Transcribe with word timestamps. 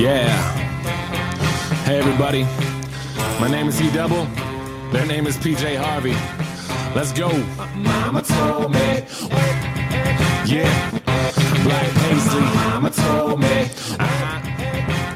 Yeah. 0.00 0.32
Hey, 1.84 1.98
everybody. 1.98 2.44
My 3.38 3.48
name 3.50 3.68
is 3.68 3.78
E 3.82 3.92
Double. 3.92 4.24
Their 4.92 5.04
name 5.04 5.26
is 5.26 5.36
PJ 5.36 5.76
Harvey. 5.76 6.14
Let's 6.96 7.12
go. 7.12 7.28
Mama 7.76 8.22
told 8.22 8.72
me. 8.72 9.04
Yeah. 10.46 10.72
Black 11.64 11.90
paisley. 12.00 12.40
Mama 12.40 12.88
told 12.88 13.40
me. 13.40 13.68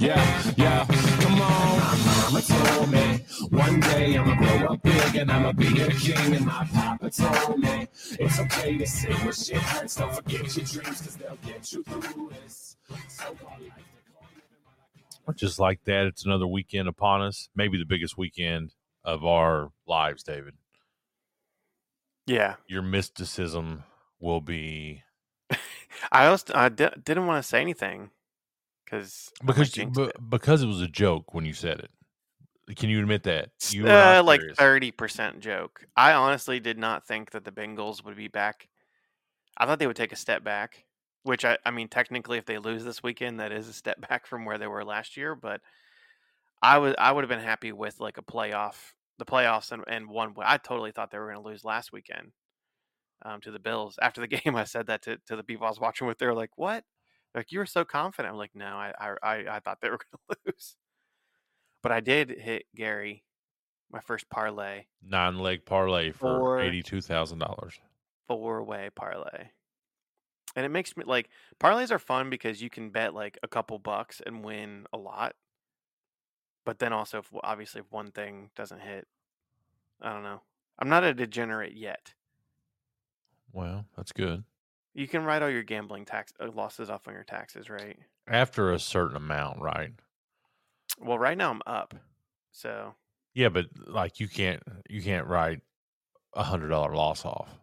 Yeah, 0.07 0.52
yeah. 0.59 0.85
Come 1.23 1.41
on. 1.41 1.80
Mama 2.05 2.43
told 2.43 2.91
me. 2.91 3.25
One 3.57 3.80
day 3.80 4.19
I'ma 4.19 4.35
grow 4.37 4.66
up 4.66 4.82
big 4.82 5.16
and 5.16 5.32
I'ma 5.32 5.53
be 5.53 5.80
a 5.80 5.89
king. 5.93 6.35
And 6.35 6.45
my 6.45 6.69
papa 6.75 7.09
told 7.09 7.59
me. 7.59 7.89
It's 8.21 8.39
okay 8.39 8.77
to 8.77 8.87
say 8.87 9.14
what 9.14 9.35
shit 9.35 9.57
hurts. 9.57 9.96
Don't 9.96 10.14
forget 10.14 10.55
your 10.55 10.66
dreams, 10.66 11.01
cause 11.01 11.16
they'll 11.16 11.39
get 11.43 11.73
you 11.73 11.82
through 11.85 12.32
this. 12.35 12.77
So-called 13.09 13.62
Just 15.37 15.59
like 15.59 15.83
that, 15.84 16.06
it's 16.06 16.24
another 16.24 16.46
weekend 16.46 16.88
upon 16.88 17.23
us. 17.23 17.48
Maybe 17.55 17.78
the 17.78 17.87
biggest 17.87 18.19
weekend 18.19 18.74
of 19.05 19.24
our 19.24 19.70
lives, 19.87 20.23
David. 20.23 20.55
Yeah, 22.27 22.56
Your 22.66 22.82
mysticism 22.82 23.84
will 24.18 24.41
be 24.41 25.02
I 26.12 26.27
also 26.27 26.55
I 26.55 26.68
didn't 26.68 27.27
want 27.27 27.42
to 27.42 27.48
say 27.48 27.60
anything 27.60 28.10
because 28.84 29.30
because 29.45 29.70
be- 29.73 30.10
because 30.29 30.62
it 30.62 30.66
was 30.66 30.80
a 30.80 30.88
joke 30.88 31.34
when 31.34 31.45
you 31.45 31.52
said 31.52 31.80
it. 31.80 31.91
Can 32.77 32.88
you 32.88 33.01
admit 33.01 33.24
that? 33.24 33.51
You 33.68 33.84
were 33.84 33.91
uh, 33.91 34.23
like 34.23 34.41
thirty 34.56 34.91
percent 34.91 35.41
joke. 35.41 35.87
I 35.96 36.15
honestly 36.15 36.60
did 36.60 36.79
not 36.79 37.06
think 37.06 37.32
that 37.32 37.45
the 37.45 37.52
Bengals 37.52 38.04
would 38.04 38.16
be 38.16 38.29
back. 38.29 38.68
I 39.59 39.66
thought 39.66 39.79
they 39.79 39.87
would 39.87 39.96
take 39.96 40.12
a 40.12 40.16
step 40.16 40.43
back, 40.43 40.84
which 41.24 41.45
I 41.45 41.59
I 41.66 41.73
mean 41.73 41.88
technically 41.88 42.38
if 42.38 42.46
they 42.46 42.59
lose 42.59 42.84
this 42.84 43.02
weekend, 43.02 43.41
that 43.41 43.51
is 43.51 43.69
a 43.69 43.73
step 43.73 44.01
back 44.09 44.27
from 44.27 44.45
where 44.45 44.59
they 44.59 44.69
were 44.69 44.85
last 44.85 45.16
year. 45.16 45.35
But 45.35 45.60
I 46.62 46.79
would 46.79 46.95
I 46.99 47.10
would 47.10 47.24
have 47.24 47.29
been 47.29 47.40
happy 47.40 47.73
with 47.73 47.99
like 47.99 48.18
a 48.18 48.23
playoff, 48.23 48.93
the 49.18 49.24
playoffs 49.24 49.73
and, 49.73 49.84
and 49.88 50.09
one. 50.09 50.34
I 50.38 50.59
totally 50.59 50.93
thought 50.93 51.10
they 51.10 51.18
were 51.18 51.32
going 51.32 51.43
to 51.43 51.49
lose 51.49 51.65
last 51.65 51.93
weekend 51.93 52.32
um, 53.23 53.40
to 53.40 53.51
the 53.51 53.59
Bills. 53.59 53.99
After 54.01 54.21
the 54.21 54.26
game, 54.45 54.54
I 54.54 54.65
said 54.65 54.87
that 54.87 55.02
to, 55.02 55.18
to 55.26 55.37
the 55.37 55.43
people 55.43 55.66
I 55.66 55.71
was 55.71 55.80
watching 55.80 56.07
with. 56.07 56.18
They 56.18 56.26
were 56.26 56.34
like, 56.34 56.57
"What? 56.57 56.84
Like 57.34 57.51
you 57.51 57.59
were 57.59 57.66
so 57.66 57.84
confident?" 57.84 58.32
I'm 58.32 58.38
like, 58.38 58.54
"No, 58.54 58.66
I 58.66 58.93
I 58.99 59.15
I, 59.23 59.56
I 59.56 59.60
thought 59.60 59.80
they 59.80 59.90
were 59.90 59.99
going 60.29 60.37
to 60.37 60.37
lose." 60.46 60.77
But 61.82 61.93
I 61.93 62.01
did 62.01 62.30
hit 62.30 62.65
Gary, 62.74 63.24
my 63.90 64.00
first 64.00 64.28
parlay, 64.31 64.84
nine 65.03 65.38
leg 65.38 65.65
parlay 65.65 66.12
for 66.12 66.60
eighty 66.60 66.82
two 66.82 67.00
thousand 67.00 67.38
dollars, 67.38 67.78
four 68.27 68.62
way 68.65 68.91
parlay. 68.94 69.50
And 70.56 70.65
it 70.65 70.71
makes 70.71 70.97
me 70.97 71.05
like 71.05 71.31
parlays 71.60 71.91
are 71.91 71.99
fun 71.99 72.31
because 72.31 72.62
you 72.62 72.71
can 72.71 72.91
bet 72.91 73.15
like 73.15 73.38
a 73.43 73.49
couple 73.49 73.78
bucks 73.78 74.22
and 74.25 74.44
win 74.44 74.87
a 74.93 74.99
lot. 74.99 75.34
But 76.65 76.78
then 76.78 76.93
also, 76.93 77.19
if, 77.19 77.28
obviously, 77.43 77.81
if 77.81 77.93
one 77.93 78.11
thing 78.11 78.50
doesn't 78.56 78.81
hit, 78.81 79.06
I 80.00 80.12
don't 80.12 80.22
know. 80.22 80.41
I'm 80.78 80.88
not 80.88 81.05
a 81.05 81.15
degenerate 81.15 81.77
yet. 81.77 82.15
Well, 83.53 83.87
that's 83.97 84.12
good. 84.12 84.44
You 84.94 85.09
can 85.09 85.25
write 85.25 85.43
all 85.43 85.50
your 85.50 85.62
gambling 85.62 86.05
tax 86.05 86.33
uh, 86.41 86.50
losses 86.53 86.89
off 86.91 87.06
on 87.09 87.15
your 87.15 87.25
taxes, 87.25 87.69
right? 87.69 87.99
After 88.27 88.72
a 88.72 88.78
certain 88.78 89.16
amount, 89.16 89.61
right? 89.61 89.93
Well, 91.00 91.19
right 91.19 91.37
now 91.37 91.50
I'm 91.50 91.62
up, 91.66 91.94
so 92.53 92.94
Yeah, 93.34 93.49
but 93.49 93.66
like 93.87 94.21
you 94.21 94.28
can't 94.28 94.62
you 94.89 95.03
can't 95.03 95.27
write 95.27 95.61
a 96.34 96.43
hundred 96.43 96.69
dollar 96.69 96.94
loss 96.94 97.25
off. 97.25 97.61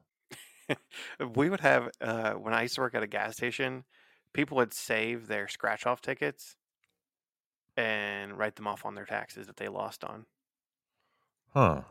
we 1.35 1.49
would 1.49 1.61
have 1.61 1.89
uh, 1.99 2.33
when 2.33 2.53
I 2.53 2.63
used 2.63 2.75
to 2.75 2.81
work 2.81 2.95
at 2.95 3.03
a 3.03 3.07
gas 3.07 3.33
station, 3.33 3.83
people 4.33 4.57
would 4.57 4.73
save 4.73 5.27
their 5.27 5.47
scratch 5.47 5.85
off 5.85 6.01
tickets 6.01 6.55
and 7.77 8.37
write 8.37 8.55
them 8.55 8.67
off 8.67 8.85
on 8.85 8.95
their 8.95 9.05
taxes 9.05 9.47
that 9.47 9.57
they 9.57 9.67
lost 9.67 10.03
on. 10.03 10.25
Huh. 11.53 11.81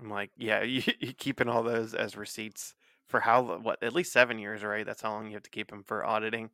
I'm 0.00 0.10
like, 0.10 0.30
yeah, 0.36 0.62
you, 0.62 0.82
you 0.98 1.12
keeping 1.12 1.48
all 1.48 1.62
those 1.62 1.94
as 1.94 2.16
receipts 2.16 2.74
for 3.06 3.20
how 3.20 3.58
what 3.58 3.82
at 3.82 3.92
least 3.92 4.12
seven 4.12 4.38
years, 4.38 4.62
right? 4.62 4.86
That's 4.86 5.02
how 5.02 5.12
long 5.12 5.26
you 5.26 5.34
have 5.34 5.42
to 5.42 5.50
keep 5.50 5.70
them 5.70 5.82
for 5.84 6.04
auditing. 6.04 6.50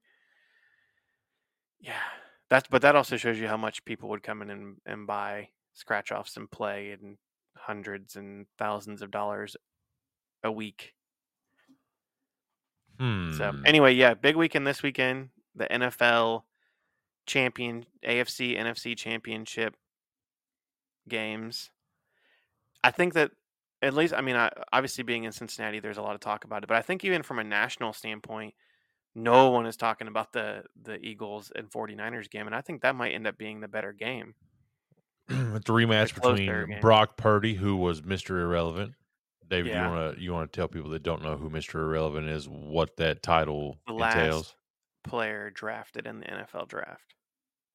Yeah, 1.79 2.01
that's 2.49 2.69
but 2.69 2.83
that 2.83 2.97
also 2.97 3.17
shows 3.17 3.39
you 3.39 3.49
how 3.49 3.57
much 3.57 3.85
people 3.85 4.09
would 4.09 4.23
come 4.23 4.43
in 4.43 4.51
and, 4.51 4.77
and 4.87 5.07
buy 5.07 5.51
scratch 5.75 6.11
offs 6.11 6.37
and 6.37 6.51
play 6.51 6.91
and 6.91 7.19
hundreds 7.57 8.17
and 8.17 8.47
thousands 8.59 9.03
of 9.03 9.11
dollars 9.11 9.57
a 10.43 10.51
week. 10.51 10.95
Hmm. 12.99 13.37
So 13.37 13.55
anyway, 13.65 13.95
yeah, 13.95 14.15
big 14.15 14.37
weekend 14.37 14.67
this 14.67 14.83
weekend. 14.83 15.31
The 15.55 15.67
NFL 15.67 16.43
champion, 17.27 17.87
AFC, 18.05 18.59
NFC 18.59 18.97
championship 18.97 19.75
games. 21.09 21.71
I 22.83 22.91
think 22.91 23.15
that 23.15 23.33
at 23.83 23.95
least, 23.95 24.15
I 24.15 24.21
mean, 24.21 24.37
I, 24.37 24.51
obviously 24.73 25.05
being 25.05 25.25
in 25.25 25.33
Cincinnati, 25.33 25.81
there's 25.81 25.99
a 25.99 26.03
lot 26.03 26.15
of 26.15 26.21
talk 26.21 26.45
about 26.45 26.63
it, 26.63 26.69
but 26.69 26.77
I 26.77 26.83
think 26.83 27.05
even 27.05 27.23
from 27.23 27.39
a 27.39 27.45
national 27.45 27.93
standpoint, 27.93 28.55
no 29.15 29.51
one 29.51 29.67
is 29.67 29.77
talking 29.77 30.09
about 30.09 30.33
the 30.33 30.63
the 30.83 30.99
Eagles 30.99 31.51
and 31.57 31.71
49ers 31.71 32.29
game, 32.31 32.47
and 32.47 32.55
I 32.55 32.61
think 32.61 32.83
that 32.83 32.95
might 32.95 33.13
end 33.13 33.27
up 33.27 33.39
being 33.39 33.61
the 33.61 33.69
better 33.69 33.93
game. 33.93 34.35
it's 35.29 35.69
a 35.69 35.73
rematch 35.73 36.15
between. 36.15 36.81
Brock 36.81 37.17
Purdy, 37.17 37.55
who 37.55 37.77
was 37.77 38.03
Mr. 38.03 38.43
Irrelevant. 38.43 38.93
David, 39.49 39.71
Yeah. 39.73 39.87
you 39.89 39.95
want 39.95 40.17
to 40.17 40.23
you 40.23 40.33
want 40.33 40.53
to 40.53 40.57
tell 40.57 40.69
people 40.69 40.91
that 40.91 41.03
don't 41.03 41.23
know 41.23 41.37
who 41.37 41.49
Mr. 41.51 41.75
Irrelevant 41.77 42.29
is 42.29 42.49
what 42.49 42.97
that 42.97 43.23
title 43.23 43.79
The 43.87 43.95
entails? 43.95 44.47
last 44.49 44.57
player 45.05 45.51
drafted 45.51 46.07
in 46.07 46.21
the 46.21 46.27
NFL 46.27 46.67
draft 46.69 47.15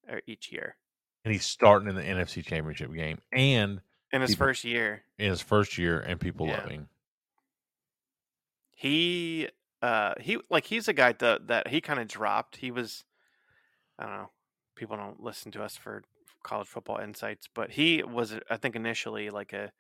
or 0.10 0.22
each 0.28 0.52
year 0.52 0.76
And 1.24 1.34
he's 1.34 1.46
starting 1.46 1.88
in 1.88 1.96
the 1.96 2.02
NFC 2.04 2.44
Championship 2.46 2.92
game 2.94 3.20
and 3.32 3.82
in 4.12 4.22
his 4.22 4.32
People- 4.32 4.48
first 4.48 4.64
year. 4.66 5.04
in 5.18 5.30
his 5.30 5.42
first 5.42 5.78
year, 5.78 6.00
and 6.02 6.20
people 6.20 6.48
Yeah. 6.48 6.68
him. 6.68 6.90
he 8.76 9.48
uh 9.82 10.14
he 10.20 10.38
like 10.50 10.66
he's 10.66 10.88
a 10.88 10.94
guy 10.94 11.12
that 11.14 11.48
that 11.48 11.68
he 11.68 11.82
kind 11.82 12.00
of 12.00 12.08
dropped 12.08 12.58
he 12.58 12.72
was 12.72 13.04
i 14.00 14.04
don't 14.06 14.14
know 14.16 14.30
people 14.76 14.98
don't 14.98 15.22
listen 15.22 15.52
to 15.52 15.64
us 15.64 15.76
for 15.78 16.04
college 16.44 16.68
football 16.68 16.98
insights 16.98 17.48
but 17.54 17.72
he 17.72 18.02
was 18.04 18.36
i 18.50 18.58
think 18.58 18.76
initially 18.76 19.30
like 19.30 19.54
a 19.54 19.72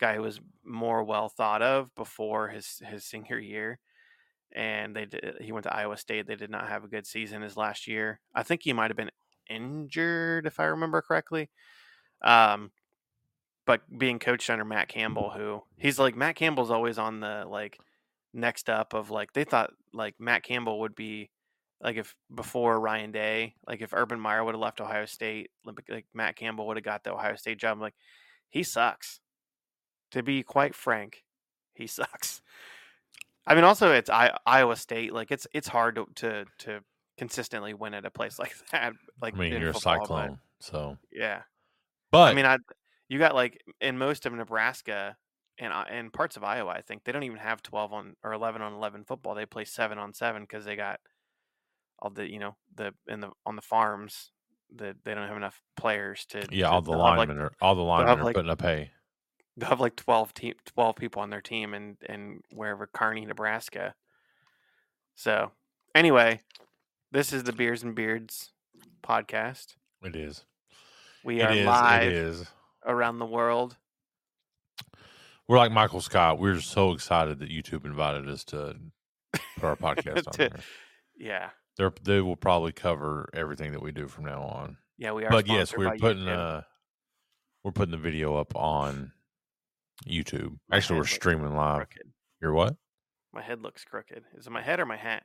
guy 0.00 0.14
who 0.14 0.22
was 0.22 0.40
more 0.64 1.02
well 1.04 1.28
thought 1.28 1.62
of 1.62 1.94
before 1.94 2.48
his 2.48 2.82
his 2.88 3.04
senior 3.04 3.38
year 3.38 3.78
and 4.52 4.94
they 4.94 5.04
did 5.04 5.36
he 5.40 5.52
went 5.52 5.64
to 5.64 5.74
iowa 5.74 5.96
state 5.96 6.26
they 6.26 6.36
did 6.36 6.50
not 6.50 6.68
have 6.68 6.84
a 6.84 6.88
good 6.88 7.06
season 7.06 7.42
his 7.42 7.56
last 7.56 7.86
year 7.86 8.20
i 8.34 8.42
think 8.42 8.62
he 8.62 8.72
might 8.72 8.90
have 8.90 8.96
been 8.96 9.10
injured 9.48 10.46
if 10.46 10.58
i 10.58 10.64
remember 10.64 11.02
correctly 11.02 11.50
um 12.22 12.70
but 13.66 13.82
being 13.98 14.18
coached 14.18 14.50
under 14.50 14.64
matt 14.64 14.88
campbell 14.88 15.30
who 15.30 15.62
he's 15.76 15.98
like 15.98 16.16
matt 16.16 16.36
campbell's 16.36 16.70
always 16.70 16.98
on 16.98 17.20
the 17.20 17.44
like 17.48 17.78
next 18.34 18.68
up 18.68 18.92
of 18.94 19.10
like 19.10 19.32
they 19.32 19.44
thought 19.44 19.70
like 19.94 20.16
Matt 20.18 20.42
Campbell 20.42 20.80
would 20.80 20.94
be 20.94 21.30
like 21.80 21.96
if 21.96 22.14
before 22.34 22.80
Ryan 22.80 23.12
Day, 23.12 23.54
like 23.66 23.80
if 23.80 23.94
Urban 23.94 24.20
Meyer 24.20 24.44
would 24.44 24.54
have 24.54 24.60
left 24.60 24.80
Ohio 24.80 25.06
State, 25.06 25.50
like 25.64 26.06
Matt 26.12 26.36
Campbell 26.36 26.66
would 26.66 26.76
have 26.76 26.84
got 26.84 27.04
the 27.04 27.12
Ohio 27.12 27.36
State 27.36 27.58
job. 27.58 27.76
I'm 27.76 27.80
like, 27.80 27.94
he 28.50 28.62
sucks. 28.62 29.20
To 30.14 30.22
be 30.22 30.44
quite 30.44 30.76
frank, 30.76 31.24
he 31.74 31.86
sucks. 31.88 32.40
I 33.46 33.54
mean, 33.56 33.64
also 33.64 33.92
it's 33.92 34.08
I, 34.08 34.36
Iowa 34.46 34.76
State. 34.76 35.12
Like 35.12 35.32
it's 35.32 35.46
it's 35.52 35.66
hard 35.66 35.96
to, 35.96 36.06
to 36.14 36.44
to 36.58 36.80
consistently 37.18 37.74
win 37.74 37.94
at 37.94 38.04
a 38.06 38.10
place 38.10 38.38
like 38.38 38.54
that. 38.70 38.92
Like 39.20 39.34
I 39.34 39.38
mean, 39.38 39.52
you're 39.52 39.70
a 39.70 39.74
football, 39.74 39.96
but 39.98 40.02
cyclone, 40.04 40.38
so 40.60 40.98
yeah, 41.10 41.42
but 42.12 42.30
I 42.30 42.34
mean, 42.34 42.46
I 42.46 42.58
you 43.08 43.18
got 43.18 43.34
like 43.34 43.60
in 43.80 43.98
most 43.98 44.24
of 44.24 44.32
Nebraska 44.32 45.16
and 45.58 45.72
uh, 45.72 45.84
and 45.90 46.12
parts 46.12 46.36
of 46.36 46.44
Iowa, 46.44 46.70
I 46.70 46.80
think 46.80 47.02
they 47.02 47.10
don't 47.10 47.24
even 47.24 47.38
have 47.38 47.60
twelve 47.60 47.92
on 47.92 48.14
or 48.22 48.32
eleven 48.32 48.62
on 48.62 48.72
eleven 48.72 49.02
football. 49.02 49.34
They 49.34 49.46
play 49.46 49.64
seven 49.64 49.98
on 49.98 50.14
seven 50.14 50.42
because 50.42 50.64
they 50.64 50.76
got 50.76 51.00
all 51.98 52.10
the 52.10 52.30
you 52.30 52.38
know 52.38 52.54
the 52.76 52.94
in 53.08 53.18
the 53.18 53.30
on 53.44 53.56
the 53.56 53.62
farms 53.62 54.30
that 54.76 54.96
they 55.04 55.12
don't 55.14 55.28
have 55.28 55.36
enough 55.36 55.60
players 55.76 56.24
to. 56.26 56.46
yeah, 56.50 56.68
to- 56.68 56.72
all 56.72 56.82
the 56.82 56.92
linemen 56.92 57.36
like, 57.36 57.46
are 57.46 57.52
all 57.60 57.74
the 57.74 57.82
linemen 57.82 58.20
are 58.20 58.24
like- 58.24 58.36
putting 58.36 58.50
up 58.50 58.62
hay. 58.62 58.92
they'll 59.56 59.68
have 59.70 59.80
like 59.80 59.96
12, 59.96 60.34
team, 60.34 60.54
12 60.66 60.96
people 60.96 61.22
on 61.22 61.30
their 61.30 61.40
team 61.40 61.74
and 61.74 61.96
and 62.08 62.42
wherever 62.50 62.86
Kearney, 62.86 63.24
Nebraska. 63.26 63.94
So 65.14 65.52
anyway, 65.94 66.40
this 67.12 67.32
is 67.32 67.44
the 67.44 67.52
Beers 67.52 67.82
and 67.82 67.94
Beards 67.94 68.52
podcast. 69.02 69.76
It 70.02 70.16
is. 70.16 70.44
We 71.24 71.40
It 71.40 71.44
are 71.46 71.52
is. 71.52 71.66
live 71.66 72.02
It 72.08 72.12
is. 72.12 72.46
around 72.84 73.18
the 73.18 73.26
world. 73.26 73.76
We're 75.46 75.58
like 75.58 75.72
Michael 75.72 76.00
Scott. 76.00 76.38
We're 76.38 76.60
so 76.60 76.92
excited 76.92 77.38
that 77.40 77.50
YouTube 77.50 77.84
invited 77.84 78.28
us 78.28 78.44
to 78.44 78.76
put 79.58 79.64
our 79.64 79.76
podcast 79.76 80.26
on 80.26 80.32
To- 80.32 80.38
there. 80.50 80.60
Yeah, 81.16 81.50
They're, 81.76 81.92
they 82.02 82.20
will 82.20 82.34
probably 82.36 82.72
cover 82.72 83.28
everything 83.34 83.72
that 83.72 83.82
we 83.82 83.92
do 83.92 84.08
from 84.08 84.24
now 84.24 84.42
on. 84.42 84.78
yeah, 84.98 85.12
we 85.12 85.24
are. 85.24 85.30
But 85.30 85.46
yes, 85.46 85.76
we're 85.76 85.96
putting 85.96 86.24
YouTube. 86.24 86.58
uh 86.58 86.62
we're 87.62 87.72
putting 87.72 87.92
the 87.92 87.98
video 87.98 88.36
up 88.36 88.54
on 88.56 89.12
YouTube. 90.08 90.58
My 90.68 90.76
Actually, 90.78 90.98
we're 91.00 91.06
streaming 91.06 91.54
live. 91.54 91.76
crooked. 91.76 92.12
You're 92.40 92.52
what? 92.52 92.76
My 93.32 93.42
head 93.42 93.62
looks 93.62 93.84
crooked. 93.84 94.24
Is 94.36 94.46
it 94.46 94.50
my 94.50 94.62
head 94.62 94.80
or 94.80 94.86
my 94.86 94.96
hat? 94.96 95.24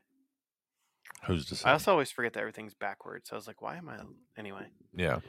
Who's 1.26 1.46
to 1.48 1.56
say? 1.56 1.70
I 1.70 1.74
also 1.74 1.92
always 1.92 2.12
forget 2.12 2.34
that 2.34 2.40
everything's 2.40 2.74
backwards. 2.74 3.30
So 3.30 3.36
I 3.36 3.38
was 3.38 3.48
like, 3.48 3.62
why 3.62 3.76
am 3.78 3.90
I 3.90 3.98
anyway? 4.38 4.68
yeah. 4.96 5.20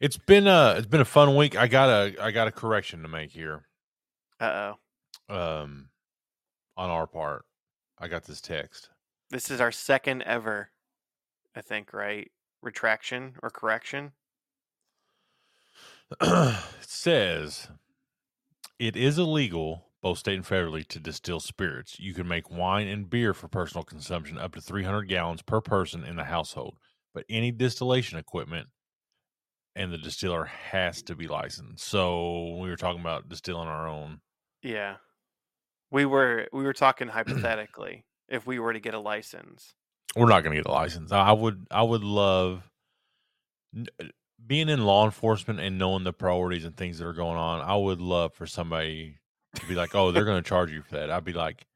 It's 0.00 0.16
been 0.16 0.46
a 0.46 0.74
it's 0.78 0.86
been 0.86 1.00
a 1.00 1.04
fun 1.04 1.34
week. 1.34 1.56
I 1.56 1.66
got 1.66 1.88
a 1.88 2.22
I 2.22 2.30
got 2.30 2.46
a 2.46 2.52
correction 2.52 3.02
to 3.02 3.08
make 3.08 3.30
here. 3.32 3.64
Uh 4.38 4.72
oh. 5.30 5.34
Um 5.34 5.88
on 6.76 6.90
our 6.90 7.08
part. 7.08 7.44
I 7.98 8.06
got 8.06 8.22
this 8.24 8.40
text. 8.40 8.90
This 9.30 9.50
is 9.50 9.60
our 9.60 9.72
second 9.72 10.22
ever, 10.22 10.70
I 11.56 11.62
think, 11.62 11.92
right? 11.92 12.30
Retraction 12.62 13.34
or 13.42 13.50
correction. 13.50 14.12
it 16.20 16.56
says 16.80 17.68
it 18.78 18.96
is 18.96 19.18
illegal, 19.18 19.86
both 20.02 20.18
state 20.18 20.36
and 20.36 20.44
federally, 20.44 20.86
to 20.88 21.00
distill 21.00 21.40
spirits. 21.40 21.98
You 21.98 22.14
can 22.14 22.28
make 22.28 22.50
wine 22.50 22.88
and 22.88 23.10
beer 23.10 23.34
for 23.34 23.48
personal 23.48 23.84
consumption 23.84 24.38
up 24.38 24.54
to 24.54 24.60
300 24.60 25.08
gallons 25.08 25.42
per 25.42 25.60
person 25.60 26.04
in 26.04 26.16
the 26.16 26.24
household, 26.24 26.78
but 27.14 27.24
any 27.28 27.50
distillation 27.50 28.18
equipment 28.18 28.68
and 29.74 29.92
the 29.92 29.98
distiller 29.98 30.44
has 30.44 31.02
to 31.02 31.14
be 31.14 31.28
licensed. 31.28 31.86
So 31.86 32.56
we 32.60 32.68
were 32.68 32.76
talking 32.76 33.00
about 33.00 33.28
distilling 33.28 33.68
our 33.68 33.88
own. 33.88 34.20
Yeah. 34.62 34.96
We 35.90 36.04
were 36.04 36.48
we 36.52 36.64
were 36.64 36.72
talking 36.72 37.08
hypothetically 37.18 38.04
if 38.28 38.46
we 38.46 38.58
were 38.58 38.72
to 38.72 38.80
get 38.80 38.94
a 38.94 38.98
license. 38.98 39.74
We're 40.16 40.26
not 40.26 40.42
going 40.42 40.56
to 40.56 40.62
get 40.62 40.68
a 40.68 40.72
license. 40.72 41.12
I 41.12 41.32
would 41.32 41.66
I 41.70 41.82
would 41.82 42.02
love 42.02 42.68
being 44.46 44.68
in 44.68 44.84
law 44.84 45.04
enforcement 45.04 45.60
and 45.60 45.78
knowing 45.78 46.04
the 46.04 46.12
priorities 46.12 46.64
and 46.64 46.76
things 46.76 46.98
that 46.98 47.06
are 47.06 47.12
going 47.12 47.36
on. 47.36 47.60
I 47.60 47.76
would 47.76 48.00
love 48.00 48.32
for 48.34 48.46
somebody 48.46 49.18
to 49.54 49.66
be 49.66 49.74
like, 49.74 49.94
"Oh, 49.94 50.12
they're 50.12 50.24
going 50.24 50.42
to 50.42 50.48
charge 50.48 50.70
you 50.70 50.82
for 50.82 50.94
that." 50.94 51.10
I'd 51.10 51.24
be 51.24 51.32
like, 51.32 51.66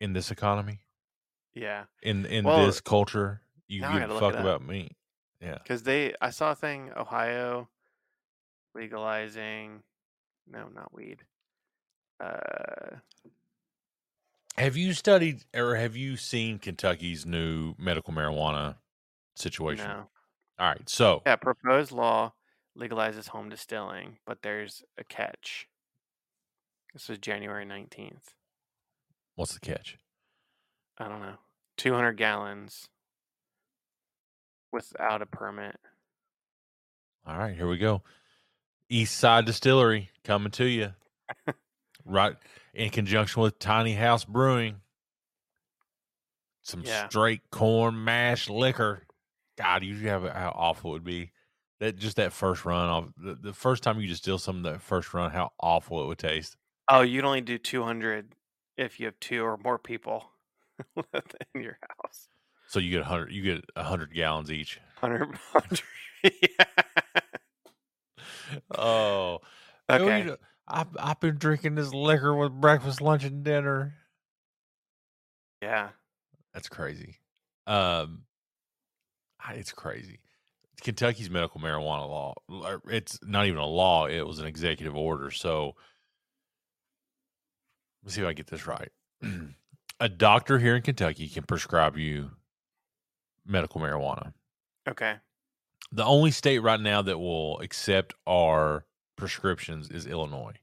"In 0.00 0.12
this 0.12 0.30
economy, 0.30 0.80
Yeah. 1.54 1.84
in 2.02 2.26
in 2.26 2.44
Well, 2.44 2.66
this 2.66 2.80
culture, 2.80 3.40
you 3.68 3.80
give 3.80 4.10
a 4.10 4.20
fuck 4.20 4.34
about 4.34 4.62
me." 4.62 4.90
Yeah. 5.40 5.58
Because 5.58 5.82
they, 5.82 6.14
I 6.20 6.30
saw 6.30 6.52
a 6.52 6.54
thing, 6.54 6.90
Ohio 6.96 7.68
legalizing, 8.74 9.82
no, 10.50 10.68
not 10.68 10.92
weed. 10.94 11.22
Uh, 12.20 12.96
Have 14.56 14.76
you 14.76 14.92
studied 14.94 15.44
or 15.54 15.74
have 15.76 15.96
you 15.96 16.16
seen 16.16 16.58
Kentucky's 16.58 17.26
new 17.26 17.74
medical 17.78 18.14
marijuana 18.14 18.76
situation? 19.36 19.86
no. 19.88 20.08
All 20.58 20.68
right. 20.68 20.88
So, 20.88 21.22
Yeah, 21.26 21.36
proposed 21.36 21.92
law 21.92 22.32
legalizes 22.78 23.28
home 23.28 23.48
distilling, 23.48 24.18
but 24.26 24.42
there's 24.42 24.82
a 24.98 25.04
catch. 25.04 25.68
This 26.92 27.08
was 27.08 27.18
January 27.18 27.64
19th. 27.64 28.34
what's 29.34 29.54
the 29.54 29.60
catch? 29.60 29.98
I 30.98 31.08
don't 31.08 31.20
know. 31.20 31.38
200 31.76 32.12
gallons 32.12 32.88
without 34.72 35.22
a 35.22 35.26
permit. 35.26 35.76
All 37.26 37.36
right, 37.38 37.56
here 37.56 37.66
we 37.68 37.78
go. 37.78 38.02
East 38.88 39.16
Side 39.16 39.44
Distillery 39.46 40.10
coming 40.22 40.52
to 40.52 40.66
you. 40.66 40.92
right 42.04 42.36
in 42.74 42.90
conjunction 42.90 43.42
with 43.42 43.58
Tiny 43.58 43.94
House 43.94 44.24
Brewing. 44.24 44.76
Some 46.62 46.82
Yeah. 46.84 47.08
straight 47.08 47.40
corn 47.50 48.04
mash 48.04 48.48
liquor. 48.48 49.02
God, 49.56 49.82
you 49.84 49.96
have 50.08 50.24
how 50.24 50.52
awful 50.54 50.90
it 50.90 50.94
would 50.94 51.04
be. 51.04 51.32
That 51.80 51.96
just 51.96 52.16
that 52.16 52.32
first 52.32 52.64
run 52.64 52.88
off 52.88 53.12
the, 53.16 53.34
the 53.34 53.52
first 53.52 53.82
time 53.82 54.00
you 54.00 54.06
distill 54.06 54.38
some 54.38 54.58
of 54.58 54.62
that 54.72 54.80
first 54.80 55.12
run, 55.12 55.30
how 55.32 55.52
awful 55.60 56.02
it 56.02 56.06
would 56.06 56.18
taste. 56.18 56.56
Oh, 56.88 57.00
you'd 57.02 57.24
only 57.24 57.40
do 57.40 57.58
200 57.58 58.34
if 58.76 58.98
you 59.00 59.06
have 59.06 59.18
two 59.20 59.42
or 59.44 59.56
more 59.56 59.78
people 59.78 60.32
in 61.54 61.62
your 61.62 61.78
house. 62.02 62.28
So 62.66 62.78
you 62.78 62.90
get 62.90 63.00
a 63.00 63.04
hundred 63.04 63.32
you 63.32 63.42
get 63.42 63.64
a 63.76 63.84
hundred 63.84 64.12
gallons 64.12 64.50
each. 64.50 64.80
100. 65.00 65.28
100 65.52 65.82
yeah. 66.24 66.64
Oh 68.70 69.40
"Oh, 69.96 70.08
you 70.08 70.24
Okay. 70.24 70.24
know, 70.24 70.36
I've 70.68 70.96
I've 70.98 71.20
been 71.20 71.36
drinking 71.38 71.74
this 71.76 71.92
liquor 71.92 72.34
with 72.34 72.52
breakfast, 72.60 73.00
lunch, 73.00 73.24
and 73.24 73.44
dinner. 73.44 73.94
Yeah. 75.62 75.92
That's 76.52 76.68
crazy. 76.68 77.18
Um, 77.66 78.24
it's 79.52 79.72
crazy. 79.72 80.20
Kentucky's 80.82 81.30
medical 81.30 81.60
marijuana 81.60 82.08
law. 82.08 82.34
It's 82.88 83.18
not 83.22 83.46
even 83.46 83.58
a 83.58 83.66
law. 83.66 84.06
It 84.06 84.26
was 84.26 84.38
an 84.38 84.46
executive 84.46 84.96
order. 84.96 85.30
So 85.30 85.76
let's 88.02 88.14
see 88.14 88.22
if 88.22 88.26
I 88.26 88.32
get 88.32 88.48
this 88.48 88.66
right. 88.66 88.90
a 90.00 90.08
doctor 90.08 90.58
here 90.58 90.76
in 90.76 90.82
Kentucky 90.82 91.28
can 91.28 91.44
prescribe 91.44 91.96
you 91.96 92.30
medical 93.46 93.80
marijuana. 93.80 94.32
Okay. 94.88 95.16
The 95.92 96.04
only 96.04 96.30
state 96.30 96.58
right 96.58 96.80
now 96.80 97.02
that 97.02 97.18
will 97.18 97.60
accept 97.60 98.14
our 98.26 98.84
prescriptions 99.16 99.90
is 99.90 100.06
Illinois. 100.06 100.54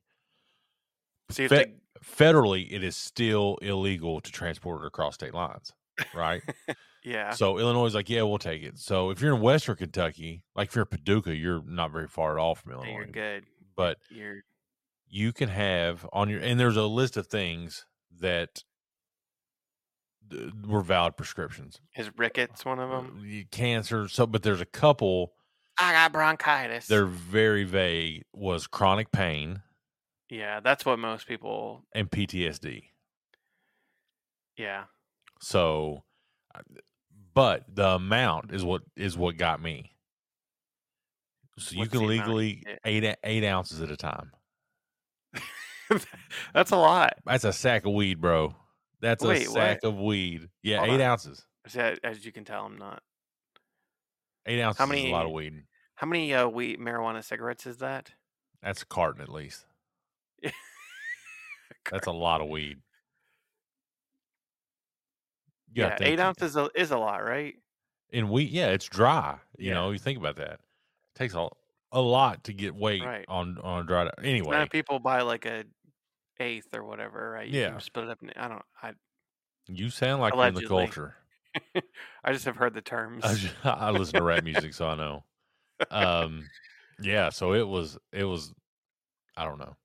See, 1.30 1.48
Fe- 1.48 1.66
to, 1.66 1.72
Federally, 2.04 2.68
it 2.72 2.83
is 2.83 2.95
still 2.98 3.57
illegal 3.62 4.19
to 4.22 4.31
transport 4.31 4.83
it 4.83 4.88
across 4.88 5.16
state 5.16 5.33
lines, 5.33 5.72
right? 6.13 6.42
yeah. 7.03 7.31
So 7.31 7.57
Illinois 7.57 7.86
is 7.86 7.95
like, 7.95 8.09
yeah, 8.09 8.24
we'll 8.24 8.38
take 8.38 8.63
it. 8.63 8.77
So 8.77 9.09
if 9.09 9.21
you're 9.21 9.36
in 9.36 9.42
Western 9.42 9.75
Kentucky, 9.75 10.44
like 10.56 10.69
if 10.69 10.75
you're 10.75 10.86
Paducah, 10.86 11.36
you're 11.36 11.63
not 11.65 11.92
very 11.92 12.07
far 12.07 12.38
at 12.38 12.42
all 12.42 12.56
from 12.56 12.74
Illinois. 12.74 12.92
you're 12.92 13.06
good. 13.06 13.45
But 13.75 13.98
You're 14.09 14.42
you 15.07 15.33
can 15.33 15.50
have 15.50 16.07
on 16.13 16.30
your 16.30 16.39
and 16.39 16.59
there's 16.59 16.77
a 16.77 16.83
list 16.83 17.18
of 17.18 17.27
things 17.27 17.86
that 18.19 18.63
were 20.65 20.81
valid 20.81 21.18
prescriptions. 21.18 21.81
is 21.95 22.09
rickets 22.18 22.63
one 22.63 22.80
of 22.80 22.89
them? 22.89 23.21
Uh, 23.21 23.44
Cancer, 23.51 24.07
so 24.07 24.25
but 24.25 24.44
there's 24.44 24.62
a 24.62 24.65
couple. 24.65 25.33
I 25.77 25.94
got 25.94 26.12
bronchitis. 26.12 26.88
They're 26.88 27.06
very 27.06 27.63
vague. 27.63 28.24
Was 28.33 28.68
chronic 28.68 29.12
pain 29.12 29.62
yeah, 30.31 30.62
that's 30.62 30.86
what 30.86 30.97
most 30.97 31.27
people. 31.27 31.83
and 31.94 32.09
PTSD. 32.09 32.83
Yeah. 34.57 34.86
So, 35.42 36.04
but 37.33 37.63
the 37.74 37.88
amount 37.89 38.54
is 38.54 38.63
what 38.63 38.81
is 38.95 39.18
what 39.18 39.38
got 39.38 39.62
me. 39.62 39.92
So 41.57 41.75
you 41.75 41.88
can 41.88 42.00
the 42.00 42.06
amount 42.06 42.28
you 42.30 42.36
legally 42.36 42.63
eight 42.86 43.16
eight 43.24 43.44
ounces 43.45 43.81
at 43.81 43.92
a 43.92 43.98
time. 43.98 44.31
that's 46.54 46.72
a 46.72 46.78
lot. 46.78 47.13
That's 47.25 47.44
a 47.44 47.54
sack 47.54 47.86
of 47.86 47.94
weed, 47.94 48.22
bro. 48.22 48.56
That's 49.01 49.24
Wait, 49.24 49.48
a 49.48 49.50
what? 49.50 49.54
sack 49.54 49.80
of 49.83 50.00
weed. 50.00 50.48
Yeah, 50.63 50.78
Hold 50.80 50.89
eight 50.89 50.95
on. 50.95 51.01
ounces. 51.01 51.45
So, 51.68 51.95
As 52.04 52.25
you 52.25 52.31
can 52.31 52.45
tell, 52.45 52.66
I'm 52.66 52.78
not. 52.78 53.01
Eight 54.45 54.61
ounces 54.61 54.83
is 54.83 55.06
a 55.06 55.11
lot 55.11 55.26
of 55.26 55.31
many- 55.31 55.50
weed. 55.52 55.64
How 55.95 56.07
many 56.07 56.33
uh, 56.33 56.47
weed 56.47 56.80
marijuana 56.80 57.23
cigarettes 57.23 57.68
is 57.68 57.78
that? 57.78 58.11
That's 58.64 58.81
a 58.81 58.85
carton 58.88 59.21
at 59.21 59.30
least. 59.30 59.66
That's 61.92 62.07
a 62.07 62.11
lot 62.11 62.42
of 62.42 62.47
weed. 62.47 62.78
Yeah, 65.73 65.97
eight 66.01 66.19
ounces 66.19 66.56
a- 66.56 66.69
is 66.75 66.92
a 66.92 66.97
lot, 66.97 67.23
right? 67.23 67.56
in 68.09 68.28
wheat. 68.30 68.49
Yeah, 68.51 68.68
it's 68.71 68.87
dry. 68.90 69.40
You 69.57 69.69
Yeah. 69.69 69.73
know, 69.75 69.92
you 69.92 69.97
think 69.99 70.18
about 70.19 70.35
that. 70.35 70.56
It 70.56 70.59
takes 71.16 71.33
a, 71.33 71.47
a 71.94 72.01
lot 72.01 72.44
to 72.44 72.54
get 72.54 72.75
weight 72.75 73.01
Right. 73.04 73.23
on 73.30 73.57
on 73.59 73.83
a 73.83 73.87
dry. 73.87 74.09
Anyway, 74.21 74.68
people 74.69 74.99
buy 74.99 75.21
like 75.21 75.45
a 75.45 75.63
eighth 76.40 76.73
or 76.75 76.83
whatever, 76.83 77.30
right? 77.31 77.47
You 77.47 77.61
Yeah. 77.61 77.78
split 77.78 78.06
it 78.06 78.11
up. 78.11 78.19
I 78.35 78.47
don't. 78.49 78.61
I 78.83 78.94
you 79.68 79.90
sound 79.90 80.21
like 80.21 80.33
you're 80.33 80.45
in 80.47 80.54
the 80.56 80.68
culture. 80.68 81.16
I 82.23 82.33
just 82.33 82.44
have 82.45 82.57
heard 82.57 82.73
the 82.73 82.81
terms. 82.81 83.23
I, 83.23 83.35
ju- 83.35 83.49
I 83.63 83.92
listen 83.92 84.16
to 84.19 84.23
rap 84.23 84.44
music, 84.44 84.73
so 84.73 84.87
I 84.87 84.95
know. 84.95 85.23
Um, 85.90 86.49
yeah. 87.01 87.30
So 87.30 87.54
it 87.54 87.66
was. 87.68 87.97
It 88.11 88.25
was. 88.25 88.54
I 89.37 89.45
don't 89.45 89.59
know. 89.59 89.75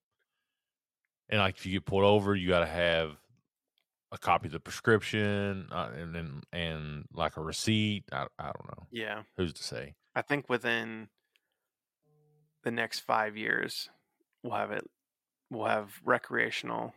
And 1.29 1.41
like, 1.41 1.57
if 1.59 1.67
you 1.67 1.73
get 1.73 1.87
pulled 1.87 2.05
over, 2.05 2.35
you 2.35 2.49
got 2.49 2.61
to 2.61 2.67
have 2.67 3.17
a 4.13 4.19
copy 4.19 4.47
of 4.47 4.53
the 4.53 4.61
prescription, 4.61 5.69
uh, 5.73 5.91
and 5.97 6.15
then 6.15 6.41
and 6.53 7.05
like 7.13 7.37
a 7.37 7.41
receipt. 7.41 8.05
I, 8.13 8.27
I 8.39 8.45
don't 8.45 8.67
know. 8.69 8.87
yeah, 8.91 9.23
Who's 9.37 9.53
to 9.55 9.63
say? 9.63 9.95
I 10.15 10.23
think 10.23 10.49
within 10.49 11.09
the 12.65 12.71
next 12.71 13.01
five 13.01 13.37
years, 13.37 13.89
we'll 14.43 14.55
have 14.55 14.71
it. 14.73 14.85
We'll 15.51 15.67
have 15.67 15.91
recreational 16.05 16.93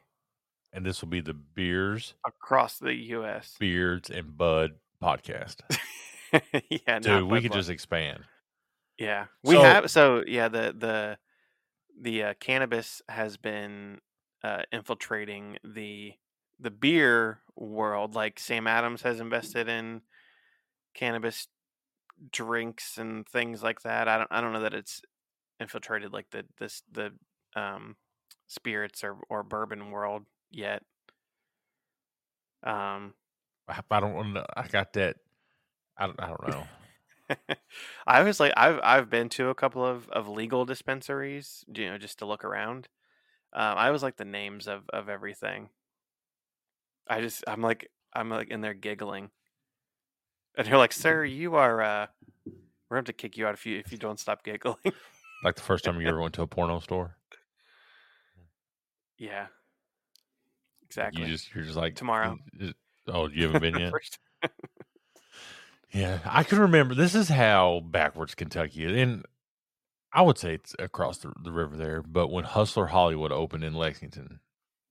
And 0.73 0.83
this 0.85 1.01
will 1.01 1.09
be 1.09 1.21
the 1.21 1.33
beers, 1.35 2.15
across 2.25 2.79
the 2.79 2.93
U.S. 2.95 3.55
beards, 3.59 4.09
and 4.09 4.35
bud 4.37 4.71
podcast. 5.03 5.57
yeah, 6.69 6.99
Dude, 6.99 7.23
we 7.29 7.41
could 7.41 7.53
just 7.53 7.69
expand. 7.69 8.23
Yeah, 8.97 9.25
we 9.43 9.55
So- 9.55 9.61
have. 9.61 9.91
So 9.91 10.23
yeah, 10.27 10.47
the 10.47 10.73
the 10.77 11.17
the 12.01 12.23
uh, 12.23 12.33
cannabis 12.39 13.01
has 13.09 13.35
been 13.37 13.99
uh, 14.43 14.61
infiltrating 14.71 15.57
the 15.63 16.13
the 16.59 16.71
beer 16.71 17.39
world. 17.55 18.15
Like 18.15 18.39
Sam 18.39 18.67
Adams 18.67 19.01
has 19.03 19.19
invested 19.19 19.67
in 19.67 20.01
cannabis 20.93 21.47
drinks 22.31 22.97
and 22.97 23.27
things 23.27 23.63
like 23.63 23.81
that. 23.81 24.07
I 24.07 24.17
don't 24.17 24.27
I 24.31 24.41
don't 24.41 24.53
know 24.53 24.61
that 24.61 24.73
it's 24.73 25.01
infiltrated 25.59 26.13
like 26.13 26.29
the 26.31 26.45
this 26.59 26.83
the 26.91 27.11
um 27.55 27.95
spirits 28.47 29.03
or 29.03 29.17
or 29.29 29.43
bourbon 29.43 29.91
world 29.91 30.25
yet. 30.51 30.83
Um, 32.63 33.13
I, 33.67 33.99
don't 34.01 34.33
know. 34.33 34.45
I 34.55 34.67
got 34.67 34.93
that. 34.93 35.17
I 35.97 36.07
don't, 36.07 36.21
I 36.21 36.27
don't 36.27 36.47
know. 36.49 37.55
I 38.07 38.23
was 38.23 38.39
like, 38.39 38.53
I've 38.57 38.79
I've 38.83 39.09
been 39.09 39.29
to 39.29 39.49
a 39.49 39.55
couple 39.55 39.85
of, 39.85 40.09
of 40.09 40.27
legal 40.27 40.65
dispensaries, 40.65 41.63
you 41.73 41.89
know, 41.89 41.97
just 41.97 42.19
to 42.19 42.25
look 42.25 42.43
around. 42.43 42.87
Um, 43.53 43.77
I 43.77 43.91
was 43.91 44.03
like 44.03 44.17
the 44.17 44.25
names 44.25 44.67
of 44.67 44.89
of 44.91 45.09
everything. 45.09 45.69
I 47.09 47.21
just 47.21 47.43
I'm 47.47 47.61
like 47.61 47.89
I'm 48.13 48.29
like 48.29 48.49
in 48.49 48.61
there 48.61 48.73
giggling, 48.73 49.29
and 50.55 50.67
they're 50.67 50.77
like, 50.77 50.93
"Sir, 50.93 51.25
you 51.25 51.55
are 51.55 51.81
uh, 51.81 52.07
we're 52.45 52.95
gonna 52.95 52.99
have 52.99 53.05
to 53.05 53.13
kick 53.13 53.37
you 53.37 53.47
out 53.47 53.53
if 53.53 53.65
you 53.65 53.77
if 53.77 53.91
you 53.91 53.97
don't 53.97 54.19
stop 54.19 54.43
giggling." 54.43 54.77
like 55.43 55.55
the 55.55 55.61
first 55.61 55.83
time 55.83 55.99
you 55.99 56.07
ever 56.09 56.21
went 56.21 56.33
to 56.35 56.41
a 56.41 56.47
porno 56.47 56.79
store. 56.79 57.15
yeah, 59.17 59.47
exactly. 60.85 61.23
You 61.23 61.27
just 61.29 61.53
you're 61.53 61.63
just 61.63 61.77
like 61.77 61.95
Tomorrow. 61.95 62.37
Oh, 63.07 63.27
you 63.27 63.47
haven't 63.47 63.61
been 63.61 63.79
yet. 64.41 64.51
Yeah, 65.91 66.19
I 66.25 66.43
can 66.43 66.59
remember. 66.59 66.93
This 66.93 67.15
is 67.15 67.29
how 67.29 67.81
backwards 67.83 68.35
Kentucky 68.35 68.85
is, 68.85 68.95
and 68.95 69.25
I 70.13 70.21
would 70.21 70.37
say 70.37 70.53
it's 70.53 70.75
across 70.77 71.17
the, 71.17 71.33
the 71.43 71.51
river 71.51 71.75
there. 71.75 72.03
But 72.03 72.27
when 72.27 72.43
Hustler 72.43 72.87
Hollywood 72.87 73.31
opened 73.31 73.63
in 73.63 73.73
Lexington, 73.73 74.39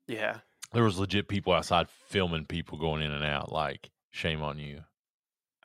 yeah, 0.09 0.39
there 0.73 0.83
was 0.85 0.99
legit 0.99 1.29
people 1.29 1.53
outside 1.53 1.89
filming 2.09 2.45
people 2.47 2.79
going 2.79 3.03
in 3.03 3.11
and 3.13 3.25
out. 3.25 3.51
Like, 3.53 3.91
shame 4.11 4.43
on 4.43 4.59
you. 4.59 4.83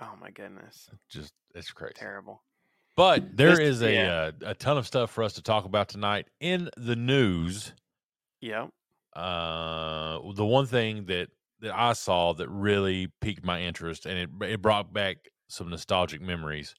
oh 0.02 0.14
my 0.20 0.32
goodness, 0.32 0.90
Just 1.10 1.34
it's 1.56 1.72
crazy. 1.72 1.94
terrible. 1.96 2.44
But 2.96 3.36
there 3.38 3.52
This- 3.52 3.60
is 3.60 3.82
a 3.82 3.94
yeah. 3.94 4.12
uh, 4.12 4.32
a 4.52 4.56
ton 4.56 4.78
of 4.78 4.86
stuff 4.88 5.10
for 5.12 5.24
us 5.24 5.34
to 5.34 5.42
talk 5.42 5.66
about 5.66 5.90
tonight 5.90 6.28
in 6.40 6.70
the 6.78 6.96
news. 6.96 7.74
Yep. 8.42 8.70
Uh, 9.16 10.20
the 10.36 10.46
one 10.46 10.66
thing 10.66 11.06
that 11.06 11.30
that 11.60 11.74
I 11.74 11.94
saw 11.94 12.34
that 12.34 12.50
really 12.50 13.08
piqued 13.22 13.46
my 13.46 13.62
interest 13.62 14.06
and 14.06 14.18
it 14.18 14.30
it 14.52 14.62
brought 14.62 14.92
back 14.94 15.18
some 15.48 15.70
nostalgic 15.70 16.22
memories 16.22 16.76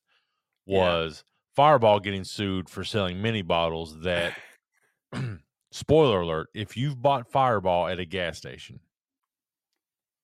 Yeah. 0.66 0.78
was 0.78 1.24
Fireball 1.56 2.00
getting 2.00 2.24
sued 2.24 2.68
for 2.68 2.84
selling 2.84 3.22
mini 3.22 3.42
bottles 3.42 4.00
that 4.00 4.36
spoiler 5.74 6.20
alert, 6.22 6.48
if 6.54 6.76
you've 6.76 7.02
bought 7.02 7.28
Fireball 7.30 7.88
at 7.88 7.98
a 7.98 8.04
gas 8.04 8.38
station, 8.38 8.80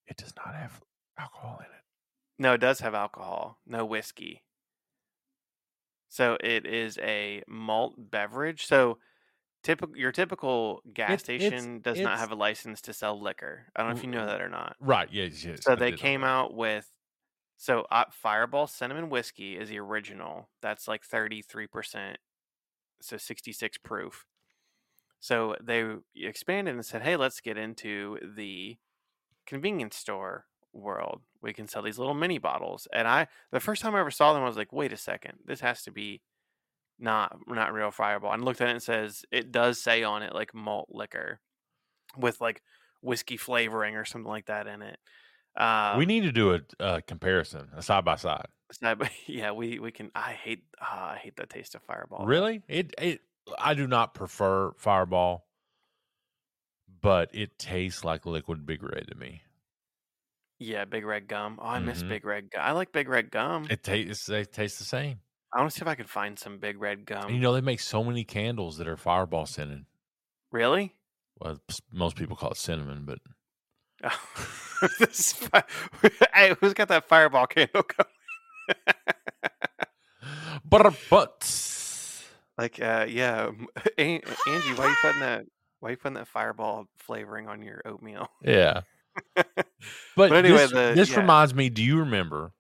it 0.07 0.17
does 0.17 0.35
not 0.37 0.55
have 0.55 0.83
alcohol 1.19 1.59
in 1.61 1.67
it. 1.67 1.83
No, 2.39 2.55
it 2.55 2.59
does 2.59 2.81
have 2.81 2.95
alcohol, 2.95 3.59
no 3.67 3.85
whiskey. 3.85 4.43
So 6.09 6.37
it 6.41 6.67
is 6.67 6.99
a 6.99 7.43
malt 7.47 7.95
beverage. 8.11 8.67
So 8.67 8.99
typical 9.63 9.97
your 9.97 10.13
typical 10.13 10.83
gas 10.93 11.23
It's- 11.23 11.29
it's- 11.29 11.53
station 11.53 11.81
does 11.81 12.01
not 12.01 12.19
have 12.19 12.33
a 12.33 12.37
license 12.37 12.81
to 12.83 12.93
sell 12.95 13.21
liquor. 13.21 13.69
I 13.77 13.81
don't 13.83 13.91
know 13.91 13.99
if 13.99 14.05
you 14.05 14.11
know 14.11 14.27
that 14.27 14.41
or 14.41 14.49
not. 14.49 14.77
Right, 14.81 15.11
yes, 15.13 15.45
yes. 15.45 15.61
So 15.63 15.73
I 15.73 15.77
they 15.77 15.93
came 15.93 16.25
out 16.25 16.55
with 16.55 16.93
so 17.57 17.83
uh, 17.91 18.07
Fireball 18.11 18.67
cinnamon 18.67 19.11
whiskey 19.11 19.57
is 19.57 19.69
the 19.69 19.79
original. 19.81 20.51
That's 20.63 20.89
like 20.89 21.05
33%. 21.05 22.19
So 23.03 23.17
66 23.17 23.79
proof. 23.79 24.27
So 25.21 25.55
they 25.63 25.85
expanded 26.17 26.75
and 26.75 26.85
said, 26.85 27.03
"Hey, 27.03 27.17
let's 27.17 27.41
get 27.41 27.59
into 27.59 28.19
the 28.23 28.79
convenience 29.47 29.97
store 29.97 30.47
world. 30.73 31.23
We 31.43 31.53
can 31.53 31.69
sell 31.69 31.83
these 31.83 31.99
little 31.99 32.15
mini 32.15 32.39
bottles." 32.39 32.89
And 32.93 33.07
I 33.07 33.29
the 33.53 33.61
first 33.61 33.83
time 33.83 33.95
I 33.95 34.01
ever 34.01 34.11
saw 34.11 34.33
them 34.33 34.43
I 34.43 34.47
was 34.47 34.57
like, 34.57 34.73
"Wait 34.73 34.93
a 34.93 34.97
second. 34.97 35.39
This 35.45 35.61
has 35.61 35.83
to 35.83 35.91
be 35.91 36.23
not 36.99 37.37
not 37.47 37.73
real 37.73 37.91
Fireball." 37.91 38.33
And 38.33 38.45
looked 38.45 38.63
at 38.63 38.69
it 38.69 38.73
and 38.73 38.83
says 38.83 39.25
it 39.31 39.53
does 39.53 39.83
say 39.83 40.03
on 40.03 40.23
it 40.23 40.35
like 40.35 40.55
malt 40.55 40.89
liquor 40.91 41.41
with 42.17 42.41
like 42.41 42.63
whiskey 43.03 43.37
flavoring 43.37 43.97
or 43.97 44.05
something 44.05 44.31
like 44.31 44.47
that 44.47 44.67
in 44.67 44.83
it. 44.83 44.99
Um, 45.57 45.99
we 45.99 46.07
need 46.07 46.23
to 46.23 46.33
do 46.33 46.55
a, 46.55 46.61
a 46.79 47.03
comparison, 47.03 47.69
a 47.77 47.83
side 47.83 48.05
by 48.05 48.17
side. 48.17 48.47
yeah, 49.27 49.53
we 49.53 49.79
we 49.79 49.91
can. 49.91 50.11
I 50.15 50.33
hate 50.33 50.65
ah, 50.81 51.13
I 51.13 51.17
hate 51.17 51.37
the 51.37 51.47
taste 51.47 51.75
of 51.75 51.83
Fireball. 51.83 52.25
Really? 52.25 52.63
It 52.69 52.95
it 52.99 53.21
I 53.59 53.75
do 53.75 53.87
not 53.87 54.15
prefer 54.15 54.73
Fireball, 54.79 55.47
but 57.01 57.31
it 57.35 57.59
tastes 57.59 58.05
like 58.05 58.27
liquid 58.27 58.67
Big 58.67 58.83
Red 58.83 59.09
to 59.09 59.15
me. 59.17 59.43
Yeah, 60.59 60.85
Big 60.85 61.05
Red 61.07 61.27
Gum. 61.27 61.59
Oh, 61.63 61.67
I 61.67 61.79
miss 61.79 62.03
Mhm. 62.03 62.09
Big 62.11 62.25
Red 62.27 62.51
Gum. 62.51 62.61
I 62.63 62.73
like 62.73 62.93
Big 62.93 63.09
Red 63.09 63.31
Gum. 63.31 63.67
It 63.71 63.83
tastes 63.83 64.29
it 64.29 64.53
tastes 64.53 64.79
the 64.79 64.85
same. 64.85 65.21
I 65.53 65.59
want 65.61 65.73
to 65.73 65.77
see 65.79 65.83
if 65.83 65.89
I 65.89 65.95
can 65.95 66.07
find 66.07 66.39
some 66.39 66.59
Big 66.59 66.79
Red 66.81 67.07
Gum. 67.07 67.25
And 67.27 67.35
you 67.35 67.41
know 67.41 67.53
they 67.55 67.61
make 67.61 67.81
so 67.81 68.05
many 68.05 68.25
candles 68.25 68.77
that 68.79 68.87
are 68.87 68.97
Fireball 68.97 69.47
scented. 69.47 69.87
really? 70.53 70.95
Well, 71.39 71.59
most 71.91 72.17
people 72.17 72.37
call 72.37 72.51
it 72.51 72.59
cinnamon, 72.59 73.07
but 73.07 73.19
this 74.99 75.33
fi- 75.33 75.65
hey, 76.35 76.55
who's 76.61 76.75
got 76.75 76.89
that 76.89 77.09
Fireball 77.09 77.47
candle 77.47 77.83
going? 77.97 78.85
but 80.65 80.95
but 81.09 81.43
like, 82.59 82.81
uh, 82.81 83.07
yeah, 83.09 83.51
Angie, 83.99 84.23
why 84.75 84.89
you 84.89 84.97
putting 85.03 85.21
that? 85.21 85.45
Why 85.81 85.91
you 85.91 85.97
putting 85.97 86.15
that 86.15 86.29
Fireball 86.29 86.87
flavoring 86.99 87.49
on 87.49 87.63
your 87.63 87.81
oatmeal? 87.85 88.29
yeah. 88.43 88.83
But, 90.17 90.29
But 90.29 90.33
anyway, 90.33 90.59
this, 90.59 90.71
the- 90.73 90.93
this 90.95 91.11
yeah. 91.11 91.21
reminds 91.21 91.55
me. 91.55 91.69
Do 91.71 91.83
you 91.83 91.99
remember 92.01 92.53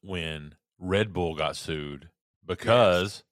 when 0.00 0.54
Red 0.78 1.12
Bull 1.12 1.34
got 1.34 1.56
sued 1.56 2.08
because 2.46 3.24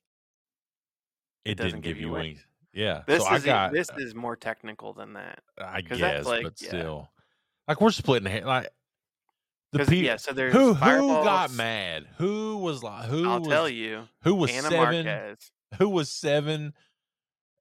it, 1.45 1.55
doesn't 1.57 1.71
didn't 1.71 1.85
give 1.85 1.99
you 1.99 2.11
wings. 2.11 2.25
wings? 2.39 2.47
Yeah, 2.73 3.03
This 3.07 3.25
so 3.25 3.35
is 3.35 3.45
got. 3.45 3.73
this 3.73 3.89
is 3.97 4.15
more 4.15 4.37
technical 4.37 4.93
than 4.93 5.15
that. 5.15 5.39
I 5.59 5.81
guess, 5.81 6.27
like- 6.27 6.43
but 6.43 6.61
yeah. 6.61 6.69
still, 6.69 7.11
like 7.69 7.81
we're 7.81 7.91
splitting 7.91 8.29
hair. 8.31 8.45
Like 8.45 8.69
the 9.73 9.81
people 9.81 9.95
yeah, 9.97 10.17
so 10.17 10.33
there's 10.33 10.53
who 10.53 10.75
who 10.75 11.09
got 11.25 11.53
mad? 11.53 12.07
Who 12.19 12.59
was 12.59 12.83
like 12.83 13.07
who 13.09 13.29
I'll 13.29 13.41
was 13.41 13.49
tell 13.49 13.69
you, 13.69 14.03
who 14.23 14.35
was 14.35 14.51
Anna 14.51 14.69
seven? 14.69 15.05
Marquez. 15.07 15.51
Who 15.79 15.89
was 15.89 16.11
seven 16.11 16.73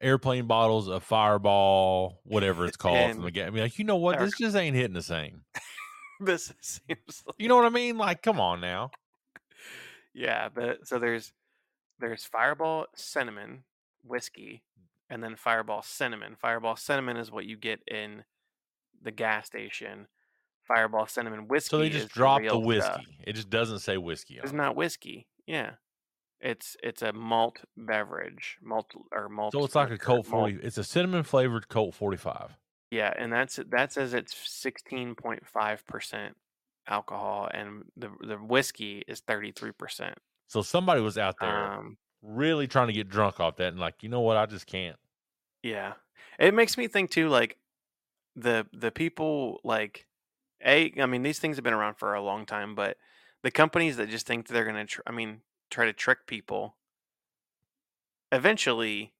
airplane 0.01 0.45
bottles 0.47 0.87
of 0.87 1.03
Fireball, 1.03 2.19
whatever 2.23 2.65
it's 2.65 2.77
called 2.77 3.13
from 3.13 3.23
the 3.23 3.31
game? 3.31 3.47
I 3.47 3.49
mean, 3.49 3.63
like 3.63 3.79
you 3.79 3.85
know 3.85 3.95
what? 3.97 4.19
Or- 4.21 4.25
This 4.25 4.37
just 4.37 4.55
ain't 4.55 4.75
hitting 4.75 4.93
the 4.93 5.01
same. 5.01 5.41
This 6.21 6.53
seems 6.61 7.23
like 7.27 7.35
You 7.37 7.49
know 7.49 7.57
what 7.57 7.65
I 7.65 7.69
mean? 7.69 7.97
Like, 7.97 8.21
come 8.21 8.39
on 8.39 8.61
now. 8.61 8.91
Yeah, 10.13 10.47
but 10.47 10.87
so 10.87 10.97
there's 10.97 11.33
there's 11.99 12.23
Fireball 12.23 12.85
cinnamon 12.95 13.65
whiskey, 14.01 14.63
and 15.09 15.21
then 15.21 15.35
Fireball 15.35 15.81
cinnamon. 15.81 16.37
Fireball 16.39 16.77
cinnamon 16.77 17.17
is 17.17 17.31
what 17.31 17.45
you 17.45 17.57
get 17.57 17.81
in 17.85 18.23
the 19.01 19.11
gas 19.11 19.47
station. 19.47 20.07
Fireball 20.67 21.07
cinnamon 21.07 21.47
whiskey. 21.47 21.69
So 21.69 21.77
they 21.79 21.89
just 21.89 22.09
drop 22.09 22.39
the 22.41 22.49
real 22.49 22.61
whiskey. 22.61 22.91
stuff. 22.91 23.05
It 23.25 23.33
just 23.33 23.49
doesn't 23.49 23.79
say 23.79 23.97
whiskey 23.97 24.39
It's 24.41 24.51
it. 24.51 24.55
not 24.55 24.75
whiskey. 24.75 25.27
Yeah, 25.47 25.71
it's 26.39 26.75
it's 26.83 27.01
a 27.01 27.13
malt 27.13 27.59
beverage, 27.77 28.57
malt 28.61 28.91
or 29.11 29.29
malt. 29.29 29.53
So 29.53 29.63
it's 29.63 29.75
like 29.75 29.91
a 29.91 29.97
Colt 29.97 30.27
malt- 30.29 30.51
forty. 30.51 30.57
It's 30.61 30.77
a 30.77 30.83
cinnamon 30.83 31.23
flavored 31.23 31.67
Colt 31.69 31.93
forty 31.93 32.17
five. 32.17 32.57
Yeah, 32.91 33.13
and 33.17 33.31
that's 33.31 33.59
that 33.69 33.91
says 33.93 34.13
it's 34.13 34.35
sixteen 34.35 35.15
point 35.15 35.45
five 35.47 35.85
percent 35.85 36.35
alcohol, 36.87 37.49
and 37.53 37.83
the 37.97 38.09
the 38.21 38.35
whiskey 38.37 39.03
is 39.07 39.19
thirty 39.21 39.51
three 39.51 39.71
percent. 39.71 40.17
So 40.47 40.61
somebody 40.61 41.01
was 41.01 41.17
out 41.17 41.35
there 41.41 41.73
Um, 41.73 41.97
really 42.21 42.67
trying 42.67 42.87
to 42.87 42.93
get 42.93 43.09
drunk 43.09 43.39
off 43.39 43.55
that, 43.57 43.69
and 43.69 43.79
like, 43.79 44.01
you 44.03 44.09
know 44.09 44.21
what? 44.21 44.37
I 44.37 44.45
just 44.45 44.67
can't. 44.67 44.97
Yeah. 45.63 45.93
It 46.39 46.53
makes 46.53 46.77
me 46.77 46.87
think 46.87 47.09
too 47.11 47.29
like 47.29 47.57
the 48.35 48.67
the 48.73 48.91
people 48.91 49.59
like 49.63 50.05
a 50.65 50.93
I 51.01 51.05
mean 51.05 51.23
these 51.23 51.39
things 51.39 51.57
have 51.57 51.63
been 51.63 51.73
around 51.73 51.95
for 51.95 52.13
a 52.13 52.21
long 52.21 52.45
time 52.45 52.75
but 52.75 52.97
the 53.43 53.51
companies 53.51 53.97
that 53.97 54.09
just 54.09 54.27
think 54.27 54.47
they're 54.47 54.63
going 54.65 54.75
to 54.75 54.85
tr- 54.85 55.01
I 55.07 55.11
mean 55.11 55.41
try 55.69 55.85
to 55.85 55.93
trick 55.93 56.27
people 56.27 56.77
eventually 58.31 59.13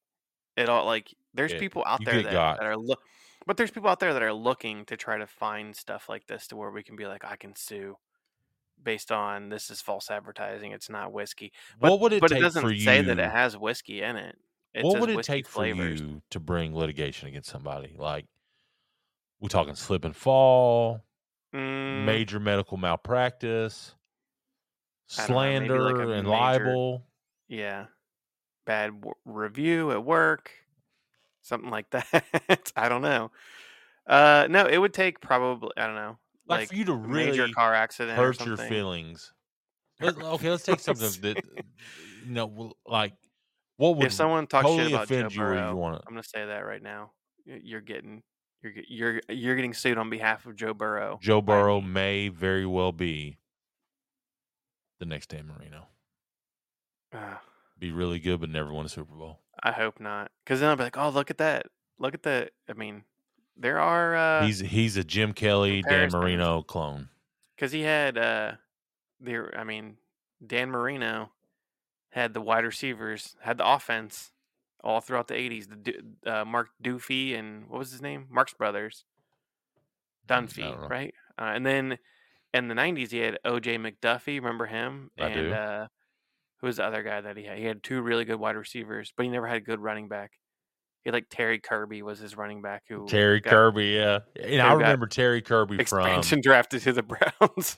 it 0.58 0.70
all 0.70 0.86
like 0.86 1.14
there's 1.34 1.54
Yeah, 1.54 1.56
people 1.56 1.84
out 1.88 2.06
there 2.06 2.22
that, 2.24 2.44
that 2.58 2.66
are 2.68 2.78
look 2.78 3.02
but 3.48 3.58
there's 3.58 3.72
people 3.72 3.90
out 3.90 4.00
there 4.00 4.14
that 4.14 4.24
are 4.24 4.34
looking 4.34 4.86
to 4.86 4.98
try 4.98 5.18
to 5.18 5.28
find 5.28 5.76
stuff 5.76 6.10
like 6.10 6.28
this 6.28 6.48
to 6.50 6.58
where 6.58 6.72
we 6.72 6.84
can 6.84 6.96
be 6.96 7.08
like 7.08 7.26
I 7.26 7.36
can 7.38 7.56
sue 7.56 7.98
based 8.82 9.12
on 9.12 9.50
this 9.50 9.70
is 9.72 9.82
false 9.82 10.12
advertising 10.12 10.72
it's 10.72 10.90
not 10.90 11.14
whiskey 11.14 11.54
but, 11.82 11.94
what 11.94 12.00
would 12.00 12.14
it 12.14 12.26
but 12.28 12.34
take 12.34 12.52
it 12.52 12.54
doesn't 12.56 12.72
for 12.72 12.72
you? 12.72 12.78
say 12.78 13.02
that 13.04 13.20
it 13.20 13.32
has 13.32 13.58
whiskey 13.58 14.02
in 14.04 14.18
it 14.18 14.38
it 14.74 14.88
what 14.88 15.00
would 15.00 15.10
it 15.10 15.22
take 15.24 15.48
flavors. 15.50 15.50
for 15.50 15.66
you 15.66 16.22
to 16.30 16.40
bring 16.40 16.76
litigation 16.76 17.28
against 17.28 17.50
somebody? 17.50 17.96
Like, 17.98 18.28
we're 19.40 19.50
talking 19.50 19.76
slip 19.76 20.06
and 20.06 20.16
fall, 20.16 21.02
major 22.06 22.40
medical 22.40 22.78
malpractice, 22.78 23.94
don't 25.18 25.30
know, 25.30 25.36
like 25.36 25.50
slander, 25.50 26.02
and 26.14 26.28
major- 26.28 26.30
libel. 26.30 27.06
Yeah. 27.48 27.86
Bad 28.66 29.00
w- 29.02 29.14
review 29.26 29.92
at 29.92 30.04
work. 30.04 30.52
Something 31.42 31.70
like 31.70 31.90
that. 31.92 32.72
I 32.76 32.90
don't 32.90 33.02
know. 33.04 33.32
Uh 34.08 34.48
no, 34.50 34.66
it 34.66 34.78
would 34.78 34.94
take 34.94 35.20
probably 35.22 35.70
I 35.78 35.86
don't 35.86 35.96
know. 35.96 36.18
Like, 36.48 36.60
Like, 36.62 36.70
for 36.70 36.76
you 36.76 36.86
to 36.86 36.92
a 36.94 36.98
major 37.00 37.48
car 37.50 37.74
accident 37.74 38.18
hurt 38.18 38.44
your 38.46 38.58
feelings. 38.58 39.34
Let- 40.02 40.18
okay, 40.22 40.50
let's 40.50 40.64
take 40.64 40.80
something 40.80 41.10
that 41.22 41.44
you 42.26 42.32
know, 42.32 42.74
like 42.88 43.14
what 43.78 43.98
would 43.98 44.06
If 44.08 44.14
someone 44.14 44.48
talks 44.48 44.66
totally 44.66 44.86
shit 44.86 44.94
about 44.94 45.08
Joe 45.08 45.16
offend 45.16 45.34
you, 45.34 45.40
Burrow, 45.40 45.70
you 45.70 45.76
want 45.76 46.04
I'm 46.08 46.14
gonna 46.14 46.24
say 46.24 46.46
that 46.46 46.66
right 46.66 46.82
now. 46.82 47.12
You're 47.46 47.82
getting 47.82 48.24
You're 48.62 48.74
you're 48.88 49.22
you're 49.30 49.56
getting 49.56 49.74
sued 49.74 49.98
on 49.98 50.10
behalf 50.10 50.46
of 50.46 50.56
Joe 50.56 50.74
Burrow. 50.74 51.20
Joe 51.22 51.42
Burrow 51.42 51.82
may 51.82 52.30
very 52.30 52.66
well 52.66 52.92
be 52.92 53.38
the 55.00 55.06
next 55.06 55.30
Dan 55.30 55.48
Marino. 55.48 55.88
Ugh, 57.14 57.38
Be 57.78 57.92
really 57.92 58.20
good, 58.20 58.40
but 58.42 58.50
never 58.50 58.74
win 58.74 58.86
a 58.86 58.90
Super 58.90 59.14
Bowl. 59.16 59.40
I 59.62 59.72
hope 59.72 60.00
not, 60.00 60.32
because 60.44 60.60
then 60.60 60.70
I'll 60.70 60.76
be 60.76 60.84
like, 60.84 60.98
oh, 60.98 61.10
look 61.10 61.30
at 61.32 61.38
that, 61.38 61.68
look 62.00 62.14
at 62.14 62.24
that. 62.24 62.52
I 62.70 62.74
mean, 62.74 63.04
there 63.56 63.80
are 63.80 64.16
uh, 64.16 64.46
he's 64.46 64.60
he's 64.60 64.98
a 64.98 65.04
Jim 65.04 65.34
Kelly, 65.34 65.82
Dan. 65.82 66.10
Marino 66.12 66.62
clone. 66.62 67.10
because 67.56 67.72
he 67.72 67.82
had 67.82 68.18
uh, 68.18 68.54
there. 69.20 69.54
I 69.58 69.64
mean, 69.64 69.98
Dan 70.46 70.70
Marino 70.72 71.32
had 72.10 72.34
the 72.34 72.42
wide 72.42 72.66
receivers, 72.66 73.36
had 73.42 73.58
the 73.58 73.68
offense 73.70 74.32
all 74.86 75.02
throughout 75.02 75.28
the 75.28 75.34
'80s. 75.34 75.68
The 75.68 76.32
uh, 76.32 76.46
Mark 76.46 76.70
Doofy 76.82 77.38
and 77.38 77.68
what 77.68 77.80
was 77.80 77.92
his 77.92 78.02
name? 78.02 78.28
Marx 78.30 78.54
Brothers. 78.54 79.04
don't 80.28 80.50
Dunphy, 80.50 80.90
right? 80.90 81.14
Uh, 81.38 81.52
and 81.54 81.66
then 81.66 81.98
in 82.54 82.68
the 82.68 82.76
'90s, 82.76 83.12
he 83.12 83.18
had 83.18 83.40
O.J. 83.44 83.78
McDuffie. 83.78 84.38
Remember 84.38 84.66
him? 84.66 85.12
I 85.20 85.28
and 85.28 85.34
do. 85.34 85.54
uh, 85.54 85.88
who 86.62 86.68
was 86.68 86.78
the 86.78 86.86
other 86.86 87.04
guy 87.04 87.20
that 87.20 87.36
he 87.36 87.44
had? 87.44 87.58
He 87.58 87.66
had 87.66 87.84
two 87.84 88.02
really 88.02 88.24
good 88.24 88.40
wide 88.40 88.56
receivers, 88.56 89.12
but 89.18 89.24
he 89.24 89.30
never 89.30 89.48
had 89.48 89.58
a 89.58 89.62
good 89.62 89.80
running 89.80 90.08
back. 90.08 90.32
He 91.04 91.10
had 91.10 91.16
like 91.16 91.28
Terry 91.30 91.60
Kirby 91.60 92.02
was 92.02 92.20
his 92.20 92.38
running 92.38 92.62
back. 92.62 92.84
Who 92.88 93.08
Terry 93.08 93.42
got 93.42 93.52
Kirby, 93.52 93.88
yeah. 93.88 94.20
And 94.42 94.62
I 94.62 94.74
remember 94.74 95.08
Terry 95.08 95.42
Kirby 95.42 95.80
expansion 95.80 96.42
drafted 96.44 96.82
to 96.84 96.94
the 96.94 97.04
Browns. 97.04 97.78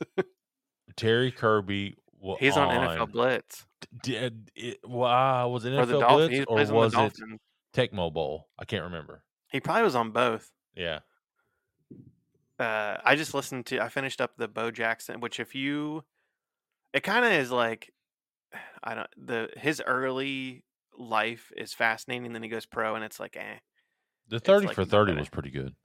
Terry 0.95 1.31
Kirby. 1.31 1.97
He's 2.39 2.57
on 2.57 2.69
NFL 2.69 3.11
Blitz 3.11 3.66
Did 4.03 4.49
it, 4.55 4.79
wow, 4.83 5.49
was 5.49 5.65
it 5.65 5.73
or 5.73 5.85
the 5.85 5.95
NFL 5.95 5.99
Dolphins. 5.99 6.45
Blitz 6.47 6.71
or 6.71 6.73
was 6.73 6.93
it. 6.95 7.13
Tecmo 7.75 8.11
Bowl? 8.11 8.47
I 8.57 8.65
can't 8.65 8.83
remember. 8.83 9.23
He 9.51 9.59
probably 9.59 9.83
was 9.83 9.95
on 9.95 10.11
both. 10.11 10.49
Yeah, 10.75 10.99
Uh, 12.59 12.97
I 13.03 13.15
just 13.15 13.33
listened 13.33 13.65
to. 13.67 13.79
I 13.79 13.89
finished 13.89 14.19
up 14.21 14.31
the 14.37 14.47
Bo 14.47 14.71
Jackson, 14.71 15.19
which 15.19 15.39
if 15.39 15.53
you, 15.53 16.03
it 16.93 17.03
kind 17.03 17.23
of 17.25 17.31
is 17.31 17.51
like, 17.51 17.91
I 18.83 18.95
don't 18.95 19.07
the 19.17 19.49
his 19.57 19.81
early 19.85 20.63
life 20.97 21.51
is 21.55 21.73
fascinating. 21.73 22.33
Then 22.33 22.43
he 22.43 22.49
goes 22.49 22.65
pro, 22.65 22.95
and 22.95 23.03
it's 23.03 23.19
like, 23.19 23.35
eh, 23.37 23.57
the 24.27 24.39
thirty 24.39 24.67
like 24.67 24.75
for 24.75 24.85
thirty 24.85 25.13
was 25.13 25.29
pretty 25.29 25.51
good. 25.51 25.75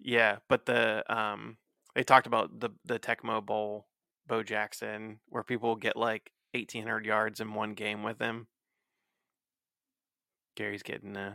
yeah. 0.00 0.36
But 0.48 0.66
the 0.66 1.02
um, 1.14 1.56
they 1.94 2.02
talked 2.04 2.26
about 2.26 2.60
the 2.60 2.70
the 2.84 2.98
Tecmo 2.98 3.44
Bowl, 3.44 3.86
Bo 4.26 4.42
Jackson, 4.42 5.20
where 5.28 5.42
people 5.42 5.76
get 5.76 5.96
like 5.96 6.30
eighteen 6.54 6.82
hundred 6.82 7.06
yards 7.06 7.40
in 7.40 7.54
one 7.54 7.74
game 7.74 8.02
with 8.02 8.18
him. 8.18 8.46
Gary's 10.56 10.82
getting 10.82 11.16
uh, 11.16 11.34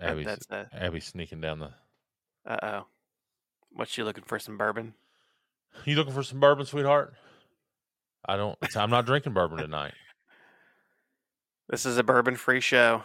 Abby's 0.00 0.26
that's 0.26 0.46
uh, 0.50 0.64
Abby 0.72 1.00
sneaking 1.00 1.40
down 1.40 1.58
the. 1.58 1.70
uh 2.46 2.56
oh. 2.62 2.86
What's 3.72 3.92
she 3.92 4.02
looking 4.02 4.24
for? 4.24 4.38
Some 4.38 4.56
bourbon? 4.56 4.94
You 5.84 5.96
looking 5.96 6.14
for 6.14 6.22
some 6.22 6.40
bourbon, 6.40 6.66
sweetheart? 6.66 7.14
I 8.26 8.36
don't. 8.36 8.58
I'm 8.76 8.90
not 8.90 9.06
drinking 9.06 9.34
bourbon 9.34 9.58
tonight. 9.62 9.94
This 11.68 11.84
is 11.84 11.98
a 11.98 12.02
bourbon 12.02 12.36
free 12.36 12.60
show, 12.60 13.02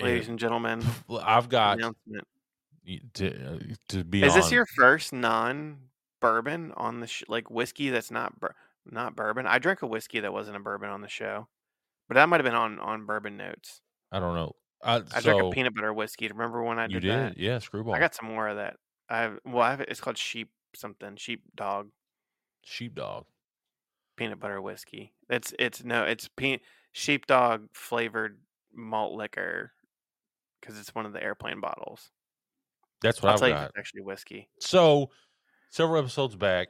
ladies 0.00 0.28
and 0.28 0.38
gentlemen. 0.38 0.84
I've 1.22 1.48
got 1.48 1.78
to 1.78 1.94
uh, 3.26 3.58
to 3.88 4.04
be 4.04 4.22
Is 4.22 4.34
this 4.34 4.52
your 4.52 4.66
first 4.66 5.12
non 5.12 5.78
bourbon 6.20 6.72
on 6.76 7.00
the 7.00 7.06
sh- 7.06 7.24
like 7.28 7.50
whiskey 7.50 7.88
that's 7.90 8.10
not 8.10 8.38
bur- 8.38 8.54
not 8.90 9.16
bourbon? 9.16 9.46
I 9.46 9.58
drank 9.58 9.82
a 9.82 9.86
whiskey 9.86 10.20
that 10.20 10.32
wasn't 10.32 10.56
a 10.56 10.60
bourbon 10.60 10.90
on 10.90 11.00
the 11.00 11.08
show, 11.08 11.48
but 12.08 12.14
that 12.14 12.28
might 12.28 12.38
have 12.40 12.44
been 12.44 12.54
on 12.54 12.78
on 12.78 13.06
bourbon 13.06 13.36
notes. 13.36 13.80
I 14.12 14.20
don't 14.20 14.34
know. 14.34 14.52
I, 14.82 14.96
I 14.96 15.20
so 15.20 15.20
drank 15.20 15.42
a 15.42 15.50
peanut 15.50 15.74
butter 15.74 15.92
whiskey. 15.92 16.28
Remember 16.28 16.62
when 16.62 16.78
I 16.78 16.86
you 16.86 17.00
did, 17.00 17.00
did, 17.00 17.10
that? 17.10 17.38
yeah. 17.38 17.58
Screwball. 17.58 17.94
I 17.94 17.98
got 17.98 18.14
some 18.14 18.28
more 18.28 18.48
of 18.48 18.56
that. 18.56 18.76
I 19.08 19.18
have 19.18 19.38
well, 19.44 19.62
I 19.62 19.70
have, 19.70 19.80
it's 19.82 20.00
called 20.00 20.18
sheep 20.18 20.50
something 20.74 21.16
sheep 21.16 21.42
dog 21.54 21.90
sheep 22.64 22.94
dog, 22.94 23.26
peanut 24.16 24.40
butter 24.40 24.60
whiskey. 24.60 25.14
It's 25.28 25.54
it's 25.58 25.84
no, 25.84 26.04
it's 26.04 26.28
pe- 26.28 26.60
sheepdog 26.92 27.68
flavored 27.74 28.40
malt 28.74 29.14
liquor 29.14 29.72
because 30.60 30.78
it's 30.78 30.94
one 30.94 31.06
of 31.06 31.12
the 31.12 31.22
airplane 31.22 31.60
bottles. 31.60 32.10
That's 33.00 33.22
what 33.22 33.30
I'll 33.30 33.34
I've 33.34 33.38
tell 33.38 33.48
you, 33.48 33.54
got. 33.54 33.70
it's 33.70 33.78
actually 33.78 34.02
whiskey. 34.02 34.48
So, 34.60 35.10
several 35.70 35.98
episodes 36.00 36.36
back, 36.36 36.68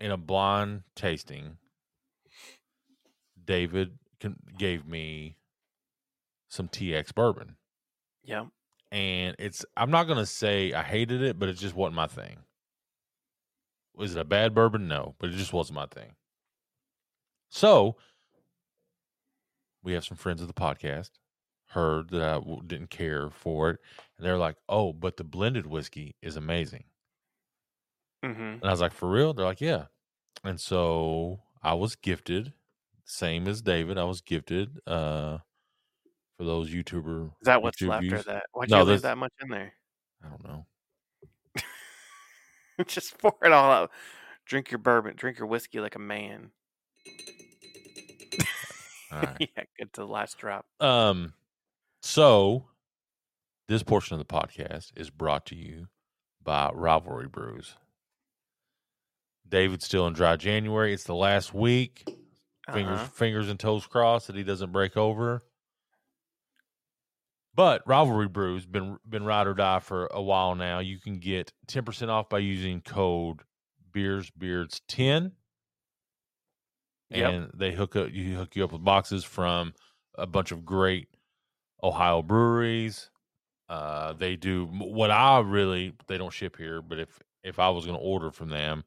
in 0.00 0.10
a 0.10 0.16
blind 0.16 0.82
tasting, 0.94 1.58
David 3.44 3.98
gave 4.58 4.86
me 4.86 5.36
some 6.48 6.68
TX 6.68 7.12
bourbon, 7.14 7.56
Yeah, 8.22 8.46
and 8.90 9.36
it's. 9.38 9.64
I'm 9.76 9.90
not 9.90 10.04
gonna 10.04 10.26
say 10.26 10.72
I 10.72 10.82
hated 10.82 11.22
it, 11.22 11.38
but 11.38 11.48
it 11.48 11.54
just 11.54 11.74
wasn't 11.74 11.96
my 11.96 12.06
thing. 12.06 12.38
Was 13.94 14.16
it 14.16 14.20
a 14.20 14.24
bad 14.24 14.54
bourbon? 14.54 14.88
No, 14.88 15.14
but 15.18 15.30
it 15.30 15.36
just 15.36 15.52
wasn't 15.52 15.76
my 15.76 15.86
thing. 15.86 16.16
So, 17.50 17.96
we 19.82 19.92
have 19.92 20.04
some 20.04 20.16
friends 20.16 20.40
of 20.40 20.46
the 20.48 20.54
podcast 20.54 21.10
heard 21.66 22.10
that 22.10 22.22
I 22.22 22.34
w- 22.34 22.62
didn't 22.66 22.90
care 22.90 23.30
for 23.30 23.70
it, 23.70 23.80
and 24.16 24.26
they're 24.26 24.38
like, 24.38 24.56
"Oh, 24.68 24.92
but 24.92 25.16
the 25.16 25.24
blended 25.24 25.66
whiskey 25.66 26.16
is 26.22 26.36
amazing." 26.36 26.84
Mm-hmm. 28.24 28.40
And 28.40 28.64
I 28.64 28.70
was 28.70 28.80
like, 28.80 28.92
for 28.92 29.10
real? 29.10 29.34
They're 29.34 29.44
like, 29.44 29.60
yeah. 29.60 29.86
And 30.44 30.60
so 30.60 31.40
I 31.62 31.74
was 31.74 31.96
gifted, 31.96 32.52
same 33.04 33.46
as 33.48 33.62
David. 33.62 33.98
I 33.98 34.04
was 34.04 34.20
gifted 34.20 34.80
uh 34.86 35.38
for 36.38 36.44
those 36.44 36.70
YouTuber. 36.70 37.26
Is 37.26 37.32
that 37.42 37.62
what's 37.62 37.80
YouTube 37.80 37.88
left 37.88 38.12
or 38.12 38.32
that? 38.32 38.42
Why'd 38.52 38.70
No, 38.70 38.78
you 38.78 38.84
leave 38.84 39.02
that 39.02 39.18
much 39.18 39.32
in 39.42 39.48
there? 39.48 39.74
I 40.24 40.28
don't 40.28 40.44
know. 40.44 40.66
Just 42.86 43.18
pour 43.18 43.36
it 43.42 43.52
all 43.52 43.70
out. 43.70 43.90
Drink 44.46 44.70
your 44.70 44.78
bourbon. 44.78 45.14
Drink 45.16 45.38
your 45.38 45.46
whiskey 45.46 45.80
like 45.80 45.96
a 45.96 46.00
man. 46.00 46.50
All 49.12 49.20
right. 49.20 49.36
yeah, 49.40 49.64
get 49.78 49.92
to 49.92 50.00
the 50.00 50.06
last 50.06 50.38
drop. 50.38 50.64
Um, 50.80 51.34
so 52.02 52.64
this 53.68 53.82
portion 53.82 54.18
of 54.18 54.26
the 54.26 54.34
podcast 54.34 54.92
is 54.96 55.10
brought 55.10 55.46
to 55.46 55.56
you 55.56 55.88
by 56.42 56.70
Rivalry 56.72 57.28
Brews. 57.28 57.76
David's 59.50 59.84
still 59.84 60.06
in 60.06 60.14
dry 60.14 60.36
January. 60.36 60.92
It's 60.94 61.04
the 61.04 61.14
last 61.14 61.52
week. 61.52 62.04
Fingers, 62.72 63.00
Uh-huh. 63.00 63.06
fingers 63.08 63.48
and 63.48 63.58
toes 63.58 63.86
crossed 63.86 64.28
that 64.28 64.36
he 64.36 64.44
doesn't 64.44 64.70
break 64.72 64.96
over. 64.96 65.42
But 67.54 67.82
Rivalry 67.86 68.28
Brews 68.28 68.64
been 68.64 68.98
been 69.08 69.24
ride 69.24 69.46
or 69.46 69.54
die 69.54 69.80
for 69.80 70.06
a 70.12 70.22
while 70.22 70.54
now. 70.54 70.78
You 70.78 70.98
can 71.00 71.18
get 71.18 71.52
ten 71.66 71.84
percent 71.84 72.10
off 72.10 72.28
by 72.28 72.38
using 72.38 72.80
code 72.80 73.40
Beers 73.92 74.30
Beards 74.30 74.80
ten, 74.86 75.32
Yep. 77.10 77.32
and 77.32 77.50
they 77.54 77.72
hook 77.72 77.96
up 77.96 78.12
you 78.12 78.36
hook 78.36 78.54
you 78.54 78.62
up 78.64 78.72
with 78.72 78.84
boxes 78.84 79.24
from 79.24 79.74
a 80.16 80.26
bunch 80.26 80.52
of 80.52 80.64
great 80.64 81.08
Ohio 81.82 82.22
breweries. 82.22 83.10
Uh, 83.68 84.12
they 84.12 84.36
do 84.36 84.66
what 84.66 85.10
I 85.10 85.40
really 85.40 85.94
they 86.06 86.18
don't 86.18 86.32
ship 86.32 86.56
here, 86.56 86.80
but 86.80 86.98
if 87.00 87.18
if 87.42 87.58
I 87.58 87.70
was 87.70 87.84
going 87.84 87.98
to 87.98 88.04
order 88.04 88.30
from 88.30 88.48
them, 88.50 88.84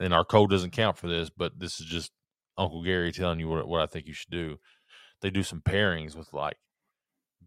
and 0.00 0.14
our 0.14 0.24
code 0.24 0.50
doesn't 0.50 0.70
count 0.72 0.96
for 0.98 1.08
this, 1.08 1.30
but 1.30 1.58
this 1.58 1.80
is 1.80 1.86
just 1.86 2.12
Uncle 2.56 2.82
Gary 2.82 3.12
telling 3.12 3.40
you 3.40 3.48
what 3.48 3.68
what 3.68 3.80
I 3.82 3.86
think 3.86 4.06
you 4.06 4.14
should 4.14 4.30
do. 4.30 4.58
They 5.20 5.30
do 5.30 5.42
some 5.42 5.60
pairings 5.62 6.16
with 6.16 6.32
like 6.32 6.56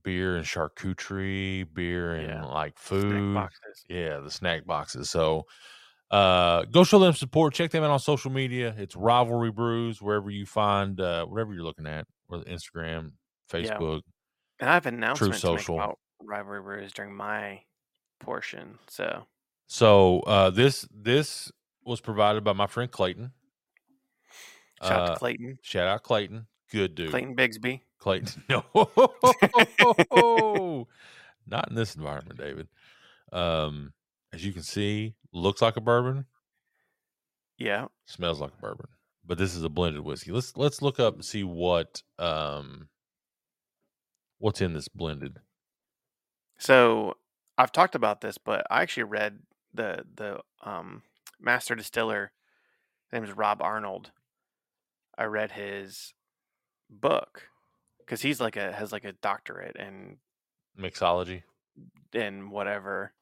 beer 0.04 0.36
and 0.38 0.46
charcuterie, 0.46 1.72
beer 1.74 2.14
and 2.16 2.28
Yeah. 2.30 2.46
like 2.46 2.78
Snack 2.80 3.02
food. 3.02 3.34
boxes. 3.36 3.86
Yeah, 3.90 4.20
the 4.20 4.32
snack 4.32 4.66
boxes. 4.66 5.10
So 5.10 5.46
uh 6.12 6.64
go 6.66 6.84
show 6.84 7.00
them 7.00 7.14
support. 7.14 7.54
Check 7.54 7.72
them 7.72 7.84
out 7.84 7.92
on 7.92 8.00
social 8.00 8.32
media. 8.32 8.76
It's 8.78 8.96
Rivalry 8.96 9.52
Brews, 9.52 10.02
wherever 10.02 10.30
you 10.30 10.46
find 10.46 11.00
uh 11.00 11.26
whatever 11.26 11.54
you're 11.54 11.64
looking 11.64 11.88
at, 11.88 12.08
whether 12.28 12.44
Instagram, 12.46 13.14
Facebook. 13.52 14.02
And 14.60 14.70
I 14.70 14.74
have 14.74 14.86
an 14.86 14.96
announcement 14.96 15.34
to 15.34 15.40
Social. 15.40 15.76
about 15.76 16.00
rivalry 16.22 16.62
brews 16.62 16.94
during 16.94 17.16
my 17.16 17.62
portion. 18.20 18.78
So 18.88 19.26
So 19.68 20.20
uh 20.22 20.50
this 20.50 20.88
this 20.92 21.52
was 21.86 22.02
provided 22.02 22.44
by 22.44 22.54
my 22.54 22.67
friend 22.67 22.89
Clayton. 22.91 23.32
shout 24.82 24.91
out 24.91 25.02
Uh, 25.10 25.13
to 25.13 25.20
Clayton. 25.20 25.60
Shout 25.62 25.88
out 25.88 26.04
Clayton. 26.04 26.48
Good 26.72 26.96
dude. 26.96 27.10
Clayton 27.12 27.36
Bigsby. 27.36 27.82
Clayton. 28.00 28.44
No. 30.12 30.88
Not 31.48 31.70
in 31.70 31.76
this 31.76 31.96
environment, 31.96 32.39
David. 32.39 32.67
Um, 33.34 33.94
as 34.34 34.46
you 34.46 34.54
can 34.54 34.63
see, 34.63 35.15
looks 35.34 35.62
like 35.62 35.76
a 35.78 35.82
bourbon, 35.82 36.26
Yeah. 37.58 37.88
smells 38.06 38.39
like 38.39 38.54
a 38.54 38.62
bourbon. 38.62 38.88
But 39.26 39.38
this 39.38 39.56
is 39.56 39.63
a 39.63 39.70
blended 39.70 40.02
whiskey. 40.04 40.32
Let's 40.32 40.56
let's 40.58 40.82
look 40.82 41.00
up 41.00 41.13
and 41.15 41.24
see 41.26 41.44
what 41.44 42.02
um 42.20 42.89
what's 44.39 44.62
in 44.62 44.74
this 44.74 44.88
blended. 44.88 45.38
So 46.58 47.15
I've 47.58 47.72
talked 47.72 47.96
about 47.96 48.22
this, 48.22 48.38
but 48.38 48.65
I 48.72 48.82
actually 48.82 49.04
read 49.04 49.39
the 49.74 50.06
the 50.15 50.39
um, 50.63 51.04
master 51.41 51.75
distiller. 51.75 52.32
His 53.10 53.13
name 53.13 53.23
is 53.30 53.36
Rob 53.36 53.62
Arnold. 53.62 54.12
I 55.17 55.25
read 55.25 55.51
his 55.51 56.13
book 56.89 57.49
because 57.99 58.21
he's 58.21 58.39
like 58.41 58.56
a 58.58 58.71
has 58.71 58.91
like 58.91 59.06
a 59.06 59.13
doctorate 59.13 59.75
in 59.75 60.17
Mixology. 60.80 61.43
and 62.13 62.51
whatever. 62.51 63.13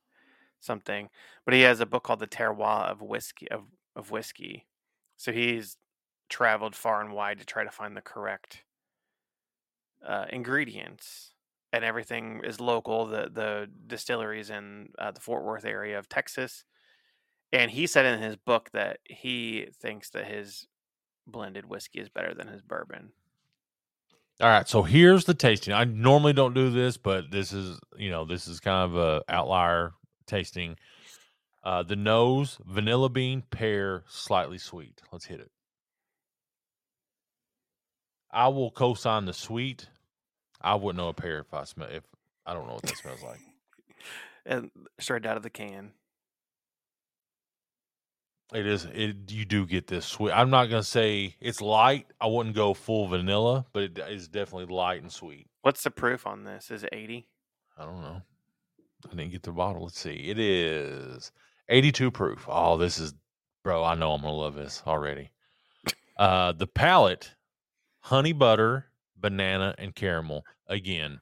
something. 0.60 1.10
But 1.46 1.54
he 1.54 1.62
has 1.62 1.80
a 1.80 1.86
book 1.86 2.04
called 2.04 2.20
The 2.20 2.28
Terroir 2.28 2.90
of 2.90 3.02
Whiskey 3.02 3.50
of, 3.52 3.64
of 3.96 4.12
Whiskey. 4.12 4.68
So 5.18 5.32
he's 5.32 5.78
traveled 6.30 6.76
far 6.76 7.02
and 7.02 7.14
wide 7.14 7.40
to 7.40 7.46
try 7.46 7.64
to 7.64 7.72
find 7.72 7.96
the 7.96 8.02
correct 8.02 8.64
uh, 10.06 10.26
ingredients. 10.30 11.34
And 11.72 11.84
everything 11.86 12.42
is 12.44 12.60
local. 12.60 13.06
The 13.06 13.30
the 13.32 13.70
distilleries 13.88 14.50
in 14.50 14.90
uh, 14.98 15.12
the 15.12 15.22
Fort 15.22 15.44
Worth 15.44 15.66
area 15.66 16.00
of 16.00 16.10
Texas, 16.10 16.66
and 17.52 17.72
he 17.72 17.88
said 17.88 18.06
in 18.06 18.22
his 18.22 18.36
book 18.36 18.70
that 18.74 19.00
he 19.06 19.68
thinks 19.82 20.10
that 20.12 20.26
his 20.26 20.68
blended 21.28 21.66
whiskey 21.66 22.00
is 22.00 22.10
better 22.10 22.34
than 22.34 22.48
his 22.48 22.62
bourbon. 22.62 23.12
All 24.42 24.48
right, 24.48 24.68
so 24.68 24.84
here's 24.84 25.26
the 25.26 25.34
tasting. 25.34 25.74
I 25.74 25.84
normally 25.84 26.32
don't 26.32 26.54
do 26.54 26.70
this, 26.70 26.96
but 26.96 27.30
this 27.30 27.52
is 27.52 27.80
you 27.98 28.10
know 28.10 28.26
this 28.26 28.48
is 28.48 28.60
kind 28.60 28.92
of 28.92 28.98
a 28.98 29.24
outlier 29.28 29.92
tasting. 30.28 30.78
Uh, 31.62 31.84
the 31.84 31.98
nose, 31.98 32.58
vanilla 32.66 33.10
bean, 33.10 33.44
pear, 33.50 34.04
slightly 34.08 34.58
sweet. 34.58 35.02
Let's 35.12 35.26
hit 35.26 35.42
it. 35.42 35.52
I 38.32 38.48
will 38.48 38.72
co-sign 38.72 39.26
the 39.26 39.34
sweet. 39.34 39.90
I 40.62 40.76
wouldn't 40.76 40.98
know 40.98 41.10
a 41.10 41.14
pear 41.14 41.40
if 41.40 41.54
I 41.54 41.66
smell 41.66 41.90
if 41.92 42.04
I 42.46 42.54
don't 42.54 42.68
know 42.68 42.76
what 42.76 42.84
that 42.84 42.98
smells 42.98 43.24
like. 43.24 43.40
and 44.46 44.72
straight 45.00 45.26
out 45.26 45.36
of 45.36 45.44
the 45.44 45.50
can. 45.50 45.92
It 48.54 48.66
is. 48.66 48.86
It 48.86 49.30
you 49.32 49.46
do 49.46 49.66
get 49.66 49.88
this 49.88 50.06
sweet. 50.06 50.32
I'm 50.32 50.50
not 50.50 50.66
gonna 50.66 50.82
say 50.84 51.36
it's 51.40 51.62
light. 51.62 52.08
I 52.20 52.28
wouldn't 52.28 52.56
go 52.56 52.74
full 52.74 53.08
vanilla, 53.08 53.66
but 53.74 53.84
it 53.84 54.00
is 54.10 54.28
definitely 54.28 54.74
light 54.74 55.02
and 55.02 55.12
sweet. 55.12 55.48
What's 55.62 55.84
the 55.84 55.92
proof 55.92 56.26
on 56.26 56.46
this? 56.46 56.72
Is 56.72 56.84
it 56.84 56.90
80? 56.92 57.28
I 57.78 57.86
don't 57.86 58.02
know. 58.02 58.22
I 59.06 59.16
didn't 59.16 59.32
get 59.32 59.44
the 59.44 59.52
bottle. 59.52 59.84
Let's 59.84 60.00
see. 60.00 60.30
It 60.30 60.40
is 60.40 61.32
82 61.70 62.10
proof. 62.12 62.46
Oh, 62.50 62.78
this 62.78 62.98
is, 62.98 63.14
bro. 63.64 63.84
I 63.84 63.94
know 63.96 64.14
I'm 64.14 64.22
gonna 64.22 64.34
love 64.34 64.56
this 64.56 64.82
already. 64.88 65.30
Uh, 66.18 66.52
the 66.52 66.68
palate, 66.68 67.36
honey 68.02 68.34
butter, 68.34 68.88
banana, 69.16 69.76
and 69.78 69.94
caramel. 69.96 70.44
Again, 70.68 71.22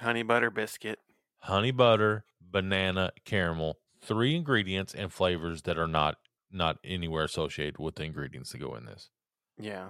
Honey 0.00 0.22
butter 0.24 0.50
biscuit. 0.50 0.98
honey 1.38 1.70
butter, 1.70 2.24
banana, 2.40 3.12
caramel. 3.24 3.78
Three 4.02 4.34
ingredients 4.36 4.94
and 4.94 5.12
flavors 5.12 5.62
that 5.62 5.78
are 5.78 5.88
not 5.88 6.18
not 6.50 6.78
anywhere 6.84 7.24
associated 7.24 7.78
with 7.78 7.96
the 7.96 8.04
ingredients 8.04 8.52
that 8.52 8.58
go 8.58 8.74
in 8.76 8.84
this. 8.86 9.10
Yeah. 9.58 9.88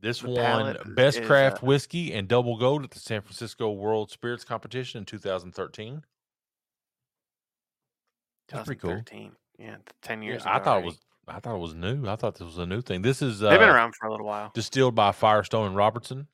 This 0.00 0.20
The 0.20 0.30
won 0.30 0.76
Best 0.94 1.22
Craft 1.24 1.62
uh, 1.62 1.66
Whiskey 1.66 2.12
and 2.14 2.28
Double 2.28 2.56
Gold 2.56 2.84
at 2.84 2.90
the 2.92 3.00
San 3.00 3.20
Francisco 3.20 3.72
World 3.72 4.10
Spirits 4.10 4.44
Competition 4.44 4.98
in 5.00 5.04
2013. 5.04 6.02
That's 8.48 8.66
pretty 8.66 8.80
cool. 8.80 9.02
Yeah, 9.58 9.76
t- 9.76 9.82
10 10.02 10.22
Yeah, 10.22 10.28
years 10.28 10.46
I 10.46 10.60
thought 10.60 10.82
it 10.82 10.84
was 10.86 10.98
I 11.26 11.40
thought 11.40 11.56
it 11.56 11.58
was 11.58 11.74
new. 11.74 12.06
I 12.08 12.16
thought 12.16 12.36
this 12.36 12.46
was 12.46 12.56
a 12.58 12.64
new 12.64 12.80
thing. 12.80 13.02
This 13.02 13.20
is 13.20 13.42
uh, 13.42 13.50
They've 13.50 13.58
been 13.58 13.68
around 13.68 13.94
for 13.96 14.06
a 14.06 14.10
little 14.10 14.24
while. 14.24 14.50
distilled 14.54 14.94
by 14.94 15.12
Firestone 15.12 15.66
and 15.66 15.76
Robertson. 15.76 16.28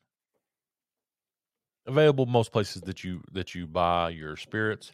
Available 1.87 2.25
most 2.25 2.51
places 2.51 2.81
that 2.83 3.03
you 3.03 3.23
that 3.31 3.53
you 3.55 3.67
buy 3.67 4.09
your 4.09 4.37
spirits. 4.37 4.93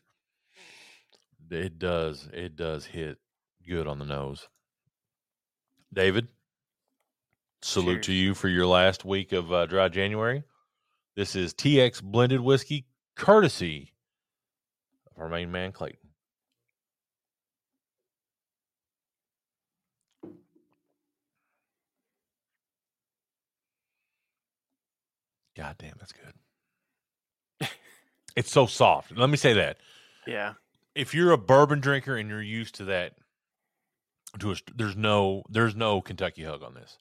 It 1.52 1.80
does 1.80 2.30
it 2.34 2.56
does 2.56 2.86
hit 2.86 3.18
good 3.68 3.86
on 3.86 4.00
the 4.00 4.06
nose. 4.06 4.48
David, 5.94 6.30
salute 7.62 8.04
to 8.04 8.14
you 8.14 8.34
for 8.34 8.48
your 8.48 8.66
last 8.66 9.04
week 9.04 9.34
of 9.34 9.52
uh, 9.52 9.66
dry 9.66 9.90
January. 9.90 10.44
This 11.16 11.36
is 11.36 11.54
TX 11.54 12.02
blended 12.02 12.40
whiskey, 12.40 12.86
courtesy 13.18 13.92
of 15.12 15.22
our 15.22 15.28
main 15.28 15.52
man 15.52 15.74
Clayton. 15.74 15.98
God 25.58 25.76
damn, 25.78 25.96
that's 26.00 26.14
good. 26.14 27.70
it's 28.38 28.52
so 28.52 28.68
soft. 28.68 29.12
Let 29.18 29.30
me 29.30 29.36
say 29.36 29.52
that. 29.54 29.78
Yeah. 30.26 30.54
If 30.96 31.14
you're 31.14 31.32
a 31.32 31.38
bourbon 31.38 31.80
drinker 31.80 32.18
and 32.18 32.30
you're 32.30 32.42
used 32.42 32.76
to 32.76 32.86
that, 32.86 33.14
to 34.40 34.52
a, 34.52 34.56
there's 34.76 34.96
no 34.96 35.44
there's 35.50 35.76
no 35.76 36.02
Kentucky 36.02 36.44
hug 36.44 36.64
on 36.64 36.74
this. 36.74 36.98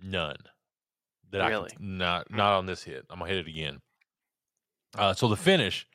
None. 0.00 0.36
That 1.30 1.40
I 1.40 1.50
can, 1.50 1.68
not 1.80 2.28
Hmm. 2.28 2.36
not 2.36 2.52
on 2.54 2.66
this 2.66 2.82
hit. 2.82 3.06
I'm 3.08 3.18
gonna 3.18 3.30
hit 3.30 3.38
it 3.46 3.48
again. 3.48 3.80
Uh, 4.94 5.14
so 5.14 5.28
the 5.28 5.36
finish, 5.36 5.86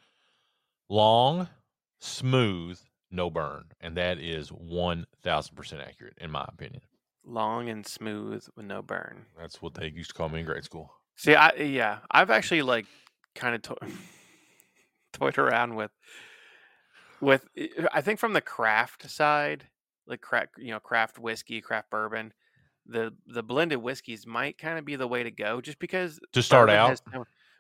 long, 0.90 1.48
smooth, 2.00 2.80
no 3.12 3.30
burn, 3.30 3.66
and 3.80 3.96
that 3.98 4.18
is 4.20 4.50
one 4.50 5.06
thousand 5.22 5.56
percent 5.56 5.82
accurate 5.82 6.18
in 6.20 6.32
my 6.32 6.46
opinion. 6.48 6.82
Long 7.24 7.70
and 7.70 7.86
smooth 7.86 8.48
with 8.56 8.66
no 8.66 8.82
burn. 8.82 9.26
That's 9.38 9.62
what 9.62 9.74
they 9.76 9.88
used 9.90 10.10
to 10.12 10.14
call 10.16 10.30
me 10.30 10.40
in 10.40 10.46
grade 10.46 10.64
school. 10.64 10.94
See, 11.18 11.36
I 11.36 11.54
yeah, 11.56 12.00
I've 12.10 12.32
actually 12.32 12.62
like 12.64 12.86
kind 13.36 13.54
of 13.56 13.62
to- 13.64 13.88
toyed 15.14 15.38
around 15.38 15.76
with 15.76 15.92
with 17.22 17.48
eh, 17.58 17.68
uh, 17.80 17.88
I 17.94 18.02
think 18.02 18.20
from 18.20 18.34
the 18.34 18.42
craft 18.42 19.10
side, 19.10 19.68
like 20.06 20.22
craft, 20.22 20.58
you 20.58 20.72
know, 20.72 20.80
craft 20.80 21.20
whiskey, 21.20 21.62
craft 21.62 21.90
bourbon, 21.90 22.34
the 22.86 23.14
the 23.26 23.44
blended 23.44 23.80
whiskeys 23.80 24.26
might 24.26 24.58
kind 24.58 24.78
of 24.80 24.86
be 24.86 24.96
the 24.96 25.08
way 25.08 25.24
to 25.24 25.32
go, 25.32 25.62
just 25.62 25.80
because 25.80 26.20
To 26.34 26.42
start 26.44 26.70
out, 26.70 26.90
has 26.90 27.02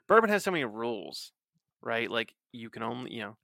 bourbon 0.07 0.29
has 0.29 0.43
so 0.43 0.51
many 0.51 0.65
rules, 0.65 1.31
right? 1.81 2.09
Like 2.09 2.33
you 2.51 2.69
can 2.69 2.83
only, 2.83 3.13
you 3.13 3.21
know, 3.21 3.37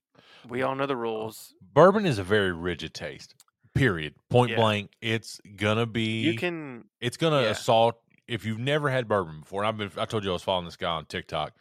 we 0.47 0.61
all 0.61 0.75
know 0.75 0.85
the 0.85 0.93
uh, 0.93 0.97
rules. 0.97 1.53
bourbon 1.73 2.05
is 2.05 2.19
a 2.19 2.23
very 2.23 2.51
rigid 2.51 2.93
taste. 2.93 3.35
Period. 3.75 4.13
Point 4.29 4.51
Yeah. 4.51 4.57
blank. 4.57 4.91
It's 5.01 5.41
gonna 5.55 5.85
be. 5.87 6.21
You 6.21 6.35
can, 6.37 6.85
It's 7.01 7.17
gonna 7.17 7.41
yeah. 7.41 7.49
assault 7.49 7.95
if 8.27 8.45
you've 8.45 8.59
never 8.59 8.89
had 8.89 9.07
bourbon 9.07 9.39
before. 9.41 9.63
and 9.63 9.67
I've 9.67 9.77
been. 9.77 10.01
I 10.01 10.05
told 10.05 10.23
you 10.23 10.29
I 10.29 10.33
was 10.33 10.43
following 10.43 10.65
this 10.65 10.77
guy 10.77 10.91
on 10.91 11.05
TikTok, 11.05 11.53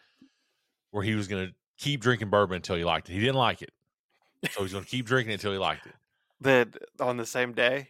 where 0.91 1.03
he 1.03 1.15
was 1.15 1.27
gonna 1.27 1.53
keep 1.79 2.01
drinking 2.03 2.29
bourbon 2.31 2.57
until 2.57 2.77
he 2.77 2.85
liked 2.85 3.09
it. 3.09 3.15
He 3.15 3.21
didn't 3.21 3.37
like 3.37 3.63
it, 3.63 3.73
so 4.51 4.63
he's 4.63 4.73
gonna 4.73 4.85
keep 4.85 5.07
drinking 5.07 5.31
it 5.31 5.35
until 5.35 5.53
he 5.53 5.59
liked 5.59 5.87
it. 5.87 5.95
the 6.41 6.69
on 7.01 7.17
the 7.17 7.27
same 7.27 7.53
day. 7.53 7.89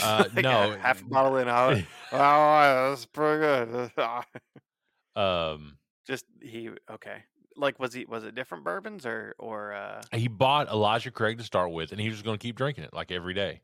Uh, 0.00 0.24
like 0.34 0.44
no, 0.44 0.72
a 0.72 0.78
half 0.78 1.00
a 1.02 1.04
bottle 1.04 1.36
in. 1.38 1.48
Oh, 1.48 1.80
oh, 2.12 2.90
that's 2.90 3.06
pretty 3.06 3.40
good. 3.40 3.90
um, 5.16 5.78
just 6.06 6.24
he 6.42 6.70
okay 6.90 7.24
like 7.56 7.78
was 7.80 7.92
he 7.92 8.04
was 8.04 8.22
it 8.24 8.34
different 8.34 8.64
bourbons 8.64 9.04
or 9.04 9.34
or 9.38 9.72
uh 9.72 10.00
he 10.14 10.28
bought 10.28 10.68
Elijah 10.68 11.10
Craig 11.10 11.38
to 11.38 11.44
start 11.44 11.72
with, 11.72 11.90
and 11.92 12.00
he 12.00 12.08
was 12.08 12.22
gonna 12.22 12.38
keep 12.38 12.56
drinking 12.56 12.84
it 12.84 12.94
like 12.94 13.10
every 13.10 13.34
day. 13.34 13.62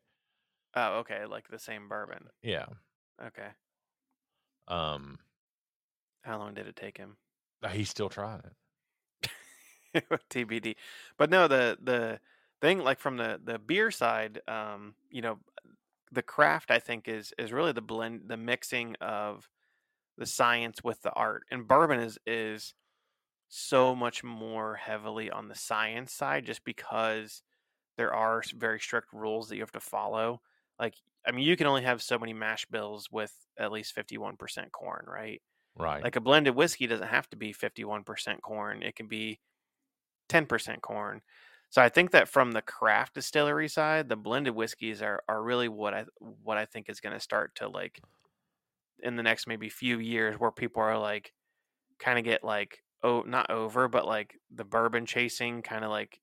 oh 0.75 0.99
okay 0.99 1.27
like 1.27 1.47
the 1.49 1.59
same 1.59 1.89
bourbon 1.89 2.25
Yeah. 2.43 2.67
okay 3.25 3.49
Um, 4.67 5.19
how 6.23 6.39
long 6.39 6.55
did 6.55 6.67
it 6.67 6.75
take 6.75 6.97
him 6.99 7.17
he's 7.71 7.89
still 7.91 8.09
trying 8.09 8.41
it. 8.41 8.53
tbd 10.31 10.75
but 11.19 11.31
no 11.31 11.49
the 11.49 11.79
the 11.83 12.19
thing 12.61 12.79
like 12.79 12.99
from 12.99 13.17
the 13.17 13.41
the 13.45 13.59
beer 13.59 13.91
side 13.91 14.41
um 14.49 14.95
you 15.11 15.23
know 15.23 15.39
the 16.13 16.23
craft 16.23 16.71
i 16.71 16.79
think 16.79 17.09
is 17.09 17.33
is 17.39 17.53
really 17.53 17.73
the 17.73 17.83
blend 17.83 18.23
the 18.27 18.37
mixing 18.37 18.97
of 19.01 19.49
the 20.17 20.27
science 20.27 20.83
with 20.85 21.03
the 21.03 21.13
art 21.13 21.43
and 21.51 21.67
bourbon 21.67 22.01
is 22.01 22.19
is 22.27 22.75
so 23.49 23.95
much 23.95 24.25
more 24.25 24.75
heavily 24.75 25.31
on 25.31 25.49
the 25.49 25.55
science 25.55 26.13
side 26.13 26.45
just 26.45 26.65
because 26.65 27.43
there 27.97 28.13
are 28.13 28.43
very 28.57 28.81
strict 28.81 29.13
rules 29.13 29.49
that 29.49 29.57
you 29.57 29.63
have 29.63 29.71
to 29.73 29.81
follow. 29.81 30.41
Like 30.79 30.95
i 31.27 31.31
mean 31.31 31.47
you 31.47 31.57
can 31.57 31.67
only 31.67 31.83
have 31.83 32.03
so 32.03 32.19
many 32.19 32.33
mash 32.33 32.67
bills 32.67 33.09
with 33.11 33.33
at 33.57 33.73
least 33.73 33.95
51% 33.97 34.73
corn 34.73 35.07
right? 35.07 35.41
Right. 35.77 36.03
like 36.03 36.17
a 36.17 36.21
blended 36.21 36.55
whiskey 36.55 36.87
doesn't 36.87 37.09
have 37.09 37.29
to 37.31 37.37
be 37.37 37.53
51% 37.53 38.41
corn. 38.43 38.83
It 38.83 38.95
can 38.95 39.09
be 39.09 39.41
10% 40.29 40.83
corn 40.83 41.23
so 41.71 41.83
i 41.83 41.89
think 41.89 42.11
that 42.13 42.29
from 42.29 42.53
the 42.53 42.63
craft 42.63 43.15
distillery 43.15 43.69
side 43.69 44.09
the 44.09 44.17
blended 44.17 44.55
whiskeys 44.55 45.03
are, 45.03 45.23
are 45.29 45.43
really 45.43 45.69
what 45.69 45.95
i 45.95 46.05
what 46.21 46.59
i 46.59 46.65
think 46.65 46.89
is 46.89 47.01
going 47.01 47.13
to 47.15 47.21
start 47.21 47.55
to 47.57 47.69
like 47.69 48.03
in 49.01 49.17
the 49.17 49.23
next 49.23 49.47
maybe 49.47 49.69
few 49.69 49.99
years 49.99 50.37
where 50.39 50.53
people 50.53 50.83
are 50.83 50.99
like 50.99 51.33
kind 51.99 52.19
of 52.19 52.25
get 52.25 52.45
like 52.45 52.83
oh 53.03 53.23
not 53.23 53.51
over 53.51 53.89
but 53.89 54.07
like 54.07 54.41
the 54.51 54.65
bourbon 54.65 55.07
chasing 55.07 55.63
kind 55.63 55.85
of 55.85 55.91
like 55.91 56.21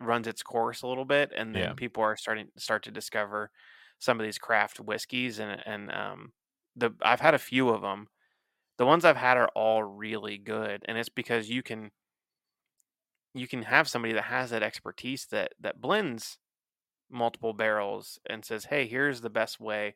runs 0.00 0.28
its 0.28 0.42
course 0.42 0.82
a 0.82 0.86
little 0.88 1.04
bit 1.06 1.32
and 1.36 1.54
then 1.56 1.74
Yeah. 1.74 1.74
people 1.74 2.02
are 2.02 2.16
starting 2.16 2.48
to 2.54 2.60
start 2.62 2.82
to 2.84 2.90
discover 2.90 3.50
some 4.00 4.20
of 4.20 4.24
these 4.24 4.38
craft 4.38 4.80
whiskeys 4.80 5.38
and 5.40 5.62
and 5.66 5.92
um 5.92 6.32
the 6.76 6.92
I've 7.02 7.20
had 7.20 7.34
a 7.34 7.38
few 7.40 7.70
of 7.70 7.82
them 7.82 8.08
the 8.78 8.86
ones 8.86 9.04
I've 9.04 9.16
had 9.16 9.36
are 9.36 9.50
all 9.54 9.82
really 9.84 10.38
good 10.38 10.84
and 10.86 10.98
it's 10.98 11.08
because 11.08 11.50
you 11.50 11.62
can 11.62 11.90
you 13.34 13.48
can 13.48 13.62
have 13.62 13.88
somebody 13.88 14.14
that 14.14 14.24
has 14.24 14.50
that 14.50 14.62
expertise 14.62 15.26
that 15.30 15.52
that 15.60 15.80
blends 15.80 16.38
multiple 17.10 17.52
barrels 17.52 18.18
and 18.28 18.44
says 18.44 18.66
hey 18.66 18.86
here's 18.86 19.20
the 19.20 19.30
best 19.30 19.60
way 19.60 19.94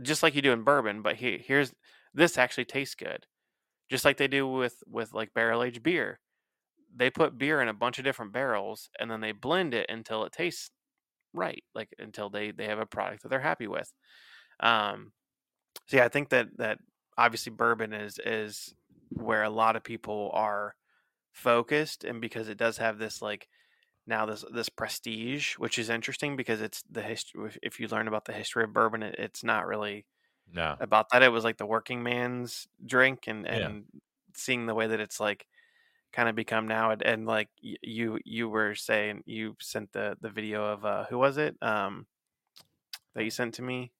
just 0.00 0.22
like 0.22 0.34
you 0.34 0.42
do 0.42 0.52
in 0.52 0.62
bourbon 0.62 1.02
but 1.02 1.16
he, 1.16 1.38
here's 1.44 1.74
this 2.14 2.38
actually 2.38 2.64
tastes 2.64 2.94
good 2.94 3.26
just 3.90 4.04
like 4.04 4.16
they 4.16 4.28
do 4.28 4.46
with 4.46 4.82
with 4.86 5.12
like 5.12 5.34
barrel 5.34 5.62
aged 5.62 5.82
beer 5.82 6.20
they 6.94 7.10
put 7.10 7.38
beer 7.38 7.60
in 7.60 7.68
a 7.68 7.74
bunch 7.74 7.98
of 7.98 8.04
different 8.04 8.32
barrels 8.32 8.88
and 8.98 9.10
then 9.10 9.20
they 9.20 9.32
blend 9.32 9.74
it 9.74 9.86
until 9.88 10.24
it 10.24 10.32
tastes 10.32 10.70
right, 11.34 11.62
like 11.74 11.88
until 11.98 12.30
they 12.30 12.50
they 12.50 12.66
have 12.66 12.78
a 12.78 12.86
product 12.86 13.22
that 13.22 13.28
they're 13.28 13.40
happy 13.40 13.66
with. 13.66 13.92
Um, 14.60 15.12
so 15.86 15.98
yeah, 15.98 16.04
I 16.04 16.08
think 16.08 16.30
that 16.30 16.48
that 16.58 16.78
obviously 17.16 17.52
bourbon 17.52 17.92
is 17.92 18.18
is 18.24 18.74
where 19.10 19.42
a 19.42 19.50
lot 19.50 19.76
of 19.76 19.84
people 19.84 20.30
are 20.34 20.74
focused, 21.32 22.04
and 22.04 22.20
because 22.20 22.48
it 22.48 22.58
does 22.58 22.78
have 22.78 22.98
this 22.98 23.22
like 23.22 23.48
now 24.06 24.26
this 24.26 24.44
this 24.52 24.68
prestige, 24.70 25.54
which 25.58 25.78
is 25.78 25.90
interesting 25.90 26.36
because 26.36 26.60
it's 26.62 26.82
the 26.90 27.02
history. 27.02 27.52
If 27.62 27.80
you 27.80 27.88
learn 27.88 28.08
about 28.08 28.26
the 28.26 28.32
history 28.34 28.64
of 28.64 28.72
bourbon, 28.74 29.02
it, 29.04 29.16
it's 29.18 29.44
not 29.44 29.66
really 29.66 30.06
No. 30.46 30.78
about 30.80 31.08
that. 31.12 31.22
It 31.22 31.30
was 31.30 31.44
like 31.44 31.58
the 31.58 31.66
working 31.66 32.02
man's 32.02 32.68
drink, 32.84 33.26
and 33.28 33.46
Yeah. 33.50 33.74
and 33.74 33.86
seeing 34.34 34.66
the 34.66 34.74
way 34.74 34.86
that 34.88 35.00
it's 35.00 35.20
like 35.20 35.46
kind 36.12 36.28
of 36.28 36.36
become 36.36 36.68
now, 36.68 36.90
and, 36.92 37.02
and 37.02 37.26
like 37.26 37.50
you 37.62 38.20
you 38.24 38.48
were 38.48 38.74
saying, 38.76 39.24
you 39.26 39.56
sent 39.60 39.92
the 39.92 40.18
the 40.20 40.30
video 40.30 40.64
of 40.66 40.84
uh 40.84 41.06
who 41.06 41.18
was 41.18 41.38
it 41.38 41.56
um 41.62 42.06
that 43.14 43.24
you 43.24 43.30
sent 43.30 43.54
to 43.54 43.62
me. 43.62 43.92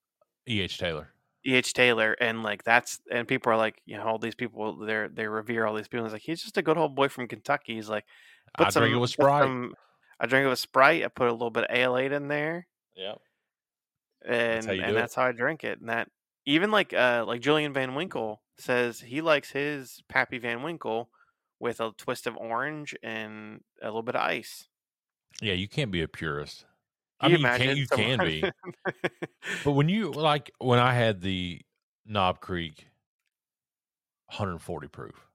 E.H. 0.47 0.77
Taylor. 0.79 1.12
E.H. 1.45 1.73
Taylor, 1.73 2.13
and 2.21 2.41
like 2.43 2.63
that's 2.63 3.01
and 3.11 3.27
people 3.27 3.51
are 3.51 3.57
like, 3.57 3.81
you 3.85 3.97
know, 3.97 4.03
all 4.03 4.17
these 4.17 4.35
people 4.35 4.77
they're 4.85 5.09
they 5.09 5.27
revere 5.27 5.65
all 5.65 5.75
these 5.75 5.87
people. 5.87 6.05
It's 6.05 6.13
like 6.13 6.21
he's 6.21 6.41
just 6.41 6.57
a 6.57 6.61
good 6.61 6.77
old 6.77 6.95
boy 6.95 7.09
from 7.09 7.27
Kentucky. 7.27 7.75
He's 7.75 7.89
like, 7.89 8.05
I 8.55 8.69
drink 8.69 8.93
it 8.95 8.97
with 8.97 9.09
Sprite. 9.09 9.43
some- 9.43 9.75
I 10.19 10.25
drink 10.27 10.45
it 10.45 10.49
with 10.49 10.59
Sprite. 10.59 11.03
I 11.03 11.07
put 11.09 11.27
a 11.27 11.31
little 11.33 11.49
bit 11.51 11.65
of 11.65 11.75
ale 11.75 11.95
in 11.97 12.27
there, 12.29 12.67
Yep. 12.95 13.17
and 14.25 14.65
you 14.65 14.71
and 14.71 14.81
do 14.81 14.89
it. 14.89 14.93
that's 14.93 15.15
how 15.15 15.23
I 15.25 15.31
drink 15.31 15.63
it. 15.63 15.79
And 15.79 15.89
that 15.89 16.09
even 16.45 16.71
like 16.71 16.93
uh 16.93 17.25
like 17.27 17.41
Julian 17.41 17.73
Van 17.73 17.95
Winkle 17.95 18.41
says 18.57 18.99
he 19.01 19.21
likes 19.21 19.51
his 19.51 20.01
Pappy 20.07 20.37
Van 20.37 20.61
Winkle 20.63 21.09
with 21.59 21.79
a 21.81 21.91
twist 21.97 22.27
of 22.27 22.37
orange 22.37 22.95
and 23.03 23.61
a 23.81 23.85
little 23.87 24.03
bit 24.03 24.15
of 24.15 24.21
ice. 24.21 24.67
Yeah, 25.41 25.53
you 25.53 25.67
can't 25.67 25.91
be 25.91 26.01
a 26.01 26.07
purist. 26.07 26.65
I 27.23 27.29
Can 27.29 27.41
mean, 27.41 27.41
you 27.41 27.57
can, 27.57 27.77
you 27.77 27.87
can 27.87 28.19
be, 28.19 28.43
but 29.63 29.71
when 29.71 29.89
you 29.89 30.11
like 30.11 30.51
when 30.59 30.79
I 30.79 30.93
had 30.93 31.21
the 31.21 31.61
Knob 32.05 32.39
Creek 32.41 32.87
140 34.27 34.87
proof, 34.89 35.27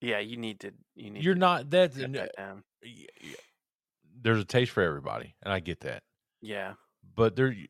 yeah, 0.00 0.18
you 0.18 0.36
need 0.36 0.60
to. 0.60 0.72
You 0.96 1.10
need. 1.10 1.22
you're 1.24 1.34
to 1.34 1.40
not 1.40 1.70
that 1.70 1.94
y- 1.96 2.28
y- 3.22 3.34
there's 4.22 4.40
a 4.40 4.44
taste 4.44 4.70
for 4.72 4.82
everybody, 4.82 5.34
and 5.42 5.52
I 5.52 5.60
get 5.60 5.80
that. 5.80 6.02
Yeah, 6.42 6.74
But 7.16 7.36
there, 7.36 7.52
just, 7.52 7.66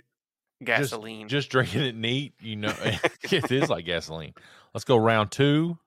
gasoline. 0.65 1.29
just 1.29 1.49
drinking 1.51 1.83
it 1.83 1.95
neat, 1.95 2.35
you 2.41 2.57
know, 2.57 2.75
it 3.23 3.51
is 3.53 3.69
like 3.71 3.85
gasoline. 3.85 4.35
Let's 4.73 4.85
go 4.85 4.97
round 4.97 5.31
two, 5.31 5.79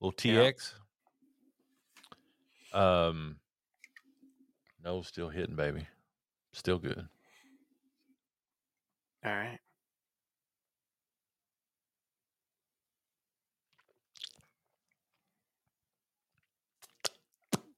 little 0.00 0.14
Yeah. 0.24 0.50
TX. 0.50 0.74
Um, 2.72 3.36
no, 4.84 5.02
still 5.02 5.28
hitting, 5.28 5.56
baby, 5.56 5.86
still 6.52 6.78
good. 6.78 7.08
all 9.24 9.32
right. 9.32 9.58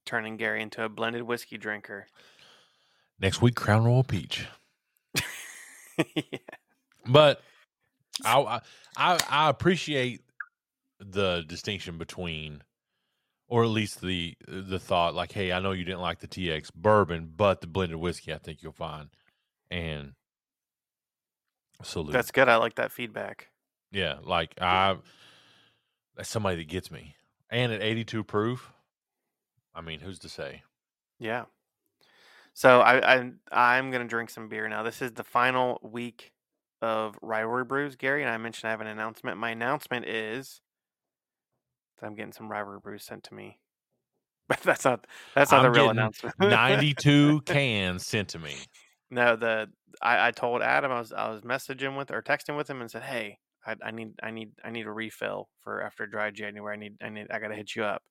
Turning 0.04 0.36
Gary 0.36 0.60
into 0.62 0.84
a 0.84 0.88
blended 0.88 1.22
whiskey 1.22 1.56
drinker. 1.56 2.06
Next 3.18 3.40
week, 3.40 3.54
Crown 3.54 3.84
Royal 3.84 4.04
Peach. 4.04 4.46
yeah. 6.14 6.38
But 7.06 7.40
I, 8.24 8.40
I 8.40 8.60
I 8.96 9.18
I 9.28 9.48
appreciate 9.48 10.20
the 11.00 11.44
distinction 11.46 11.98
between, 11.98 12.62
or 13.52 13.64
at 13.64 13.68
least 13.68 14.00
the 14.00 14.34
the 14.48 14.78
thought, 14.78 15.14
like, 15.14 15.32
hey, 15.32 15.52
I 15.52 15.60
know 15.60 15.72
you 15.72 15.84
didn't 15.84 16.00
like 16.00 16.20
the 16.20 16.26
TX 16.26 16.72
bourbon, 16.74 17.30
but 17.36 17.60
the 17.60 17.66
blended 17.66 17.98
whiskey, 17.98 18.32
I 18.32 18.38
think 18.38 18.62
you'll 18.62 18.72
find, 18.72 19.10
and 19.70 20.14
salute. 21.82 22.12
That's 22.14 22.30
good. 22.30 22.48
I 22.48 22.56
like 22.56 22.76
that 22.76 22.92
feedback. 22.92 23.48
yeah, 23.90 24.16
like 24.22 24.54
I 24.58 24.96
that's 26.16 26.30
somebody 26.30 26.56
that 26.56 26.68
gets 26.68 26.90
me, 26.90 27.14
and 27.50 27.70
at 27.72 27.82
eighty 27.82 28.04
two 28.04 28.24
proof, 28.24 28.72
I 29.74 29.82
mean, 29.82 30.00
who's 30.00 30.18
to 30.20 30.30
say? 30.30 30.62
Yeah. 31.18 31.44
So 32.54 32.80
I, 32.80 33.16
I 33.16 33.32
I'm 33.52 33.90
gonna 33.90 34.08
drink 34.08 34.30
some 34.30 34.48
beer 34.48 34.66
now. 34.66 34.82
This 34.82 35.02
is 35.02 35.12
the 35.12 35.24
final 35.24 35.78
week 35.82 36.32
of 36.80 37.18
rivalry 37.20 37.64
brews, 37.64 37.96
Gary, 37.96 38.22
and 38.22 38.30
I 38.30 38.38
mentioned 38.38 38.68
I 38.68 38.70
have 38.70 38.80
an 38.80 38.86
announcement. 38.86 39.36
My 39.36 39.50
announcement 39.50 40.06
is 40.06 40.62
I'm 42.02 42.14
getting 42.14 42.32
some 42.32 42.50
rivalry 42.50 42.80
brews 42.80 43.04
sent 43.04 43.24
to 43.24 43.34
me. 43.34 43.58
But 44.48 44.60
that's 44.60 44.84
not 44.84 45.06
that's 45.34 45.50
not 45.52 45.58
I'm 45.58 45.62
the 45.62 45.70
real 45.70 45.90
announcement. 45.90 46.34
Ninety 46.38 46.94
two 46.94 47.40
cans 47.46 48.06
sent 48.06 48.28
to 48.30 48.38
me. 48.38 48.54
no, 49.10 49.36
the 49.36 49.68
I, 50.00 50.28
I 50.28 50.30
told 50.30 50.62
Adam 50.62 50.90
I 50.92 50.98
was 50.98 51.12
I 51.12 51.30
was 51.30 51.42
messaging 51.42 51.96
with 51.96 52.10
or 52.10 52.22
texting 52.22 52.56
with 52.56 52.68
him 52.68 52.80
and 52.80 52.90
said, 52.90 53.02
Hey, 53.02 53.38
I, 53.66 53.76
I 53.82 53.90
need 53.90 54.14
I 54.22 54.30
need 54.30 54.52
I 54.64 54.70
need 54.70 54.86
a 54.86 54.92
refill 54.92 55.48
for 55.60 55.82
after 55.82 56.06
dry 56.06 56.30
January. 56.30 56.74
I 56.74 56.78
need 56.78 56.96
I 57.02 57.08
need 57.08 57.26
I 57.30 57.38
gotta 57.38 57.54
hit 57.54 57.74
you 57.76 57.84
up. 57.84 58.02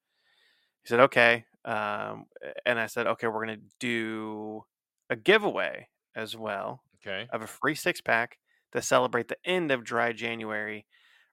He 0.83 0.89
said, 0.89 0.99
Okay. 1.01 1.45
Um 1.65 2.25
and 2.65 2.79
I 2.79 2.87
said, 2.87 3.07
Okay, 3.07 3.27
we're 3.27 3.45
gonna 3.45 3.57
do 3.79 4.63
a 5.09 5.15
giveaway 5.15 5.87
as 6.15 6.35
well 6.35 6.83
Okay, 7.05 7.27
of 7.31 7.41
a 7.41 7.47
free 7.47 7.75
six 7.75 8.01
pack 8.01 8.37
to 8.73 8.81
celebrate 8.81 9.27
the 9.27 9.37
end 9.45 9.71
of 9.71 9.83
dry 9.83 10.13
January. 10.13 10.85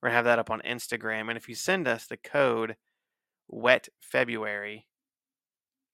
We're 0.02 0.08
gonna 0.08 0.16
have 0.16 0.24
that 0.26 0.38
up 0.38 0.50
on 0.50 0.60
Instagram. 0.60 1.28
And 1.28 1.36
if 1.36 1.48
you 1.48 1.54
send 1.54 1.88
us 1.88 2.06
the 2.06 2.16
code 2.16 2.76
wet 3.48 3.88
February, 4.00 4.86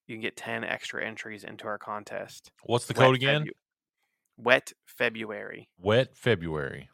you 0.07 0.14
can 0.17 0.21
get 0.23 0.37
10 0.37 0.64
extra 0.64 1.05
entries 1.05 1.45
into 1.45 1.67
our 1.67 1.79
contest. 1.79 2.51
what's 2.64 2.87
the 2.87 2.93
Wet 2.95 2.99
code 3.07 3.14
again? 3.17 3.45
Febu- 3.45 3.51
wet 4.37 4.73
February. 4.85 5.69
Wet 5.79 6.17
February. 6.17 6.90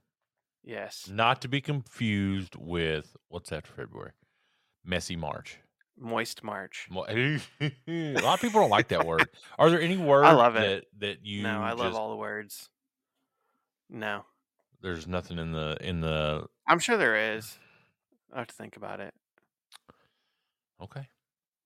Yes. 0.62 1.09
Not 1.11 1.40
to 1.42 1.49
be 1.49 1.61
confused 1.61 2.55
with 2.57 3.16
what's 3.29 3.51
after 3.51 3.73
February? 3.73 4.12
Messy 4.85 5.16
March. 5.16 5.59
Moist 5.99 6.44
March. 6.44 6.87
Mo- 6.90 7.05
a 7.09 7.40
lot 8.20 8.35
of 8.35 8.40
people 8.40 8.61
don't 8.61 8.70
like 8.70 8.88
that 8.88 9.05
word. 9.07 9.29
Are 9.59 9.68
there 9.70 9.81
any 9.81 9.96
words 9.99 10.29
I 10.29 10.33
love 10.33 10.55
that 10.55 10.64
it. 10.64 10.85
that 11.01 11.25
you 11.27 11.42
no, 11.42 11.61
I 11.61 11.70
love 11.73 11.88
just- 11.88 11.99
all 11.99 12.11
the 12.11 12.16
words. 12.16 12.68
No. 13.88 14.25
there's 14.83 15.07
nothing 15.09 15.38
in 15.38 15.53
the 15.53 15.77
in 15.81 16.01
the 16.01 16.46
I'm 16.70 16.78
sure 16.78 16.96
there 16.96 17.35
is. 17.35 17.59
I 18.33 18.38
have 18.38 18.46
to 18.46 18.54
think 18.54 18.76
about 18.76 19.00
it. 19.00 19.12
okay. 20.80 21.09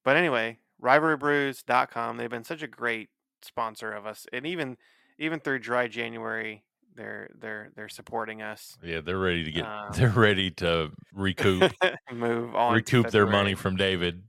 But 0.03 0.17
anyway, 0.17 0.57
rivalrybrews.com. 0.81 2.17
They've 2.17 2.29
been 2.29 2.43
such 2.43 2.63
a 2.63 2.67
great 2.67 3.09
sponsor 3.43 3.91
of 3.91 4.07
us. 4.07 4.25
And 4.33 4.47
even 4.47 4.77
even 5.19 5.39
through 5.39 5.59
dry 5.59 5.87
January, 5.87 6.63
they're 6.95 7.29
they're 7.39 7.69
they're 7.75 7.87
supporting 7.87 8.41
us. 8.41 8.77
Yeah, 8.83 9.01
they're 9.01 9.19
ready 9.19 9.43
to 9.43 9.51
get 9.51 9.65
Um, 9.65 9.89
they're 9.93 10.09
ready 10.09 10.49
to 10.51 10.91
recoup 11.13 11.71
Move 12.11 12.55
on. 12.55 12.73
recoup 12.73 13.11
their 13.11 13.27
money 13.27 13.53
from 13.53 13.75
David. 13.75 14.23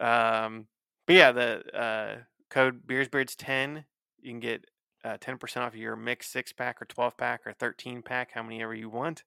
Um 0.00 0.66
but 1.06 1.14
yeah, 1.14 1.30
the 1.30 1.62
uh 1.76 2.16
code 2.50 2.86
beersbeards 2.88 3.36
ten, 3.38 3.84
you 4.20 4.32
can 4.32 4.40
get 4.40 4.66
uh, 5.04 5.16
10% 5.16 5.56
off 5.58 5.74
your 5.74 5.96
mixed 5.96 6.30
six 6.30 6.52
pack 6.52 6.80
or 6.80 6.84
12 6.84 7.16
pack 7.16 7.40
or 7.44 7.52
13 7.52 8.02
pack, 8.02 8.30
how 8.34 8.42
many 8.42 8.62
ever 8.62 8.72
you 8.72 8.88
want. 8.88 9.24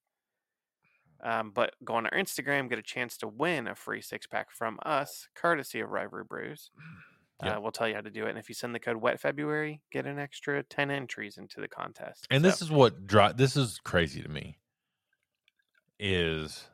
Um, 1.23 1.51
but 1.53 1.73
go 1.83 1.95
on 1.95 2.05
our 2.05 2.11
Instagram, 2.11 2.69
get 2.69 2.79
a 2.79 2.83
chance 2.83 3.17
to 3.17 3.27
win 3.27 3.67
a 3.67 3.75
free 3.75 4.01
six 4.01 4.27
pack 4.27 4.51
from 4.51 4.79
us, 4.85 5.27
courtesy 5.35 5.79
of 5.79 5.89
Rivalry 5.89 6.23
Brews. 6.23 6.71
Yep. 7.43 7.57
Uh, 7.57 7.61
we'll 7.61 7.71
tell 7.71 7.87
you 7.87 7.95
how 7.95 8.01
to 8.01 8.09
do 8.09 8.25
it. 8.25 8.29
And 8.29 8.39
if 8.39 8.47
you 8.47 8.55
send 8.55 8.73
the 8.73 8.79
code 8.79 8.97
Wet 8.97 9.19
February, 9.19 9.81
get 9.91 10.05
an 10.05 10.19
extra 10.19 10.63
10 10.63 10.89
entries 10.89 11.37
into 11.37 11.59
the 11.59 11.67
contest. 11.67 12.27
And 12.29 12.43
So, 12.43 12.49
this 12.49 12.61
is 12.61 12.71
what 12.71 13.07
dri 13.07 13.31
this 13.35 13.57
is 13.57 13.79
crazy 13.83 14.21
to 14.21 14.29
me. 14.29 14.57
Is 15.99 16.67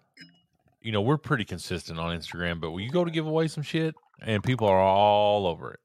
you 0.82 0.92
know, 0.92 1.02
we're 1.02 1.18
pretty 1.18 1.46
consistent 1.46 2.00
on 2.00 2.18
Instagram, 2.18 2.60
but 2.60 2.72
when 2.72 2.84
you 2.84 2.90
go 2.90 3.06
to 3.06 3.12
give 3.12 3.28
away 3.28 3.48
some 3.48 3.64
shit 3.64 3.96
and 4.22 4.44
people 4.44 4.68
are 4.68 4.80
all 4.80 5.46
over 5.48 5.74
it. 5.74 5.80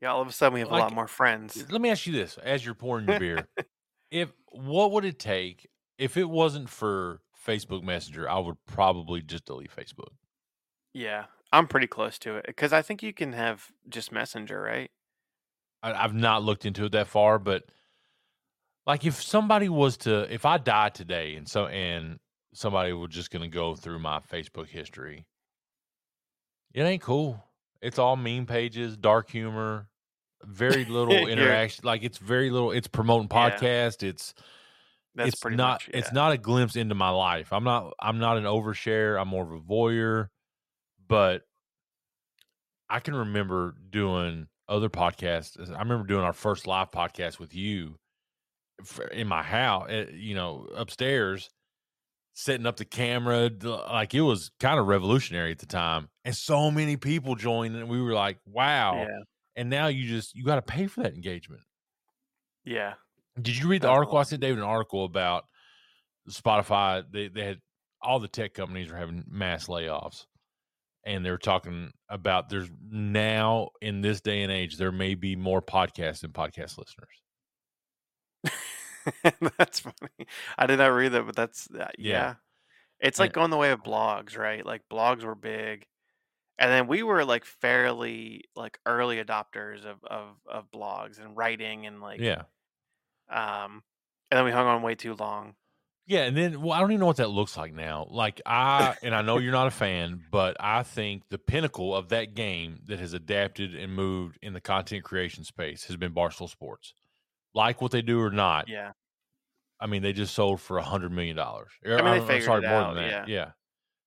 yeah, 0.00 0.12
all 0.12 0.22
of 0.22 0.28
a 0.28 0.32
sudden 0.32 0.54
we 0.54 0.60
have 0.60 0.70
a 0.70 0.72
lot 0.72 0.94
more 0.94 1.08
friends. 1.08 1.70
Let 1.70 1.80
me 1.80 1.90
ask 1.90 2.06
you 2.06 2.12
this: 2.12 2.38
as 2.38 2.64
you're 2.64 2.74
pouring 2.74 3.06
your 3.06 3.18
beer, 3.18 3.48
if 4.10 4.32
what 4.52 4.92
would 4.92 5.04
it 5.04 5.18
take 5.18 5.68
if 6.00 6.16
it 6.16 6.28
wasn't 6.28 6.68
for 6.68 7.20
Facebook 7.46 7.82
Messenger? 7.84 8.28
I 8.28 8.38
would 8.38 8.56
probably 8.66 9.22
just 9.22 9.44
delete 9.44 9.70
Facebook. 9.74 10.08
Yeah, 10.94 11.26
I'm 11.52 11.68
pretty 11.68 11.86
close 11.86 12.18
to 12.20 12.36
it 12.36 12.46
because 12.46 12.72
I 12.72 12.82
think 12.82 13.02
you 13.02 13.12
can 13.12 13.32
have 13.34 13.66
just 13.88 14.10
Messenger, 14.10 14.60
right? 14.60 14.90
I, 15.82 15.92
I've 15.92 16.14
not 16.14 16.42
looked 16.42 16.66
into 16.66 16.84
it 16.86 16.92
that 16.92 17.06
far, 17.06 17.38
but 17.38 17.64
like 18.86 19.04
if 19.04 19.22
somebody 19.22 19.68
was 19.68 19.96
to, 19.98 20.32
if 20.32 20.44
I 20.44 20.58
died 20.58 20.94
today 20.94 21.36
and 21.36 21.46
so 21.48 21.66
and 21.66 22.18
somebody 22.54 22.92
was 22.92 23.10
just 23.10 23.30
going 23.30 23.42
to 23.48 23.54
go 23.54 23.74
through 23.76 23.98
my 24.00 24.18
Facebook 24.20 24.68
history, 24.68 25.26
it 26.74 26.82
ain't 26.82 27.02
cool. 27.02 27.44
It's 27.82 27.98
all 27.98 28.16
meme 28.16 28.46
pages, 28.46 28.96
dark 28.96 29.30
humor, 29.30 29.88
very 30.42 30.84
little 30.84 31.26
interaction. 31.28 31.84
Like 31.84 32.02
it's 32.02 32.18
very 32.18 32.50
little. 32.50 32.72
It's 32.72 32.88
promoting 32.88 33.28
Yeah. 33.30 33.50
podcast. 33.50 34.02
It's 34.02 34.34
That's 35.14 35.30
it's 35.30 35.40
pretty 35.40 35.56
not 35.56 35.82
much. 35.86 35.90
it's 35.92 36.12
not 36.12 36.32
a 36.32 36.38
glimpse 36.38 36.76
into 36.76 36.94
my 36.94 37.10
life. 37.10 37.52
I'm 37.52 37.64
not 37.64 37.94
I'm 38.00 38.18
not 38.18 38.36
an 38.38 38.44
overshare. 38.44 39.20
I'm 39.20 39.28
more 39.28 39.42
of 39.42 39.52
a 39.52 39.60
voyeur. 39.60 40.28
But 41.08 41.42
I 42.88 43.00
can 43.00 43.14
remember 43.14 43.74
doing 43.90 44.46
other 44.68 44.88
podcasts. 44.88 45.58
I 45.58 45.78
remember 45.80 46.06
doing 46.06 46.22
our 46.22 46.32
first 46.32 46.66
live 46.66 46.92
podcast 46.92 47.40
with 47.40 47.54
you 47.54 47.96
in 49.12 49.26
my 49.26 49.42
house, 49.42 49.86
eh, 49.90 50.06
you 50.12 50.34
know, 50.34 50.68
upstairs, 50.74 51.50
setting 52.34 52.66
up 52.66 52.76
the 52.76 52.84
camera. 52.84 53.50
Like 53.62 54.14
it 54.14 54.20
was 54.20 54.52
kind 54.60 54.78
of 54.78 54.86
revolutionary 54.86 55.50
at 55.50 55.58
the 55.58 55.66
time. 55.66 56.08
And 56.24 56.34
so 56.34 56.70
many 56.70 56.96
people 56.96 57.34
joined, 57.34 57.74
and 57.76 57.88
we 57.88 58.00
were 58.00 58.14
like, 58.14 58.38
wow. 58.46 58.94
Yeah. 58.94 59.18
And 59.56 59.68
now 59.68 59.88
you 59.88 60.08
just, 60.08 60.34
you 60.34 60.44
got 60.44 60.54
to 60.56 60.62
pay 60.62 60.86
for 60.86 61.02
that 61.02 61.14
engagement. 61.14 61.62
Yeah. 62.64 62.94
Did 63.40 63.56
you 63.56 63.68
read 63.68 63.82
the 63.82 63.88
article? 63.88 64.18
I 64.18 64.24
sent 64.24 64.40
David 64.42 64.58
an 64.58 64.64
article 64.64 65.04
about 65.04 65.44
Spotify. 66.28 67.04
They, 67.10 67.28
they 67.28 67.44
had 67.44 67.60
all 68.02 68.18
the 68.18 68.28
tech 68.28 68.54
companies 68.54 68.90
are 68.90 68.96
having 68.96 69.24
mass 69.28 69.66
layoffs. 69.66 70.26
And 71.06 71.24
they're 71.24 71.38
talking 71.38 71.92
about 72.10 72.50
there's 72.50 72.68
now 72.90 73.70
in 73.80 74.02
this 74.02 74.20
day 74.20 74.42
and 74.42 74.52
age, 74.52 74.76
there 74.76 74.92
may 74.92 75.14
be 75.14 75.34
more 75.34 75.62
podcasts 75.62 76.20
than 76.20 76.32
podcast 76.32 76.76
listeners. 76.76 77.08
that's 79.56 79.80
funny. 79.80 80.26
I 80.58 80.66
did 80.66 80.78
not 80.78 80.88
read 80.88 81.12
that, 81.12 81.24
but 81.24 81.34
that's 81.34 81.68
uh, 81.70 81.88
yeah. 81.98 82.12
Yeah. 82.12 82.34
It's 83.00 83.18
like 83.18 83.32
going 83.32 83.50
the 83.50 83.56
way 83.56 83.70
of 83.70 83.82
blogs, 83.82 84.36
right? 84.36 84.64
Like 84.64 84.82
blogs 84.92 85.24
were 85.24 85.34
big, 85.34 85.86
and 86.58 86.70
then 86.70 86.86
we 86.86 87.02
were 87.02 87.24
like 87.24 87.46
fairly 87.46 88.44
like 88.54 88.78
early 88.84 89.24
adopters 89.24 89.86
of 89.86 90.04
of 90.04 90.36
of 90.46 90.70
blogs 90.70 91.18
and 91.18 91.34
writing 91.34 91.86
and 91.86 92.02
like 92.02 92.20
Yeah. 92.20 92.42
Um, 93.30 93.82
and 94.30 94.38
then 94.38 94.44
we 94.44 94.50
hung 94.50 94.66
on 94.66 94.82
way 94.82 94.94
too 94.94 95.14
long. 95.14 95.54
Yeah, 96.06 96.22
and 96.22 96.36
then 96.36 96.60
well, 96.60 96.72
I 96.72 96.80
don't 96.80 96.90
even 96.90 97.00
know 97.00 97.06
what 97.06 97.18
that 97.18 97.30
looks 97.30 97.56
like 97.56 97.72
now. 97.72 98.06
Like 98.10 98.40
I 98.44 98.96
and 99.02 99.14
I 99.14 99.22
know 99.22 99.38
you're 99.38 99.52
not 99.52 99.68
a 99.68 99.70
fan, 99.70 100.20
but 100.32 100.56
I 100.58 100.82
think 100.82 101.22
the 101.30 101.38
pinnacle 101.38 101.94
of 101.94 102.08
that 102.08 102.34
game 102.34 102.80
that 102.86 102.98
has 102.98 103.12
adapted 103.12 103.76
and 103.76 103.94
moved 103.94 104.36
in 104.42 104.52
the 104.52 104.60
content 104.60 105.04
creation 105.04 105.44
space 105.44 105.84
has 105.84 105.96
been 105.96 106.12
Barstool 106.12 106.48
Sports. 106.48 106.94
Like 107.54 107.80
what 107.80 107.92
they 107.92 108.02
do 108.02 108.20
or 108.20 108.30
not, 108.30 108.68
Yeah, 108.68 108.92
I 109.78 109.86
mean 109.86 110.02
they 110.02 110.12
just 110.12 110.34
sold 110.34 110.60
for 110.60 110.78
a 110.78 110.82
hundred 110.82 111.12
million 111.12 111.36
dollars. 111.36 111.70
I 111.86 111.88
mean, 111.88 112.28
I'm 112.28 112.42
sorry, 112.42 112.62
more 112.62 112.70
out, 112.70 112.94
than 112.94 113.04
that. 113.04 113.28
yeah. 113.28 113.34
Yeah. 113.36 113.50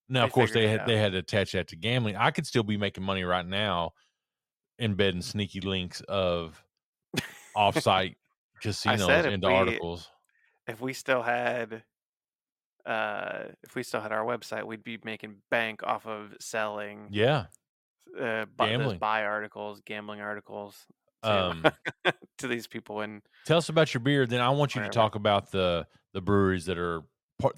Now, 0.09 0.21
They 0.21 0.25
of 0.25 0.31
course, 0.33 0.51
they 0.51 0.67
had 0.67 0.85
they 0.85 0.97
had 0.97 1.13
to 1.13 1.19
attach 1.19 1.53
that 1.53 1.69
to 1.69 1.77
gambling. 1.77 2.17
I 2.17 2.31
could 2.31 2.45
still 2.45 2.63
be 2.63 2.75
making 2.75 3.03
money 3.05 3.23
right 3.23 3.45
now, 3.45 3.91
embedding 4.77 5.21
sneaky 5.21 5.61
links 5.61 6.01
of 6.01 6.61
offsite 7.55 8.15
casinos 8.63 9.25
into 9.25 9.47
we- 9.47 9.53
articles. 9.53 10.09
if 10.67 10.81
we 10.81 10.93
still 10.93 11.21
had. 11.23 11.83
Uh, 12.85 13.45
if 13.63 13.75
we 13.75 13.83
still 13.83 14.01
had 14.01 14.11
our 14.11 14.25
website, 14.25 14.65
we'd 14.65 14.83
be 14.83 14.99
making 15.05 15.35
bank 15.49 15.81
off 15.83 16.05
of 16.05 16.35
selling 16.41 17.07
Yeah. 17.11 17.45
uh, 18.19 18.45
Gambling. 18.59 18.97
buy 18.99 19.23
articles, 19.23 19.79
gambling 19.85 20.19
articles 20.19 20.85
to, 21.23 21.29
Um, 21.31 21.63
to 22.39 22.47
these 22.49 22.67
people. 22.67 22.99
And 22.99 23.21
Tell 23.45 23.57
us 23.57 23.69
about 23.69 23.93
your 23.93 24.01
beer. 24.01 24.25
Then 24.25 24.41
I 24.41 24.49
want 24.49 24.75
you 24.75 24.81
to 24.81 24.89
talk 24.89 25.15
about 25.15 25.51
the 25.51 25.87
the 26.11 26.19
breweries 26.21 26.65
that 26.65 26.77
are 26.77 27.01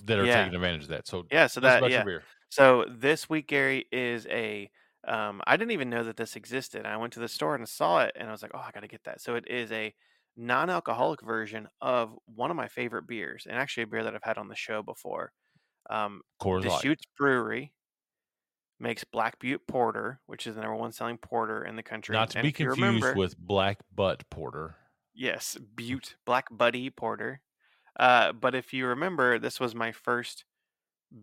that 0.03 0.19
are 0.19 0.25
Yeah. 0.25 0.43
taking 0.43 0.53
advantage 0.55 0.83
of 0.83 0.89
that. 0.89 1.07
So 1.07 1.25
yeah, 1.31 1.47
so 1.47 1.59
that 1.61 1.89
yeah. 1.89 2.03
So 2.49 2.85
this 2.87 3.27
week, 3.29 3.47
Gary 3.47 3.85
is 3.91 4.27
a. 4.27 4.69
Um, 5.07 5.41
I 5.45 5.57
didn't 5.57 5.71
even 5.71 5.89
know 5.89 6.03
that 6.03 6.17
this 6.17 6.35
existed. 6.35 6.85
I 6.85 6.97
went 6.97 7.13
to 7.13 7.19
the 7.19 7.27
store 7.27 7.53
and 7.55 7.67
saw 7.67 8.01
it, 8.03 8.11
and 8.15 8.27
I 8.29 8.31
was 8.31 8.41
like, 8.43 8.51
"Oh, 8.53 8.59
I 8.59 8.71
got 8.71 8.81
to 8.81 8.87
get 8.87 9.03
that." 9.05 9.21
So 9.21 9.35
it 9.35 9.47
is 9.47 9.71
a 9.71 9.93
non-alcoholic 10.37 11.21
version 11.21 11.67
of 11.81 12.13
one 12.25 12.51
of 12.51 12.57
my 12.57 12.67
favorite 12.67 13.07
beers, 13.07 13.45
and 13.49 13.57
actually 13.57 13.83
a 13.83 13.87
beer 13.87 14.03
that 14.03 14.15
I've 14.15 14.23
had 14.23 14.37
on 14.37 14.47
the 14.47 14.55
show 14.55 14.83
before. 14.83 15.31
Um, 15.89 16.21
Coors 16.41 16.63
Light. 16.65 16.81
Deschutes 16.81 17.05
Brewery 17.17 17.73
makes 18.79 19.03
Black 19.03 19.39
Butte 19.39 19.65
Porter, 19.67 20.19
which 20.25 20.47
is 20.47 20.55
the 20.55 20.61
number 20.61 20.75
one 20.75 20.91
selling 20.91 21.17
porter 21.17 21.63
in 21.63 21.75
the 21.75 21.83
country. 21.83 22.13
Not 22.13 22.31
to 22.31 22.39
And 22.39 22.45
be 22.45 22.51
confused 22.51 22.81
remember- 22.81 23.13
with 23.15 23.37
Black 23.37 23.79
Butt 23.93 24.29
Porter. 24.29 24.75
Yes, 25.13 25.57
Butte 25.75 26.15
Black 26.25 26.47
Buddy 26.51 26.89
Porter. 26.89 27.41
Uh, 27.97 28.33
but 28.33 28.53
if 28.53 28.73
you 28.73 28.87
remember, 28.87 29.39
this 29.39 29.59
was 29.61 29.73
my 29.73 29.93
first 29.93 30.43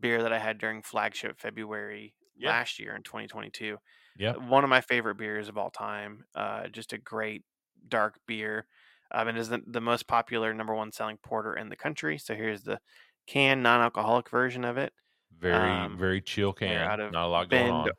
beer 0.00 0.22
that 0.22 0.32
I 0.32 0.38
had 0.38 0.56
during 0.56 0.80
flagship 0.80 1.38
February 1.38 2.14
Yeah. 2.36 2.48
last 2.50 2.78
year 2.78 2.96
in 2.96 3.02
2022. 3.02 3.76
Yep. 4.16 4.38
One 4.38 4.64
of 4.64 4.70
my 4.70 4.80
favorite 4.80 5.16
beers 5.16 5.48
of 5.48 5.58
all 5.58 5.70
time. 5.70 6.24
Uh, 6.34 6.68
just 6.68 6.94
a 6.94 6.98
great 6.98 7.44
dark 7.86 8.18
beer. 8.26 8.66
Um, 9.12 9.28
and 9.28 9.38
is 9.38 9.48
the, 9.48 9.62
the 9.66 9.80
most 9.80 10.06
popular 10.06 10.54
number 10.54 10.74
one 10.74 10.92
selling 10.92 11.18
porter 11.18 11.54
in 11.54 11.68
the 11.68 11.76
country. 11.76 12.18
So 12.18 12.34
here's 12.34 12.62
the 12.62 12.80
can 13.26 13.62
non-alcoholic 13.62 14.30
version 14.30 14.64
of 14.64 14.78
it. 14.78 14.92
Very 15.32 15.58
Um, 15.58 15.98
very 15.98 16.20
chill 16.20 16.52
can. 16.52 16.70
out 16.90 17.00
of 17.00 17.12
Not 17.12 17.26
a 17.26 17.28
lot 17.28 17.48
going 17.48 17.68
on. 17.68 17.84
Bend, 17.84 17.92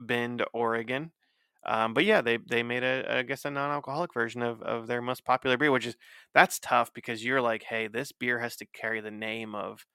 Bend, 0.00 0.44
Oregon. 0.52 1.12
Um, 1.64 1.92
but 1.94 2.04
yeah, 2.04 2.20
they 2.22 2.38
they 2.38 2.62
made 2.62 2.84
a 2.84 3.18
I 3.18 3.22
guess 3.22 3.44
a 3.44 3.50
non-alcoholic 3.50 4.14
version 4.14 4.42
of 4.42 4.62
of 4.62 4.86
their 4.86 5.02
most 5.02 5.24
popular 5.24 5.56
beer, 5.56 5.70
which 5.72 5.86
is 5.86 5.96
that's 6.34 6.58
tough 6.60 6.92
because 6.94 7.24
you're 7.24 7.42
like, 7.42 7.64
hey, 7.64 7.88
this 7.88 8.12
beer 8.12 8.38
has 8.40 8.56
to 8.56 8.66
carry 8.66 9.00
the 9.00 9.10
name 9.10 9.54
of 9.54 9.86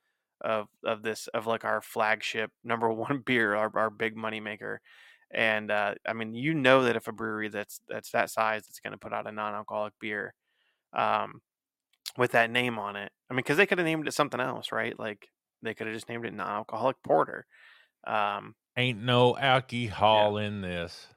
of 0.41 0.69
of 0.83 1.03
this 1.03 1.27
of 1.29 1.47
like 1.47 1.65
our 1.65 1.81
flagship 1.81 2.51
number 2.63 2.89
one 2.93 3.19
beer, 3.19 3.55
our 3.55 3.71
our 3.77 3.89
big 3.89 4.15
money 4.17 4.39
maker. 4.41 4.81
And 5.31 5.71
uh, 5.71 5.95
I 6.05 6.13
mean, 6.13 6.35
you 6.35 6.53
know 6.53 6.83
that 6.83 6.95
if 6.95 7.07
a 7.07 7.11
brewery 7.13 7.49
that's 7.49 7.81
that's 7.87 8.11
that 8.11 8.29
size 8.29 8.65
that's 8.67 8.79
going 8.79 8.91
to 8.93 8.97
put 8.99 9.13
out 9.13 9.27
a 9.27 9.31
non-alcoholic 9.31 9.93
beer, 9.99 10.35
um, 10.93 11.41
with 12.17 12.31
that 12.31 12.51
name 12.51 12.77
on 12.79 12.95
it, 12.95 13.11
I 13.29 13.33
mean, 13.33 13.37
because 13.37 13.57
they 13.57 13.65
could 13.65 13.77
have 13.77 13.85
named 13.85 14.07
it 14.07 14.13
something 14.13 14.39
else, 14.39 14.71
right? 14.71 14.97
Like 14.97 15.29
they 15.61 15.73
could 15.73 15.87
have 15.87 15.95
just 15.95 16.09
named 16.09 16.25
it 16.25 16.33
non-alcoholic 16.33 16.97
porter. 17.03 17.45
Um, 18.05 18.55
Ain't 18.75 19.01
no 19.01 19.37
alcohol 19.37 20.37
in 20.37 20.61
this. 20.61 21.07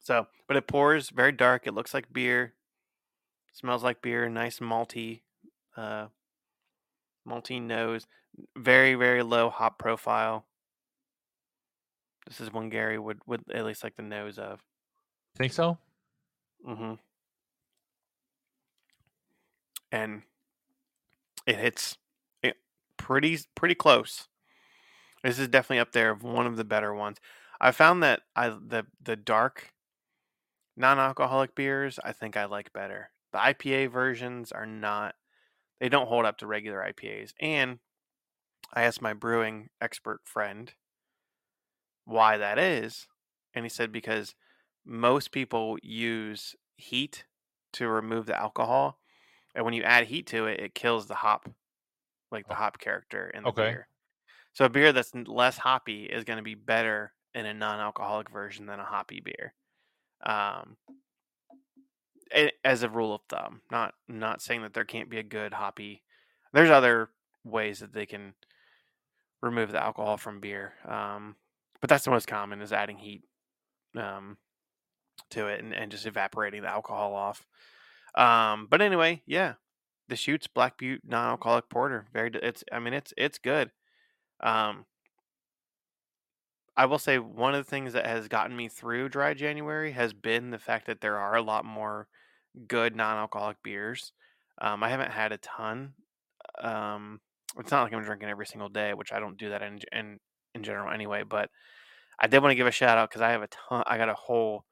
So, 0.00 0.26
but 0.46 0.56
it 0.56 0.66
pours 0.66 1.10
very 1.10 1.32
dark. 1.32 1.66
It 1.66 1.74
looks 1.74 1.94
like 1.94 2.12
beer. 2.12 2.54
Smells 3.52 3.82
like 3.82 4.02
beer. 4.02 4.28
Nice 4.28 4.58
malty, 4.58 5.22
uh, 5.76 6.06
malty 7.26 7.62
nose. 7.62 8.06
Very 8.56 8.94
very 8.94 9.22
low 9.22 9.48
hop 9.48 9.78
profile. 9.78 10.44
This 12.26 12.40
is 12.40 12.52
one 12.52 12.68
Gary 12.68 12.98
would 12.98 13.20
would 13.26 13.42
at 13.52 13.64
least 13.64 13.84
like 13.84 13.96
the 13.96 14.02
nose 14.02 14.38
of. 14.38 14.60
Think 15.36 15.52
so? 15.52 15.78
Mm-hmm. 16.68 16.94
And 19.94 20.22
it 21.46 21.56
hits 21.56 21.98
it 22.42 22.56
pretty 22.96 23.38
pretty 23.54 23.76
close. 23.76 24.26
This 25.22 25.38
is 25.38 25.46
definitely 25.46 25.78
up 25.78 25.92
there 25.92 26.10
of 26.10 26.24
one 26.24 26.46
of 26.46 26.56
the 26.56 26.64
better 26.64 26.92
ones. 26.92 27.18
I 27.60 27.70
found 27.70 28.02
that 28.02 28.22
I 28.34 28.48
the 28.48 28.86
the 29.00 29.14
dark 29.14 29.72
non-alcoholic 30.76 31.54
beers 31.54 32.00
I 32.04 32.10
think 32.10 32.36
I 32.36 32.46
like 32.46 32.72
better. 32.72 33.10
The 33.32 33.38
IPA 33.38 33.92
versions 33.92 34.50
are 34.50 34.66
not 34.66 35.14
they 35.78 35.88
don't 35.88 36.08
hold 36.08 36.24
up 36.24 36.38
to 36.38 36.46
regular 36.48 36.80
IPAs. 36.80 37.32
And 37.40 37.78
I 38.72 38.82
asked 38.82 39.00
my 39.00 39.12
brewing 39.12 39.68
expert 39.80 40.22
friend 40.24 40.72
why 42.04 42.36
that 42.36 42.58
is, 42.58 43.06
and 43.54 43.64
he 43.64 43.68
said 43.68 43.92
because 43.92 44.34
most 44.84 45.30
people 45.30 45.78
use 45.82 46.56
heat 46.76 47.26
to 47.74 47.86
remove 47.86 48.26
the 48.26 48.36
alcohol, 48.36 48.98
and 49.54 49.64
when 49.64 49.74
you 49.74 49.82
add 49.82 50.06
heat 50.06 50.26
to 50.28 50.46
it, 50.46 50.60
it 50.60 50.74
kills 50.74 51.06
the 51.06 51.14
hop, 51.14 51.48
like 52.30 52.46
the 52.46 52.54
Oh. 52.54 52.58
hop 52.58 52.78
character 52.78 53.30
in 53.30 53.44
the 53.44 53.50
Okay. 53.50 53.70
beer. 53.70 53.88
So 54.52 54.64
a 54.64 54.68
beer 54.68 54.92
that's 54.92 55.14
less 55.14 55.58
hoppy 55.58 56.04
is 56.04 56.24
going 56.24 56.36
to 56.38 56.42
be 56.42 56.54
better 56.54 57.12
in 57.34 57.46
a 57.46 57.54
non-alcoholic 57.54 58.30
version 58.30 58.66
than 58.66 58.80
a 58.80 58.84
hoppy 58.84 59.20
beer. 59.20 59.54
Um, 60.24 60.76
as 62.64 62.82
a 62.82 62.88
rule 62.88 63.14
of 63.14 63.20
thumb, 63.28 63.60
not 63.70 63.94
not 64.08 64.42
saying 64.42 64.62
that 64.62 64.74
there 64.74 64.84
can't 64.84 65.10
be 65.10 65.18
a 65.18 65.22
good 65.22 65.52
hoppy. 65.52 66.02
There's 66.52 66.70
other 66.70 67.10
ways 67.44 67.80
that 67.80 67.92
they 67.92 68.06
can 68.06 68.34
remove 69.42 69.72
the 69.72 69.82
alcohol 69.82 70.16
from 70.16 70.40
beer, 70.40 70.74
um, 70.86 71.36
but 71.80 71.90
that's 71.90 72.04
the 72.04 72.10
most 72.10 72.26
common 72.26 72.60
is 72.60 72.72
adding 72.72 72.96
heat 72.96 73.22
um, 73.96 74.38
to 75.30 75.48
it 75.48 75.62
and, 75.62 75.74
and 75.74 75.90
just 75.90 76.06
evaporating 76.06 76.62
the 76.62 76.68
alcohol 76.68 77.14
off. 77.14 77.46
Um, 78.16 78.68
but 78.70 78.80
anyway, 78.80 79.22
yeah, 79.26 79.54
Deschutes 80.08 80.46
Black 80.46 80.78
Butte 80.78 81.02
non-alcoholic 81.04 81.68
porter. 81.68 82.06
Very, 82.12 82.30
it's. 82.42 82.64
I 82.72 82.78
mean, 82.78 82.94
it's 82.94 83.12
it's 83.16 83.38
good. 83.38 83.70
Um, 84.40 84.86
I 86.76 86.86
will 86.86 86.98
say 86.98 87.18
one 87.18 87.54
of 87.54 87.64
the 87.64 87.70
things 87.70 87.92
that 87.92 88.06
has 88.06 88.28
gotten 88.28 88.56
me 88.56 88.68
through 88.68 89.08
dry 89.08 89.34
January 89.34 89.92
has 89.92 90.12
been 90.12 90.50
the 90.50 90.58
fact 90.58 90.86
that 90.86 91.00
there 91.00 91.18
are 91.18 91.36
a 91.36 91.42
lot 91.42 91.64
more 91.64 92.08
good 92.68 92.96
non-alcoholic 92.96 93.58
beers. 93.62 94.12
Um, 94.60 94.82
I 94.82 94.88
haven't 94.88 95.12
had 95.12 95.32
a 95.32 95.38
ton. 95.38 95.94
Um, 96.60 97.20
it's 97.58 97.70
not 97.70 97.84
like 97.84 97.92
I'm 97.92 98.04
drinking 98.04 98.28
every 98.28 98.46
single 98.46 98.68
day, 98.68 98.94
which 98.94 99.12
I 99.12 99.20
don't 99.20 99.38
do 99.38 99.50
that 99.50 99.62
in 99.62 99.78
in, 99.92 100.18
in 100.54 100.62
general 100.62 100.92
anyway. 100.92 101.22
But 101.22 101.50
I 102.18 102.26
did 102.26 102.42
want 102.42 102.52
to 102.52 102.56
give 102.56 102.66
a 102.66 102.72
shout 102.72 102.98
out 102.98 103.10
because 103.10 103.22
I 103.22 103.30
have 103.30 103.42
a 103.42 103.48
ton. 103.48 103.84
I 103.86 103.96
got 103.96 104.08
a 104.08 104.14
whole 104.14 104.64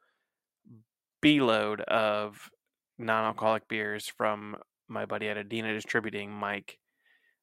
b 1.21 1.41
load 1.41 1.81
of 1.83 2.51
non-alcoholic 3.03 3.69
beers 3.69 4.07
from 4.07 4.57
my 4.89 5.07
buddy 5.07 5.29
at 5.29 5.39
Adina 5.39 5.73
Distributing, 5.73 6.31
Mike 6.31 6.79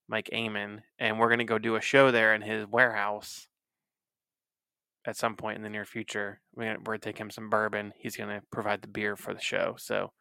Mike 0.07 0.29
Amon, 0.33 0.81
and 0.97 1.19
we're 1.19 1.29
gonna 1.29 1.43
go 1.43 1.59
do 1.59 1.75
a 1.75 1.81
show 1.81 2.11
there 2.11 2.33
in 2.33 2.41
his 2.41 2.65
warehouse 2.65 3.47
at 5.05 5.15
some 5.15 5.35
point 5.35 5.57
in 5.57 5.63
the 5.63 5.69
near 5.69 5.85
future. 5.85 6.41
We're 6.55 6.65
gonna, 6.65 6.79
we're 6.79 6.93
gonna 6.93 6.99
take 6.99 7.17
him 7.17 7.29
some 7.29 7.49
bourbon. 7.49 7.93
He's 7.97 8.17
gonna 8.17 8.41
provide 8.51 8.81
the 8.81 8.87
beer 8.87 9.15
for 9.15 9.33
the 9.33 9.39
show. 9.39 9.75
So 9.77 10.11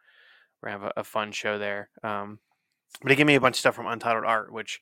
we're 0.61 0.71
gonna 0.71 0.83
have 0.83 0.93
a, 0.97 1.01
a 1.01 1.05
fun 1.05 1.33
show 1.33 1.59
there. 1.59 1.91
Um, 2.03 2.39
but 3.03 3.11
he 3.11 3.17
gave 3.17 3.27
me 3.27 3.35
a 3.35 3.41
bunch 3.41 3.57
of 3.57 3.61
stuff 3.61 3.75
from 3.75 3.87
Untitled 3.87 4.25
Art, 4.25 4.53
which 4.53 4.81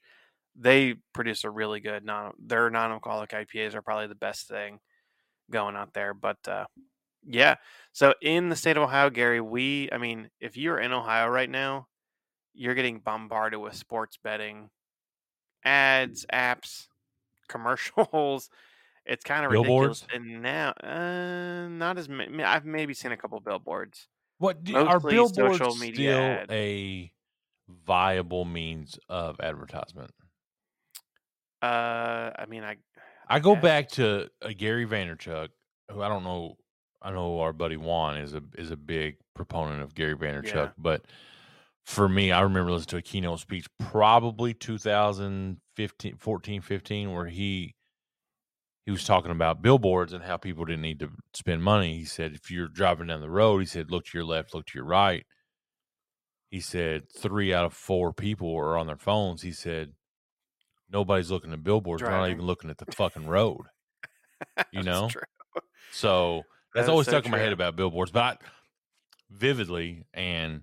they 0.54 0.94
produce 1.12 1.44
a 1.44 1.50
really 1.50 1.80
good 1.80 2.04
non 2.04 2.32
their 2.38 2.70
non-alcoholic 2.70 3.30
IPAs 3.30 3.74
are 3.74 3.82
probably 3.82 4.06
the 4.06 4.14
best 4.14 4.48
thing 4.48 4.80
going 5.50 5.76
out 5.76 5.92
there. 5.92 6.14
But 6.14 6.38
uh, 6.48 6.64
yeah, 7.26 7.56
so 7.92 8.14
in 8.20 8.48
the 8.48 8.56
state 8.56 8.76
of 8.76 8.82
Ohio, 8.82 9.10
Gary, 9.10 9.40
we 9.40 9.88
I 9.92 9.98
mean, 9.98 10.30
if 10.40 10.56
you're 10.56 10.78
in 10.78 10.92
Ohio 10.92 11.28
right 11.28 11.50
now, 11.50 11.88
you're 12.54 12.74
getting 12.74 13.00
bombarded 13.00 13.60
with 13.60 13.74
sports 13.74 14.18
betting 14.22 14.70
ads, 15.64 16.26
apps, 16.32 16.86
commercials. 17.48 18.50
It's 19.04 19.24
kind 19.24 19.44
of 19.44 19.52
ridiculous. 19.52 20.00
Billboards? 20.00 20.32
And 20.32 20.42
now, 20.42 20.70
uh, 20.82 21.68
not 21.68 21.96
as 21.96 22.08
many. 22.08 22.42
I've 22.42 22.64
maybe 22.64 22.92
seen 22.92 23.12
a 23.12 23.16
couple 23.16 23.38
billboards. 23.40 24.08
What 24.38 24.64
do, 24.64 24.76
are 24.76 25.00
billboards 25.00 25.58
social 25.58 25.76
media 25.76 26.12
still 26.12 26.22
ads. 26.22 26.52
a 26.52 27.12
viable 27.68 28.44
means 28.44 28.98
of 29.08 29.40
advertisement? 29.40 30.10
Uh, 31.62 32.30
I 32.36 32.46
mean, 32.48 32.64
I 32.64 32.76
I 33.28 33.40
go 33.40 33.56
back 33.56 33.88
to 33.90 34.28
uh, 34.42 34.50
Gary 34.56 34.86
Vaynerchuk, 34.86 35.48
who 35.90 36.02
I 36.02 36.08
don't 36.08 36.24
know. 36.24 36.56
I 37.02 37.10
know 37.10 37.40
our 37.40 37.52
buddy 37.52 37.76
Juan 37.76 38.16
is 38.18 38.34
a 38.34 38.42
is 38.56 38.70
a 38.70 38.76
big 38.76 39.16
proponent 39.34 39.82
of 39.82 39.94
Gary 39.94 40.16
Vaynerchuk, 40.16 40.54
Yeah. 40.54 40.70
but 40.78 41.04
for 41.84 42.08
me, 42.08 42.32
I 42.32 42.40
remember 42.40 42.72
listening 42.72 42.88
to 42.88 42.96
a 42.96 43.02
keynote 43.02 43.38
speech 43.40 43.66
probably 43.78 44.54
2015, 44.54 46.16
14, 46.16 46.60
15, 46.60 47.12
where 47.12 47.26
he 47.26 47.74
he 48.84 48.90
was 48.90 49.04
talking 49.04 49.30
about 49.32 49.62
billboards 49.62 50.12
and 50.12 50.22
how 50.24 50.36
people 50.36 50.64
didn't 50.64 50.82
need 50.82 51.00
to 51.00 51.10
spend 51.34 51.62
money. 51.62 51.96
He 51.98 52.04
said, 52.04 52.34
if 52.34 52.50
you're 52.50 52.68
driving 52.68 53.08
down 53.08 53.20
the 53.20 53.28
road, 53.30 53.58
he 53.58 53.66
said, 53.66 53.90
look 53.90 54.04
to 54.06 54.18
your 54.18 54.24
left, 54.24 54.54
look 54.54 54.66
to 54.66 54.78
your 54.78 54.84
right. 54.86 55.26
He 56.50 56.60
said, 56.60 57.10
three 57.10 57.52
out 57.52 57.64
of 57.64 57.72
four 57.72 58.12
people 58.12 58.54
are 58.56 58.78
on 58.78 58.86
their 58.86 58.96
phones. 58.96 59.42
He 59.42 59.50
said, 59.50 59.92
nobody's 60.88 61.32
looking 61.32 61.52
at 61.52 61.64
billboards. 61.64 62.00
They're 62.02 62.12
not 62.12 62.30
even 62.30 62.46
looking 62.46 62.70
at 62.70 62.78
the 62.78 62.86
fucking 62.92 63.26
road. 63.26 63.62
You 64.70 64.82
That's 64.82 64.86
know? 64.86 65.08
true. 65.08 65.22
So 65.90 66.44
that's 66.76 66.88
always 66.88 67.06
so 67.06 67.12
stuck 67.12 67.24
in 67.24 67.30
my 67.30 67.38
head 67.38 67.52
about 67.52 67.76
billboards. 67.76 68.10
But 68.10 68.22
I, 68.22 68.46
vividly, 69.30 70.04
and 70.14 70.62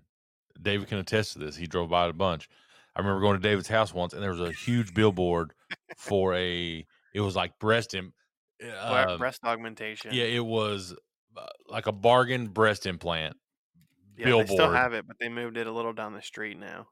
David 0.61 0.87
can 0.87 0.99
attest 0.99 1.33
to 1.33 1.39
this. 1.39 1.55
He 1.55 1.67
drove 1.67 1.89
by 1.89 2.05
it 2.05 2.09
a 2.09 2.13
bunch. 2.13 2.49
I 2.95 2.99
remember 2.99 3.21
going 3.21 3.41
to 3.41 3.47
David's 3.47 3.67
house 3.67 3.93
once, 3.93 4.13
and 4.13 4.21
there 4.21 4.31
was 4.31 4.41
a 4.41 4.51
huge 4.51 4.93
billboard 4.93 5.53
for 5.97 6.35
a. 6.35 6.85
It 7.13 7.21
was 7.21 7.35
like 7.35 7.59
breast 7.59 7.93
im- 7.93 8.13
Bre- 8.59 8.67
um, 8.67 9.17
breast 9.17 9.41
augmentation. 9.43 10.13
Yeah, 10.13 10.25
it 10.25 10.45
was 10.45 10.95
uh, 11.35 11.45
like 11.67 11.87
a 11.87 11.91
bargain 11.91 12.47
breast 12.47 12.85
implant 12.85 13.35
yeah, 14.17 14.31
they 14.31 14.45
still 14.45 14.71
have 14.71 14.93
it, 14.93 15.07
but 15.07 15.17
they 15.19 15.29
moved 15.29 15.57
it 15.57 15.67
a 15.67 15.71
little 15.71 15.93
down 15.93 16.13
the 16.13 16.21
street 16.21 16.57
now. 16.57 16.87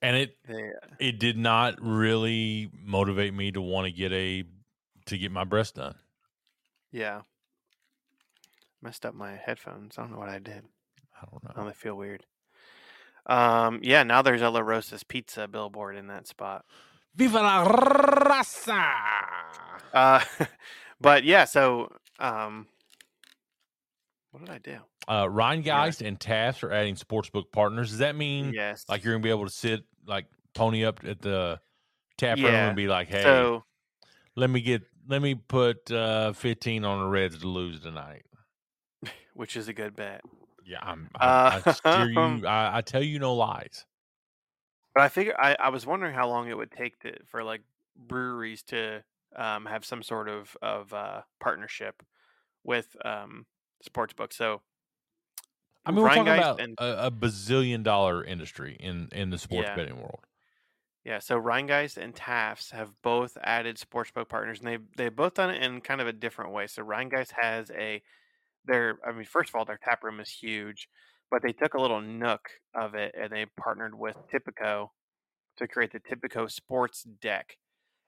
and 0.00 0.16
it 0.16 0.36
They, 0.46 0.72
it 0.98 1.18
did 1.18 1.38
not 1.38 1.80
really 1.80 2.70
motivate 2.84 3.32
me 3.32 3.50
to 3.52 3.60
want 3.60 3.86
to 3.86 3.92
get 3.92 4.12
a 4.12 4.44
to 5.06 5.18
get 5.18 5.32
my 5.32 5.44
breast 5.44 5.76
done. 5.76 5.94
yeah, 6.90 7.22
messed 8.82 9.06
up 9.06 9.14
my 9.14 9.36
headphones. 9.36 9.96
I 9.96 10.02
don't 10.02 10.12
know 10.12 10.18
what 10.18 10.28
I 10.28 10.38
did. 10.38 10.64
I 11.20 11.26
don't 11.30 11.44
know. 11.44 11.50
Oh, 11.56 11.66
they 11.66 11.72
feel 11.72 11.96
weird. 11.96 12.24
Um, 13.26 13.80
yeah, 13.82 14.02
now 14.02 14.22
there's 14.22 14.42
a 14.42 14.50
La 14.50 14.60
Rosa's 14.60 15.04
Pizza 15.04 15.46
billboard 15.46 15.96
in 15.96 16.08
that 16.08 16.26
spot. 16.26 16.64
Viva 17.14 17.40
la 17.40 17.64
raza! 17.64 18.94
Uh, 19.92 20.20
but 21.00 21.24
yeah, 21.24 21.44
so 21.44 21.92
um, 22.18 22.66
what 24.30 24.44
did 24.44 24.50
I 24.50 24.58
do? 24.58 24.78
Uh, 25.06 25.26
Rhinegeist 25.26 26.06
and 26.06 26.18
Taft 26.18 26.64
are 26.64 26.72
adding 26.72 26.94
sportsbook 26.94 27.52
partners. 27.52 27.90
Does 27.90 27.98
that 27.98 28.16
mean 28.16 28.52
Yes, 28.54 28.84
like 28.88 29.04
you're 29.04 29.14
gonna 29.14 29.22
be 29.22 29.30
able 29.30 29.46
to 29.46 29.52
sit 29.52 29.82
like 30.06 30.26
pony 30.54 30.84
up 30.84 31.00
at 31.04 31.20
the 31.20 31.60
tap 32.16 32.38
room 32.38 32.46
and 32.46 32.76
be 32.76 32.88
like, 32.88 33.08
"Hey, 33.08 33.22
so 33.22 33.64
let 34.36 34.48
me 34.48 34.60
get 34.60 34.82
let 35.08 35.20
me 35.20 35.34
put 35.34 35.90
uh, 35.90 36.32
15 36.32 36.84
on 36.84 37.00
the 37.00 37.08
Reds 37.08 37.38
to 37.40 37.46
lose 37.46 37.80
tonight." 37.80 38.22
Which 39.34 39.56
is 39.56 39.68
a 39.68 39.72
good 39.72 39.94
bet. 39.96 40.22
Yeah, 40.64 40.78
I'm. 40.82 41.10
I, 41.14 41.36
I 41.48 41.60
steer 41.62 42.08
Um, 42.16 42.42
you. 42.42 42.46
I, 42.46 42.78
I 42.78 42.80
tell 42.82 43.02
you 43.02 43.18
no 43.18 43.34
lies. 43.34 43.86
But 44.94 45.02
I 45.04 45.08
figure 45.08 45.34
I, 45.38 45.56
I 45.58 45.68
was 45.70 45.86
wondering 45.86 46.14
how 46.14 46.28
long 46.28 46.48
it 46.48 46.56
would 46.56 46.70
take 46.70 46.98
to 47.00 47.24
for 47.24 47.42
like 47.42 47.62
breweries 47.96 48.62
to 48.64 49.04
um, 49.34 49.66
have 49.66 49.84
some 49.84 50.02
sort 50.02 50.28
of 50.28 50.56
of 50.60 50.92
uh, 50.92 51.22
partnership 51.40 52.02
with 52.64 52.96
um, 53.06 53.46
sports 53.82 54.14
books. 54.14 54.36
So 54.36 54.62
I 55.84 55.90
mean, 55.90 56.02
we're 56.02 56.10
talking 56.10 56.32
Rhinegeist 56.32 56.32
about 56.32 56.62
and 56.62 56.78
a, 56.78 57.06
a 57.06 57.10
bazillion 57.10 57.82
dollar 57.82 58.24
industry 58.24 58.76
in 58.78 59.08
in 59.12 59.30
the 59.30 59.38
sports 59.38 59.70
Yeah. 59.70 59.74
betting 59.74 59.96
world. 60.00 60.24
yeah, 61.04 61.18
so 61.18 61.40
Rhinegeist 61.40 61.96
and 61.96 62.14
Tafts 62.14 62.70
have 62.70 63.00
both 63.02 63.36
added 63.42 63.76
sportsbook 63.76 64.28
partners, 64.28 64.60
and 64.60 64.68
they've 64.68 64.86
they've 64.96 65.14
both 65.14 65.34
done 65.34 65.50
it 65.50 65.62
in 65.62 65.80
kind 65.80 66.00
of 66.00 66.06
a 66.06 66.12
different 66.12 66.52
way. 66.52 66.66
So 66.68 66.84
Rhinegeist 66.84 67.32
has 67.32 67.70
a 67.72 68.02
their 68.64 68.98
I 69.06 69.12
mean, 69.12 69.24
first 69.24 69.50
of 69.50 69.54
all, 69.54 69.64
their 69.64 69.78
tap 69.82 70.02
room 70.04 70.20
is 70.20 70.28
huge, 70.30 70.88
but 71.30 71.42
they 71.42 71.52
took 71.52 71.74
a 71.74 71.80
little 71.80 72.00
nook 72.00 72.48
of 72.74 72.94
it 72.94 73.14
and 73.18 73.32
they 73.32 73.46
partnered 73.58 73.94
with 73.98 74.16
Tipico 74.32 74.88
to 75.58 75.68
create 75.68 75.92
the 75.92 76.00
Tipico 76.00 76.50
Sports 76.50 77.02
Deck. 77.02 77.56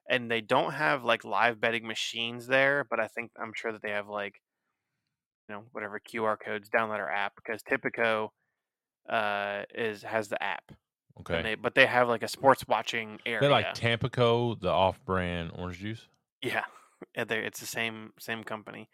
And 0.08 0.30
they 0.30 0.40
don't 0.40 0.74
have 0.74 1.04
like 1.04 1.24
live 1.24 1.60
betting 1.60 1.86
machines 1.86 2.46
there, 2.46 2.84
but 2.88 3.00
I 3.00 3.06
think 3.08 3.30
I'm 3.40 3.52
sure 3.54 3.72
that 3.72 3.82
they 3.82 3.90
have 3.90 4.08
like 4.08 4.40
you 5.48 5.54
know 5.54 5.64
whatever 5.72 6.00
QR 6.00 6.36
codes 6.38 6.68
download 6.70 6.98
our 6.98 7.10
app 7.10 7.34
because 7.36 7.62
Tipico 7.62 8.30
uh 9.08 9.64
is 9.74 10.02
has 10.02 10.28
the 10.28 10.42
app. 10.42 10.72
Okay, 11.20 11.36
And 11.36 11.46
they 11.46 11.54
but 11.54 11.74
they 11.74 11.86
have 11.86 12.08
like 12.08 12.22
a 12.22 12.28
sports 12.28 12.66
watching 12.66 13.18
area. 13.24 13.40
they're 13.40 13.50
like 13.50 13.74
Tampico, 13.74 14.54
the 14.54 14.70
off-brand 14.70 15.52
orange 15.54 15.78
juice. 15.78 16.08
Yeah, 16.42 16.64
they're, 17.14 17.42
it's 17.42 17.60
the 17.60 17.66
same 17.66 18.12
same 18.18 18.44
company. 18.44 18.88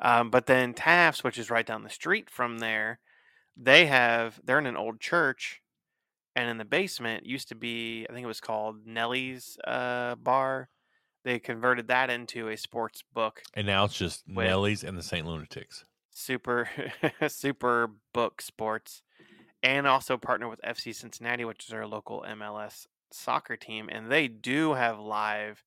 Um, 0.00 0.30
but 0.30 0.46
then 0.46 0.74
Taft's, 0.74 1.24
which 1.24 1.38
is 1.38 1.50
right 1.50 1.66
down 1.66 1.82
the 1.82 1.90
street 1.90 2.28
from 2.30 2.58
there, 2.58 3.00
they 3.56 3.86
have 3.86 4.40
they're 4.44 4.58
in 4.58 4.66
an 4.66 4.76
old 4.76 5.00
church, 5.00 5.60
and 6.34 6.48
in 6.50 6.58
the 6.58 6.64
basement 6.64 7.26
used 7.26 7.48
to 7.48 7.54
be 7.54 8.06
I 8.08 8.12
think 8.12 8.24
it 8.24 8.28
was 8.28 8.40
called 8.40 8.86
Nellie's 8.86 9.56
uh, 9.64 10.16
Bar. 10.16 10.68
They 11.24 11.38
converted 11.38 11.88
that 11.88 12.10
into 12.10 12.48
a 12.48 12.56
sports 12.56 13.02
book, 13.14 13.42
And 13.54 13.66
now 13.66 13.84
it's 13.84 13.96
just 13.96 14.28
Nellies 14.28 14.84
and 14.84 14.98
the 14.98 15.02
Saint 15.02 15.26
Lunatics. 15.26 15.84
super 16.10 16.68
super 17.28 17.90
book 18.12 18.42
sports, 18.42 19.02
and 19.62 19.86
also 19.86 20.16
partner 20.18 20.48
with 20.48 20.60
FC 20.62 20.94
Cincinnati, 20.94 21.44
which 21.44 21.66
is 21.66 21.72
our 21.72 21.86
local 21.86 22.24
MLS 22.28 22.86
soccer 23.10 23.56
team, 23.56 23.88
and 23.90 24.10
they 24.10 24.28
do 24.28 24.74
have 24.74 24.98
live 24.98 25.64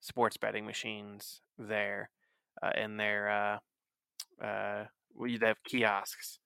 sports 0.00 0.36
betting 0.38 0.64
machines 0.64 1.42
there 1.58 2.10
uh, 2.62 2.70
in 2.76 2.96
their 2.96 3.30
uh, 3.30 4.44
uh, 4.44 4.84
well, 5.14 5.30
they 5.38 5.46
have 5.46 5.62
kiosks 5.64 6.38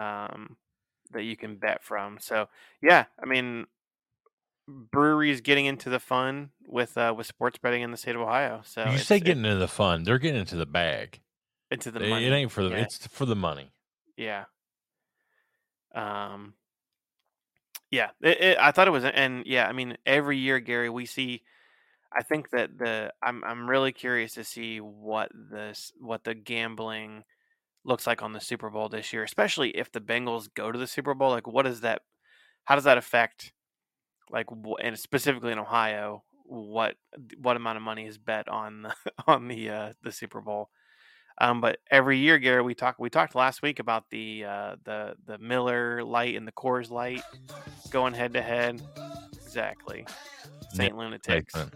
um, 0.00 0.56
that 1.10 1.22
you 1.24 1.36
can 1.36 1.56
bet 1.56 1.82
from. 1.82 2.18
So 2.20 2.48
yeah, 2.82 3.06
I 3.22 3.26
mean, 3.26 3.66
breweries 4.66 5.40
getting 5.40 5.66
into 5.66 5.90
the 5.90 6.00
fun 6.00 6.50
with 6.66 6.96
uh, 6.98 7.14
with 7.16 7.26
sports 7.26 7.58
betting 7.58 7.82
in 7.82 7.90
the 7.90 7.96
state 7.96 8.14
of 8.14 8.20
Ohio. 8.22 8.62
So 8.64 8.84
you 8.90 8.98
say 8.98 9.16
it- 9.16 9.24
getting 9.24 9.44
into 9.44 9.58
the 9.58 9.68
fun, 9.68 10.04
they're 10.04 10.18
getting 10.18 10.40
into 10.40 10.56
the 10.56 10.66
bag. 10.66 11.20
into 11.70 11.90
the 11.90 12.00
It, 12.04 12.08
money. 12.10 12.26
it 12.26 12.32
ain't 12.32 12.52
for 12.52 12.62
the. 12.64 12.70
yeah. 12.70 12.82
It's 12.82 13.06
for 13.06 13.24
the 13.26 13.36
money. 13.36 13.70
Yeah. 14.16 14.44
Um. 15.94 16.54
Yeah, 17.90 18.10
it, 18.20 18.40
it, 18.40 18.58
I 18.60 18.70
thought 18.70 18.86
it 18.86 18.90
was, 18.90 19.04
and 19.04 19.46
yeah, 19.46 19.66
I 19.66 19.72
mean, 19.72 19.96
every 20.04 20.36
year, 20.36 20.60
Gary, 20.60 20.90
we 20.90 21.06
see. 21.06 21.42
I 22.12 22.22
think 22.22 22.50
that 22.50 22.78
the 22.78 23.12
I'm 23.22 23.44
I'm 23.44 23.68
really 23.68 23.92
curious 23.92 24.34
to 24.34 24.44
see 24.44 24.80
what 24.80 25.30
this 25.34 25.92
what 26.00 26.24
the 26.24 26.34
gambling 26.34 27.24
looks 27.84 28.06
like 28.06 28.22
on 28.22 28.32
the 28.32 28.40
Super 28.40 28.70
Bowl 28.70 28.88
this 28.88 29.12
year, 29.12 29.22
especially 29.22 29.70
if 29.70 29.92
the 29.92 30.00
Bengals 30.00 30.48
go 30.52 30.72
to 30.72 30.78
the 30.78 30.86
Super 30.86 31.14
Bowl. 31.14 31.30
Like, 31.30 31.46
what 31.46 31.64
does 31.64 31.80
that? 31.82 32.02
How 32.64 32.74
does 32.74 32.84
that 32.84 32.98
affect? 32.98 33.52
Like, 34.30 34.46
and 34.82 34.98
specifically 34.98 35.52
in 35.52 35.58
Ohio, 35.58 36.22
what 36.44 36.96
what 37.40 37.56
amount 37.56 37.76
of 37.76 37.82
money 37.82 38.06
is 38.06 38.18
bet 38.18 38.48
on 38.48 38.82
the, 38.82 38.94
on 39.26 39.48
the 39.48 39.70
uh, 39.70 39.92
the 40.02 40.12
Super 40.12 40.40
Bowl? 40.40 40.70
Um, 41.40 41.60
but 41.60 41.78
every 41.90 42.18
year, 42.18 42.38
Gary, 42.38 42.62
we 42.62 42.74
talked 42.74 42.98
we 42.98 43.10
talked 43.10 43.34
last 43.34 43.62
week 43.62 43.78
about 43.78 44.10
the 44.10 44.44
uh, 44.44 44.76
the 44.84 45.14
the 45.26 45.38
Miller 45.38 46.02
Light 46.02 46.36
and 46.36 46.46
the 46.46 46.52
Coors 46.52 46.90
Light 46.90 47.22
going 47.90 48.14
head 48.14 48.34
to 48.34 48.42
head. 48.42 48.82
Exactly, 49.58 50.06
Saint 50.70 50.96
Lunatics. 50.96 51.52
Excellent. 51.56 51.74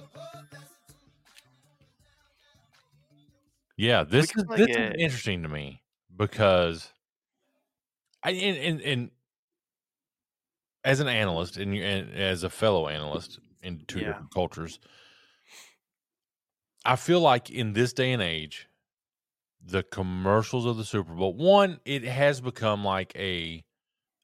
Yeah, 3.77 4.05
this 4.05 4.27
is 4.37 4.45
play 4.45 4.59
this 4.59 4.69
is 4.69 4.95
interesting 5.01 5.43
to 5.43 5.49
me 5.49 5.83
because 6.17 6.93
I 8.23 8.31
and, 8.31 8.57
and, 8.57 8.81
and 8.83 9.11
as 10.85 11.01
an 11.01 11.09
analyst 11.09 11.57
and, 11.57 11.75
you, 11.75 11.83
and 11.83 12.15
as 12.15 12.45
a 12.45 12.51
fellow 12.51 12.87
analyst 12.87 13.41
in 13.63 13.85
two 13.89 13.99
Yeah. 13.99 14.07
different 14.07 14.31
cultures, 14.31 14.79
I 16.85 16.95
feel 16.95 17.21
like 17.21 17.51
in 17.51 17.73
this 17.73 17.93
day 17.93 18.13
and 18.13 18.23
age, 18.23 18.69
the 19.61 19.83
commercials 19.83 20.67
of 20.67 20.77
the 20.77 20.85
Super 20.85 21.15
Bowl, 21.15 21.35
one, 21.35 21.81
it 21.85 22.05
has 22.05 22.41
become 22.41 22.85
like 22.85 23.13
a 23.17 23.65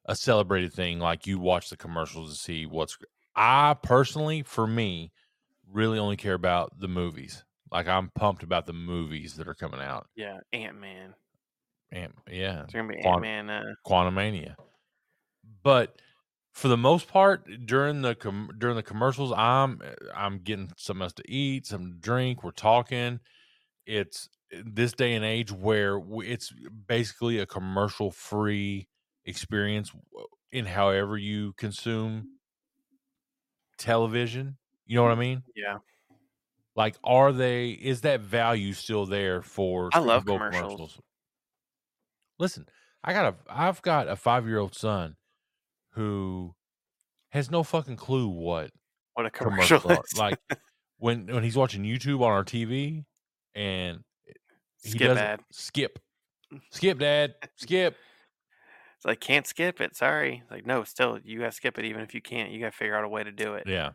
a 0.09 0.17
celebrated 0.17 0.73
thing. 0.73 0.99
Like 0.99 1.27
you 1.27 1.39
watch 1.39 1.71
the 1.71 1.77
commercials 1.77 2.33
to 2.33 2.43
see 2.43 2.67
what's. 2.67 2.97
I 3.39 3.75
personally, 3.83 4.43
for 4.43 4.67
me, 4.67 5.13
really 5.67 5.99
only 5.99 6.17
care 6.17 6.35
about 6.35 6.79
the 6.79 6.89
movies. 6.89 7.45
Like 7.71 7.87
I'm 7.87 8.11
pumped 8.11 8.43
about 8.43 8.67
the 8.67 8.73
movies 8.73 9.37
that 9.37 9.49
are 9.49 9.55
coming 9.55 9.81
out. 9.81 10.09
Yeah, 10.17 10.39
Ant 10.53 10.79
Man. 10.79 11.15
And 11.91 12.13
yeah, 12.29 12.65
It's 12.65 12.75
gonna 12.75 12.89
be 12.89 13.01
Quan- 13.01 13.25
Ant 13.25 13.49
Man. 13.49 13.51
Uh, 13.51 13.75
Quantumania. 13.87 14.57
But 15.63 16.01
for 16.53 16.69
the 16.69 16.77
most 16.77 17.09
part, 17.09 17.47
during 17.67 18.03
the 18.03 18.15
com- 18.15 18.51
during 18.59 18.77
the 18.77 18.83
commercials, 18.83 19.33
I'm 19.33 19.81
I'm 20.15 20.41
getting 20.41 20.71
something 20.77 21.03
else 21.03 21.13
to 21.15 21.31
eat, 21.31 21.67
something 21.67 21.93
to 21.93 21.99
drink. 21.99 22.43
We're 22.43 22.51
talking. 22.51 23.21
It's 23.87 24.29
this 24.51 24.93
day 24.93 25.15
and 25.15 25.25
age 25.25 25.53
where 25.53 26.01
it's 26.25 26.53
basically 26.87 27.39
a 27.39 27.47
commercial 27.47 28.11
free 28.11 28.89
experience 29.27 29.93
in 30.53 30.67
however 30.67 31.19
you 31.19 31.53
consume 31.55 32.38
television. 33.79 34.57
You 34.87 34.97
know 34.97 35.03
what 35.03 35.13
I 35.13 35.17
mean? 35.17 35.43
yeah, 35.55 35.79
Like, 36.75 36.97
are 37.05 37.33
they? 37.33 37.71
Is 37.71 38.03
that 38.03 38.21
value 38.21 38.73
still 38.73 39.07
there 39.07 39.43
for? 39.43 39.91
I 39.93 39.99
love 39.99 40.25
Bowl 40.25 40.39
commercials. 40.39 40.99
Listen, 42.39 42.67
I 43.05 43.13
got 43.13 43.35
a. 43.35 43.37
I've 43.49 43.83
got 43.83 44.09
a 44.09 44.17
five 44.17 44.47
year 44.47 44.59
old 44.59 44.75
son 44.75 45.17
who 45.93 46.55
has 47.31 47.51
no 47.51 47.63
fucking 47.63 47.97
clue 47.97 48.29
what 48.29 48.71
what 49.15 49.27
a 49.27 49.31
commercial 49.31 49.81
commercials 49.81 49.85
are. 49.99 50.05
is. 50.13 50.19
Like 50.19 50.39
when 50.99 51.27
when 51.27 51.43
he's 51.43 51.57
watching 51.57 51.83
YouTube 51.83 52.21
on 52.23 52.31
our 52.33 52.45
TV 52.45 53.05
and 53.55 54.01
he 54.83 54.91
skip 54.91 55.09
doesn't 55.09 55.19
ad. 55.25 55.41
skip, 55.53 55.99
skip, 56.71 56.99
dad, 56.99 57.35
skip. 57.57 57.97
It's 58.99 59.05
like 59.07 59.21
can't 59.21 59.47
skip 59.47 59.81
it. 59.81 59.97
Sorry. 59.97 60.45
Like 60.51 60.67
no, 60.67 60.85
still 60.85 61.21
you 61.25 61.41
gotta 61.41 61.53
skip 61.53 61.79
it. 61.79 61.85
Even 61.87 62.03
if 62.03 62.15
you 62.15 62.23
can't, 62.23 62.51
you 62.53 62.61
gotta 62.61 62.73
figure 62.73 62.97
out 62.97 63.05
a 63.05 63.09
way 63.09 63.25
to 63.25 63.33
do 63.33 63.55
it. 63.55 63.67
Yeah, 63.67 63.93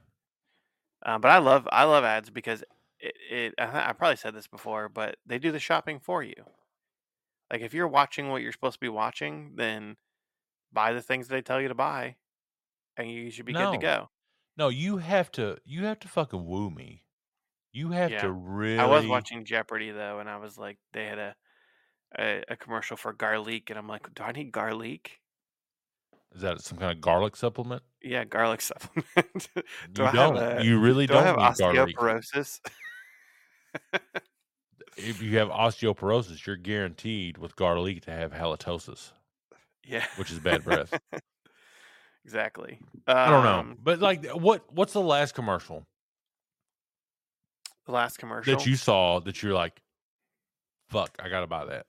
Um, 1.05 1.21
but 1.21 1.31
I 1.31 1.39
love 1.39 1.67
I 1.71 1.83
love 1.83 2.03
ads 2.03 2.29
because 2.29 2.63
it, 2.99 3.15
it 3.29 3.53
I, 3.57 3.89
I 3.89 3.93
probably 3.93 4.15
said 4.15 4.33
this 4.35 4.47
before, 4.47 4.89
but 4.89 5.17
they 5.25 5.39
do 5.39 5.51
the 5.51 5.59
shopping 5.59 5.99
for 5.99 6.23
you. 6.23 6.35
Like 7.51 7.61
if 7.61 7.73
you're 7.73 7.87
watching 7.87 8.29
what 8.29 8.41
you're 8.41 8.51
supposed 8.51 8.73
to 8.75 8.79
be 8.79 8.89
watching, 8.89 9.55
then 9.55 9.97
buy 10.71 10.93
the 10.93 11.01
things 11.03 11.27
they 11.29 11.41
tell 11.43 11.61
you 11.61 11.69
to 11.69 11.75
buy, 11.75 12.17
and 12.97 13.11
you 13.11 13.31
should 13.31 13.45
be 13.47 13.55
good 13.55 13.71
to 13.71 13.77
go. 13.79 14.11
no, 14.57 14.69
you 14.69 14.97
have 14.97 15.31
to. 15.33 15.59
You 15.63 15.85
have 15.85 15.99
to 15.99 16.07
fucking 16.07 16.45
woo 16.45 16.69
me. 16.71 17.05
You 17.73 17.91
have 17.91 18.15
Yeah. 18.15 18.17
to 18.17 18.31
really. 18.31 18.73
I 18.77 18.85
was 18.85 19.07
watching 19.07 19.45
Jeopardy 19.45 19.91
though, 19.91 20.19
and 20.19 20.29
I 20.29 20.37
was 20.37 20.57
like, 20.57 20.79
they 20.93 21.05
had 21.05 21.19
a 21.19 21.35
a, 22.17 22.43
a 22.49 22.55
commercial 22.55 22.97
for 22.97 23.13
garlic, 23.13 23.69
and 23.69 23.77
I'm 23.79 23.87
like, 23.87 24.13
do 24.13 24.23
I 24.23 24.31
need 24.31 24.51
garlic? 24.51 25.19
Is 26.35 26.41
that 26.41 26.61
some 26.61 26.77
kind 26.79 26.91
of 26.91 26.99
garlic 26.99 27.35
supplement? 27.35 27.83
Yeah, 28.01 28.23
garlic 28.25 28.61
supplement. 28.71 29.49
do 29.93 30.01
you 30.01 30.07
I 30.07 30.11
don't. 30.11 30.37
a- 30.37 30.63
you 30.63 30.79
really 30.79 31.05
do 31.07 31.13
don't 31.13 31.25
have 31.25 31.35
osteoporosis? 31.37 32.59
If 34.95 35.21
you 35.23 35.37
have 35.39 35.49
osteoporosis, 35.49 36.45
you're 36.45 36.55
guaranteed 36.55 37.37
with 37.39 37.55
garlic 37.55 38.03
to 38.05 38.11
have 38.11 38.31
halitosis, 38.31 39.11
yeah, 39.83 40.05
which 40.17 40.29
is 40.31 40.39
bad 40.39 40.63
breath. 40.63 40.93
exactly. 42.25 42.77
I 43.07 43.29
don't 43.29 43.43
know, 43.43 43.59
Um, 43.59 43.77
but 43.81 43.99
like, 43.99 44.27
what 44.29 44.71
what's 44.71 44.93
the 44.93 45.01
last 45.01 45.33
commercial 45.33 45.83
The 47.87 47.91
last 47.91 48.17
commercial 48.19 48.55
that 48.55 48.67
you 48.67 48.75
saw 48.75 49.19
that 49.21 49.41
you're 49.41 49.53
like, 49.53 49.81
fuck, 50.89 51.15
I 51.19 51.27
gotta 51.29 51.47
buy 51.47 51.65
that. 51.65 51.87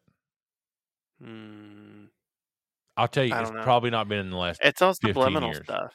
Hmm. 1.23 2.05
I'll 2.97 3.09
tell 3.09 3.25
you, 3.25 3.35
it's 3.35 3.51
know. 3.51 3.63
probably 3.63 3.91
not 3.91 4.09
been 4.09 4.19
in 4.21 4.31
the 4.31 4.37
last. 4.37 4.61
It's 4.63 4.81
all 4.83 4.95
subliminal 4.95 5.51
years. 5.51 5.65
stuff. 5.65 5.95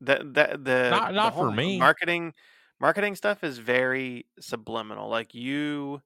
The 0.00 0.16
the 0.18 0.58
the 0.62 0.90
Not- 0.90 1.12
the 1.14 1.30
for 1.36 1.50
me. 1.50 1.78
Marketing 1.78 2.32
marketing 2.80 3.14
stuff 3.16 3.42
is 3.44 3.58
very 3.58 4.26
subliminal. 4.40 5.08
Like 5.08 5.34
you 5.34 6.02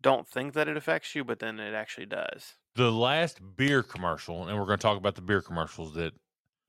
don't 0.00 0.28
think 0.28 0.54
that 0.54 0.68
it 0.68 0.76
affects 0.76 1.14
you, 1.14 1.24
but 1.24 1.38
then 1.40 1.58
it 1.58 1.74
actually 1.74 2.06
does. 2.06 2.54
The 2.74 2.92
last 2.92 3.40
beer 3.56 3.82
commercial, 3.82 4.46
and 4.46 4.56
we're 4.58 4.66
going 4.66 4.78
to 4.78 4.82
talk 4.82 4.96
about 4.96 5.14
the 5.16 5.22
beer 5.22 5.42
commercials 5.42 5.94
that 5.94 6.12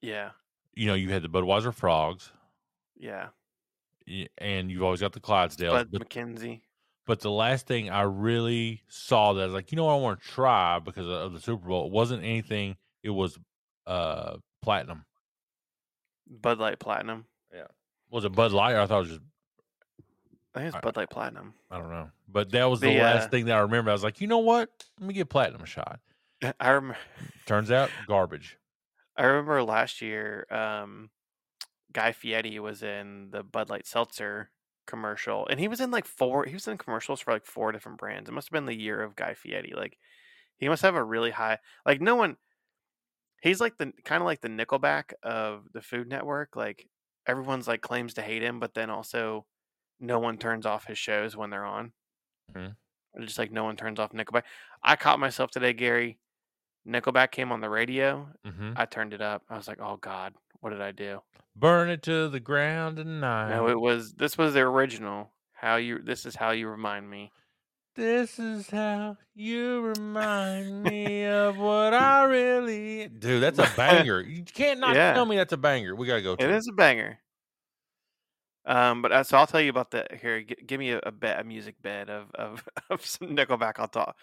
Yeah, 0.01 0.31
you 0.73 0.87
know 0.87 0.95
you 0.95 1.11
had 1.11 1.21
the 1.21 1.29
Budweiser 1.29 1.73
frogs, 1.73 2.31
yeah. 2.97 3.27
and 4.37 4.71
you've 4.71 4.81
always 4.83 5.01
got 5.01 5.13
the 5.13 5.19
Clydesdales. 5.19 5.71
Bud 5.71 5.89
But 5.91 6.09
McKenzie. 6.09 6.61
But 7.09 7.21
the 7.21 7.31
last 7.31 7.65
thing 7.65 7.89
I 7.89 8.03
really 8.03 8.83
saw 8.87 9.33
that 9.33 9.41
I 9.41 9.45
was 9.45 9.53
like, 9.55 9.71
you 9.71 9.75
know 9.77 9.85
what, 9.85 9.93
I 9.93 9.97
want 9.97 10.21
to 10.21 10.27
try 10.27 10.77
because 10.77 11.07
of- 11.07 11.33
the 11.33 11.39
Super 11.39 11.67
Bowl. 11.67 11.87
It 11.87 11.91
wasn't 11.91 12.23
anything. 12.23 12.77
It 13.01 13.09
was 13.09 13.39
uh 13.87 14.37
platinum. 14.61 15.05
Bud 16.29 16.59
Light 16.59 16.77
Platinum. 16.77 17.25
Yeah. 17.51 17.65
Was 18.11 18.25
it 18.25 18.33
Bud 18.33 18.51
Light? 18.51 18.73
Or 18.73 18.81
I 18.81 18.85
thought 18.85 18.97
it 18.97 18.99
was 18.99 19.09
just 19.09 19.21
I 20.53 20.59
think 20.59 20.75
it's 20.75 20.83
Bud 20.83 20.97
Light 20.97 21.09
Platinum. 21.09 21.55
I 21.71 21.79
don't 21.79 21.89
know. 21.89 22.11
But 22.27 22.51
that 22.51 22.65
was 22.65 22.79
the, 22.79 22.89
The, 22.93 22.99
last 23.01 23.25
uh, 23.25 23.29
thing 23.29 23.45
that 23.45 23.57
I 23.57 23.61
remember. 23.61 23.89
I 23.89 23.93
was 23.93 24.03
like, 24.03 24.21
you 24.21 24.27
know 24.27 24.37
what? 24.37 24.69
Let 24.99 25.07
me 25.07 25.15
give 25.15 25.29
platinum 25.29 25.63
a 25.63 25.65
shot. 25.65 25.99
I 26.59 26.69
rem- 26.69 26.93
Turns 27.47 27.71
out 27.71 27.89
garbage. 28.07 28.59
I 29.17 29.23
remember 29.23 29.63
last 29.63 29.99
year, 29.99 30.45
um, 30.51 31.09
Guy 31.91 32.11
Fieri 32.11 32.59
was 32.59 32.83
in 32.83 33.29
the 33.31 33.41
Bud 33.41 33.71
Light 33.71 33.87
Seltzer 33.87 34.51
commercial, 34.89 35.47
and 35.47 35.59
he 35.59 35.67
was 35.69 35.81
in 35.81 35.91
like 35.91 36.05
four. 36.05 36.45
He 36.45 36.53
was 36.55 36.67
in 36.67 36.77
commercials 36.79 37.21
for 37.21 37.33
like 37.33 37.45
four 37.47 37.71
different 37.71 37.99
brands. 37.99 38.29
It 38.29 38.33
must 38.33 38.47
have 38.49 38.53
been 38.53 38.65
the 38.67 38.75
year 38.75 39.01
of 39.01 39.15
Guy 39.15 39.35
Fieri. 39.35 39.73
Like, 39.75 39.99
he 40.57 40.69
must 40.69 40.83
have 40.83 40.95
a 40.95 41.03
really 41.03 41.31
high. 41.31 41.59
Like, 41.85 42.01
no 42.01 42.15
one. 42.15 42.37
He's 43.41 43.61
like 43.61 43.77
the 43.77 43.93
kind 44.03 44.21
of 44.21 44.25
like 44.25 44.41
the 44.41 44.49
Nickelback 44.49 45.13
of 45.23 45.71
the 45.71 45.81
Food 45.81 46.07
Network. 46.07 46.55
Like, 46.55 46.89
everyone's 47.25 47.67
like 47.67 47.81
claims 47.81 48.13
to 48.15 48.21
hate 48.21 48.43
him, 48.43 48.59
but 48.59 48.73
then 48.73 48.89
also, 48.89 49.47
no 49.99 50.19
one 50.19 50.37
turns 50.37 50.65
off 50.65 50.85
his 50.87 50.97
shows 50.97 51.35
when 51.37 51.49
they're 51.49 51.65
on. 51.65 51.93
Mhm. 52.49 52.75
Just 53.19 53.37
like 53.39 53.51
no 53.51 53.63
one 53.63 53.75
turns 53.75 53.99
off 53.99 54.11
Nickelback. 54.11 54.43
I 54.83 54.95
caught 54.95 55.19
myself 55.19 55.51
today, 55.51 55.73
Gary. 55.73 56.19
Nickelback 56.87 57.31
came 57.31 57.51
on 57.51 57.61
the 57.61 57.69
radio, 57.69 58.33
hmm 58.45 58.73
I 58.75 58.85
turned 58.85 59.13
it 59.13 59.21
up. 59.21 59.43
I 59.49 59.57
was 59.57 59.67
like, 59.67 59.79
"Oh 59.81 59.97
God, 59.97 60.35
what 60.61 60.71
did 60.71 60.81
I 60.81 60.91
do?" 60.91 61.21
Burn 61.55 61.89
it 61.89 62.03
to 62.03 62.29
the 62.29 62.39
ground 62.39 62.97
tonight. 62.97 63.49
No, 63.49 63.67
it 63.69 63.79
was 63.79 64.13
this 64.13 64.37
was 64.37 64.53
the 64.53 64.61
original. 64.61 65.31
How 65.53 65.75
you? 65.75 65.99
This 65.99 66.25
is 66.25 66.35
how 66.35 66.51
you 66.51 66.67
remind 66.69 67.09
me. 67.09 67.31
This 67.95 68.39
is 68.39 68.69
how 68.69 69.17
you 69.35 69.81
remind 69.81 70.83
me 70.83 71.25
of 71.25 71.57
what 71.57 71.93
I 71.93 72.23
really. 72.23 73.07
Dude, 73.09 73.43
that's 73.43 73.59
a 73.59 73.69
banger. 73.77 74.21
You 74.21 74.43
can't 74.43 74.79
not 74.79 74.95
Yeah. 74.95 75.13
tell 75.13 75.25
me 75.25 75.35
that's 75.35 75.51
a 75.51 75.57
banger. 75.57 75.95
We 75.95 76.07
gotta 76.07 76.21
go. 76.21 76.35
To 76.37 76.43
It 76.45 76.51
is 76.51 76.67
a 76.69 76.73
banger. 76.73 77.19
Um, 78.65 79.01
but 79.01 79.11
uh, 79.11 79.23
so 79.23 79.37
I'll 79.37 79.47
tell 79.47 79.61
you 79.61 79.69
about 79.69 79.91
that 79.91 80.19
here. 80.21 80.41
G- 80.43 80.55
give 80.65 80.79
me 80.79 80.91
a, 80.91 80.99
a 81.03 81.11
bed, 81.11 81.39
a 81.39 81.43
music 81.43 81.81
bed 81.81 82.09
of 82.09 82.29
of 82.35 82.63
of 82.89 83.05
some 83.05 83.29
Nickelback. 83.35 83.73
I'll 83.79 83.87
talk. 83.87 84.15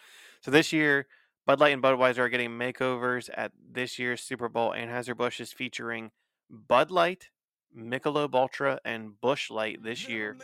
So 0.42 0.50
this 0.50 0.72
year, 0.72 1.06
Bud 1.46 1.60
Light 1.60 1.72
and 1.72 1.82
Budweiser 1.82 2.18
are 2.18 2.28
getting 2.28 2.50
makeovers 2.50 3.28
at 3.34 3.52
this 3.72 3.98
year's 3.98 4.22
Super 4.22 4.48
Bowl. 4.48 4.72
Anheuser 4.72 5.16
Busch 5.16 5.40
is 5.40 5.52
featuring 5.52 6.12
Bud 6.50 6.90
Light, 6.90 7.28
Michelob 7.76 8.34
Ultra, 8.34 8.80
and 8.84 9.20
Busch 9.20 9.50
Light 9.50 9.82
this 9.82 10.08
year. 10.08 10.36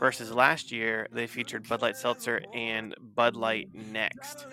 Versus 0.00 0.32
last 0.32 0.72
year, 0.72 1.06
they 1.12 1.26
featured 1.26 1.68
Bud 1.68 1.82
Light 1.82 1.96
Seltzer 1.96 2.42
and 2.54 2.94
Bud 3.14 3.36
Light 3.36 3.68
Next. 3.74 4.46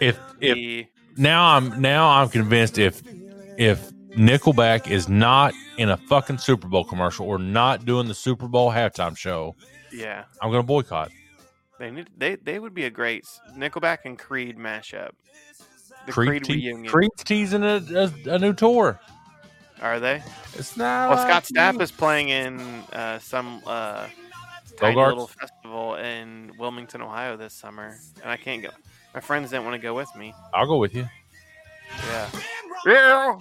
If 0.00 0.18
if 0.40 0.54
The- 0.54 0.86
now 1.16 1.56
I'm 1.56 1.80
now 1.80 2.08
I'm 2.08 2.28
convinced 2.28 2.78
if 2.78 3.02
if 3.58 3.90
Nickelback 4.10 4.90
is 4.90 5.08
not 5.08 5.54
in 5.78 5.88
a 5.88 5.96
fucking 5.96 6.38
Super 6.38 6.68
Bowl 6.68 6.84
commercial 6.84 7.26
or 7.26 7.38
not 7.38 7.84
doing 7.86 8.08
the 8.08 8.14
Super 8.14 8.46
Bowl 8.46 8.70
halftime 8.70 9.16
show, 9.16 9.54
yeah, 9.90 10.24
I'm 10.42 10.50
gonna 10.50 10.62
boycott. 10.62 11.10
they 11.78 11.90
need 11.90 12.08
they 12.16 12.36
they 12.36 12.58
would 12.58 12.74
be 12.74 12.84
a 12.84 12.90
great 12.90 13.24
Nickelback 13.56 13.98
and 14.04 14.18
Creed 14.18 14.58
mashup. 14.58 15.12
The 16.04 16.12
Creed 16.12 16.28
Creed, 16.28 16.44
te- 16.44 16.52
reunion. 16.54 16.90
Creed's 16.90 17.24
teasing 17.24 17.62
a, 17.62 17.76
a, 18.26 18.34
a 18.34 18.38
new 18.38 18.52
tour. 18.52 19.00
Are 19.82 19.98
they? 20.00 20.22
It's 20.54 20.76
not. 20.76 21.10
Well, 21.10 21.18
Scott 21.18 21.28
like 21.28 21.44
Stapp 21.76 21.80
is 21.82 21.90
playing 21.90 22.28
in 22.28 22.60
uh, 22.92 23.18
some 23.18 23.60
uh, 23.66 24.06
tiny 24.76 24.94
Bogarts? 24.96 25.08
little 25.08 25.26
festival 25.26 25.96
in 25.96 26.52
Wilmington, 26.56 27.02
Ohio 27.02 27.36
this 27.36 27.52
summer, 27.52 27.96
and 28.22 28.30
I 28.30 28.36
can't 28.36 28.62
go. 28.62 28.68
My 29.12 29.20
friends 29.20 29.50
didn't 29.50 29.64
want 29.64 29.74
to 29.74 29.82
go 29.82 29.92
with 29.94 30.14
me. 30.16 30.32
I'll 30.54 30.66
go 30.66 30.78
with 30.78 30.94
you. 30.94 31.08
Yeah. 32.08 32.30
Yeah. 32.86 33.38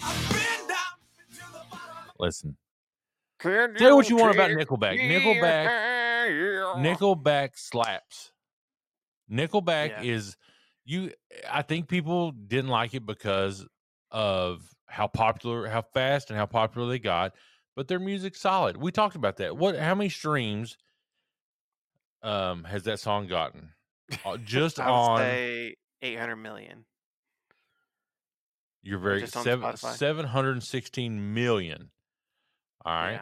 Listen, 2.19 2.57
Say 3.41 3.91
what 3.91 4.09
you 4.09 4.17
want 4.17 4.35
about 4.35 4.51
Nickelback. 4.51 4.99
Nickelback- 4.99 5.67
Nickelback. 6.75 6.75
Nickelback 6.97 7.49
slaps. 7.55 8.31
Nickelback 9.31 9.89
Yeah. 9.89 10.01
is 10.03 10.37
you. 10.85 11.11
I 11.49 11.61
think 11.61 11.87
people 11.87 12.31
didn't 12.31 12.69
like 12.69 12.93
it 12.93 13.05
because 13.05 13.65
of 14.11 14.61
how 14.91 15.07
popular, 15.07 15.67
how 15.67 15.81
fast, 15.81 16.29
and 16.29 16.37
how 16.37 16.45
popular 16.45 16.87
they 16.89 16.99
got. 16.99 17.33
But 17.75 17.87
their 17.87 17.99
music's 17.99 18.39
solid. 18.41 18.77
We 18.77 18.91
talked 18.91 19.15
about 19.15 19.37
that. 19.37 19.57
What? 19.57 19.77
How 19.77 19.95
many 19.95 20.09
streams 20.09 20.77
um 22.21 22.65
has 22.65 22.83
that 22.83 22.99
song 22.99 23.27
gotten? 23.27 23.69
Uh, 24.25 24.37
Just 24.37 24.79
on 24.79 25.17
say 25.19 25.75
800 26.01 26.35
million. 26.35 26.85
you're 28.83 28.99
very 28.99 29.25
seven 29.27 29.77
seven 29.77 30.25
hundred 30.25 30.51
and 30.53 30.63
sixteen 30.63 31.33
million. 31.33 31.89
All 32.83 32.93
right. 32.93 33.11
Yeah. 33.13 33.21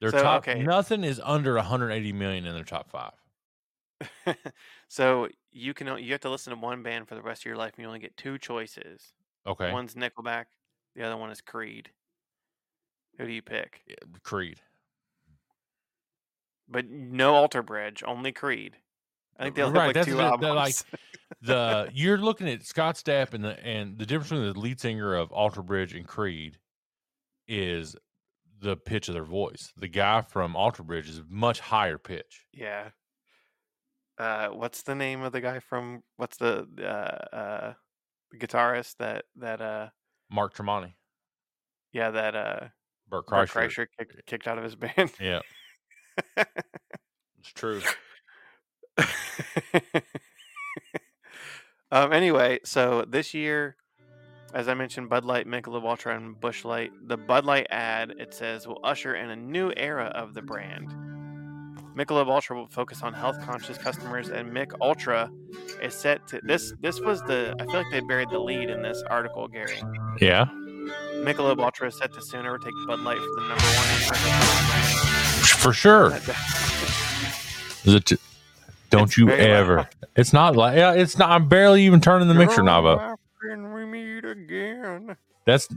Their 0.00 0.10
So, 0.10 0.22
top 0.22 0.48
okay. 0.48 0.62
nothing 0.62 1.04
is 1.04 1.20
under 1.22 1.54
180 1.54 2.12
million 2.12 2.46
in 2.46 2.54
their 2.54 2.64
top 2.64 2.90
five. 2.90 3.12
so 4.88 5.28
you 5.52 5.72
can 5.72 5.86
you 6.02 6.12
have 6.12 6.20
to 6.22 6.30
listen 6.30 6.52
to 6.52 6.58
one 6.58 6.82
band 6.82 7.06
for 7.08 7.14
the 7.14 7.22
rest 7.22 7.42
of 7.42 7.46
your 7.46 7.56
life, 7.56 7.74
and 7.76 7.82
you 7.82 7.86
only 7.86 8.00
get 8.00 8.16
two 8.16 8.38
choices. 8.38 9.12
Okay. 9.46 9.72
One's 9.72 9.94
Nickelback, 9.94 10.46
the 10.96 11.02
other 11.04 11.16
one 11.16 11.30
is 11.30 11.40
Creed. 11.40 11.90
Who 13.18 13.26
do 13.26 13.32
you 13.32 13.42
pick? 13.42 13.82
Yeah, 13.86 13.96
Creed. 14.22 14.60
But 16.68 16.88
no 16.88 17.34
Alter 17.34 17.62
Bridge, 17.62 18.02
only 18.06 18.32
Creed. 18.32 18.76
I 19.38 19.44
think 19.44 19.56
they 19.56 19.62
only 19.62 19.78
Right, 19.78 19.94
have 19.96 20.06
that's 20.06 20.08
like 20.08 20.32
two 20.32 20.36
the- 20.40 20.46
they're 20.46 20.54
like- 20.54 20.74
albums. 20.74 20.84
The 21.40 21.90
you're 21.92 22.16
looking 22.18 22.48
at 22.48 22.64
Scott 22.64 22.94
Stapp 22.94 23.34
and 23.34 23.44
the 23.44 23.58
and 23.64 23.98
the 23.98 24.06
difference 24.06 24.30
between 24.30 24.52
the 24.52 24.58
lead 24.60 24.80
singer 24.80 25.14
of 25.14 25.32
Alter 25.32 25.62
Bridge 25.62 25.92
and 25.94 26.06
Creed 26.06 26.58
is 27.48 27.96
the 28.60 28.76
pitch 28.76 29.08
of 29.08 29.14
their 29.14 29.24
voice. 29.24 29.72
The 29.76 29.88
guy 29.88 30.20
from 30.22 30.54
Alter 30.54 30.82
Bridge 30.82 31.08
is 31.08 31.22
much 31.28 31.60
higher 31.60 31.98
pitch. 31.98 32.46
yeah. 32.52 32.90
Uh, 34.16 34.48
what's 34.50 34.82
the 34.84 34.94
name 34.94 35.22
of 35.22 35.32
the 35.32 35.40
guy 35.40 35.58
from? 35.58 36.02
What's 36.18 36.36
the 36.36 36.68
uh, 36.80 37.36
uh, 37.36 37.72
the 37.72 37.76
guitarist 38.38 38.96
that 38.98 39.24
that 39.36 39.60
uh 39.60 39.88
Mark 40.30 40.54
Tremonti, 40.54 40.94
yeah 41.92 42.10
that 42.10 42.34
uh 42.34 42.60
Bert 43.08 43.26
Kreischer. 43.26 43.48
Kreischer 43.48 43.86
kicked, 43.98 44.26
kicked 44.26 44.46
out 44.46 44.58
of 44.58 44.64
his 44.64 44.76
band. 44.76 45.12
Yeah, 45.20 45.40
it's 46.36 47.52
true. 47.54 47.80
um. 51.90 52.12
Anyway, 52.12 52.60
so 52.64 53.04
this 53.06 53.34
year, 53.34 53.76
as 54.54 54.68
I 54.68 54.74
mentioned, 54.74 55.08
Bud 55.08 55.24
Light, 55.24 55.46
Michelob 55.46 55.84
Ultra, 55.84 56.16
and 56.16 56.40
Busch 56.40 56.64
Light. 56.64 56.92
The 57.06 57.16
Bud 57.16 57.44
Light 57.44 57.66
ad 57.70 58.14
it 58.18 58.34
says 58.34 58.66
will 58.66 58.80
usher 58.84 59.14
in 59.14 59.30
a 59.30 59.36
new 59.36 59.72
era 59.76 60.06
of 60.14 60.34
the 60.34 60.42
brand. 60.42 61.13
Michelob 61.96 62.28
Ultra 62.28 62.56
will 62.56 62.66
focus 62.66 63.02
on 63.02 63.12
health-conscious 63.12 63.78
customers, 63.78 64.28
and 64.28 64.50
Mick 64.50 64.72
Ultra 64.80 65.30
is 65.82 65.94
set 65.94 66.26
to 66.28 66.40
this. 66.42 66.72
This 66.80 67.00
was 67.00 67.20
the. 67.22 67.54
I 67.60 67.64
feel 67.64 67.74
like 67.74 67.86
they 67.92 68.00
buried 68.00 68.30
the 68.30 68.38
lead 68.40 68.68
in 68.70 68.82
this 68.82 69.02
article, 69.08 69.46
Gary. 69.46 69.80
Yeah, 70.20 70.46
Michelob 71.22 71.60
Ultra 71.62 71.88
is 71.88 71.96
set 71.98 72.12
to 72.14 72.20
soon 72.22 72.46
overtake 72.46 72.72
Bud 72.88 73.00
Light 73.00 73.18
for 73.18 73.40
the 73.40 73.48
number 73.48 73.64
one. 73.64 75.44
for 75.58 75.72
sure. 75.72 76.12
Is 77.84 77.94
it? 77.94 78.12
Don't 78.90 79.04
It's 79.04 79.16
you 79.18 79.26
very 79.26 79.42
loud. 79.42 79.50
ever? 79.50 79.88
It's 80.16 80.32
not 80.32 80.56
like 80.56 80.76
yeah, 80.76 80.92
it's 80.94 81.16
not. 81.18 81.30
I'm 81.30 81.48
barely 81.48 81.84
even 81.84 82.00
turning 82.00 82.28
the 82.28 82.34
mixer 82.34 82.62
knob 82.62 82.84
up. 82.86 83.18
Can 83.42 83.72
we 83.72 83.84
meet 83.84 84.24
again? 84.24 85.16
That's. 85.44 85.68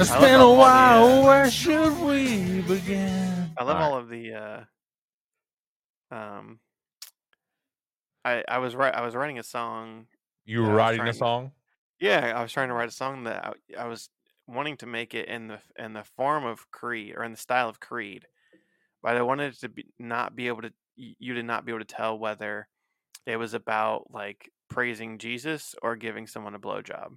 It's 0.00 0.10
I 0.10 0.20
been 0.20 0.40
a 0.40 0.44
all 0.44 0.54
the, 0.54 0.60
while. 0.60 1.04
uh, 1.04 1.22
Where 1.26 1.50
should 1.50 1.98
we 2.00 2.62
begin? 2.62 3.50
I 3.58 3.64
love 3.64 3.76
All 3.76 3.92
right. 3.92 4.00
of 4.02 4.08
the 4.08 4.32
uh 4.34 6.14
um 6.14 6.58
I 8.24 8.42
I 8.48 8.58
was 8.58 8.74
right 8.74 8.94
I 8.94 9.02
was 9.04 9.14
writing 9.14 9.38
a 9.38 9.42
song 9.42 10.06
You 10.44 10.62
were 10.62 10.74
writing 10.74 11.00
a 11.00 11.04
trying 11.04 11.12
to- 11.12 11.18
song. 11.18 11.52
yeah 12.00 12.32
I 12.36 12.42
was 12.42 12.52
trying 12.52 12.68
to 12.68 12.74
write 12.74 12.88
a 12.88 12.92
song 12.92 13.24
that 13.24 13.44
I, 13.78 13.82
I 13.82 13.86
was 13.86 14.08
wanting 14.46 14.76
to 14.78 14.86
make 14.86 15.14
it 15.14 15.28
in 15.28 15.48
the 15.48 15.58
in 15.78 15.92
the 15.92 16.04
form 16.04 16.44
of 16.44 16.70
Creed 16.70 17.14
or 17.16 17.24
in 17.24 17.32
the 17.32 17.38
style 17.38 17.68
of 17.68 17.78
Creed 17.80 18.26
but 19.02 19.16
I 19.16 19.22
wanted 19.22 19.54
it 19.54 19.60
to 19.60 19.68
be 19.68 19.86
not 19.98 20.34
be 20.34 20.48
able 20.48 20.62
to 20.62 20.72
you 20.96 21.34
to 21.34 21.42
not 21.42 21.64
be 21.64 21.72
able 21.72 21.80
to 21.80 21.84
tell 21.84 22.18
whether 22.18 22.66
it 23.26 23.36
was 23.36 23.54
about 23.54 24.10
like 24.10 24.50
praising 24.68 25.18
Jesus 25.18 25.74
or 25.82 25.96
giving 25.96 26.26
someone 26.26 26.54
a 26.54 26.58
blowjob 26.58 27.16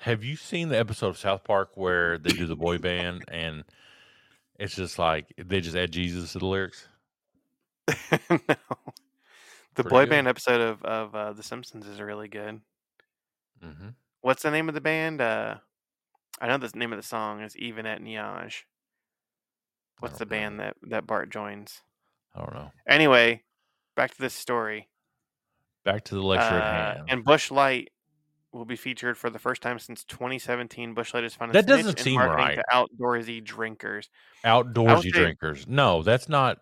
Have 0.00 0.24
you 0.24 0.36
seen 0.36 0.68
the 0.70 0.78
episode 0.78 1.08
of 1.08 1.18
South 1.18 1.44
Park 1.44 1.72
where 1.74 2.16
they 2.16 2.30
do 2.30 2.46
the 2.46 2.56
boy 2.56 2.78
band 2.78 3.24
and 3.28 3.64
it's 4.58 4.74
just 4.74 4.98
like 4.98 5.26
they 5.36 5.60
just 5.60 5.76
add 5.76 5.90
Jesus 5.92 6.32
to 6.32 6.38
the 6.38 6.46
lyrics? 6.46 6.86
no 7.88 8.38
the 9.74 9.84
Pretty 9.84 9.88
boy 9.90 10.00
good. 10.04 10.10
band 10.10 10.28
episode 10.28 10.60
of 10.60 10.82
of 10.82 11.14
uh, 11.14 11.32
The 11.32 11.42
Simpsons 11.42 11.86
is 11.86 12.00
really 12.00 12.28
good 12.28 12.60
Mm-hmm. 13.64 13.88
What's 14.22 14.42
the 14.42 14.50
name 14.50 14.68
of 14.70 14.74
the 14.74 14.80
band? 14.80 15.20
Uh, 15.20 15.56
I 16.40 16.46
know 16.48 16.56
the 16.56 16.70
name 16.78 16.92
of 16.94 16.98
the 16.98 17.02
song 17.06 17.42
is 17.42 17.54
Yvan 17.56 17.84
eht 17.84 18.00
nioj. 18.02 18.62
What's 19.98 20.18
the 20.18 20.24
know. 20.24 20.30
band 20.30 20.60
that 20.60 20.76
that 20.88 21.06
Bart 21.06 21.28
joins? 21.30 21.82
I 22.34 22.38
don't 22.40 22.54
know. 22.54 22.72
Anyway, 22.88 23.42
back 23.96 24.12
to 24.14 24.18
this 24.18 24.32
story. 24.32 24.88
Back 25.84 26.04
to 26.04 26.14
the 26.14 26.22
lecture 26.22 26.54
Uh, 26.54 26.58
at 26.58 26.96
hand. 26.96 27.06
and 27.10 27.22
Busch 27.24 27.50
Light 27.50 27.90
will 28.52 28.64
be 28.64 28.76
featured 28.76 29.16
for 29.16 29.30
the 29.30 29.38
first 29.38 29.62
time 29.62 29.78
since 29.78 30.04
2017. 30.04 30.94
Busch 30.94 31.14
Light 31.14 31.22
has 31.22 31.34
found 31.34 31.52
That 31.52 31.66
doesn't 31.66 31.98
seem 31.98 32.18
right. 32.18 32.56
to 32.56 32.64
outdoorsy 32.72 33.42
drinkers. 33.44 34.08
Outdoorsy 34.44 35.02
say- 35.04 35.10
drinkers. 35.10 35.66
No, 35.66 36.02
that's 36.02 36.28
not. 36.28 36.58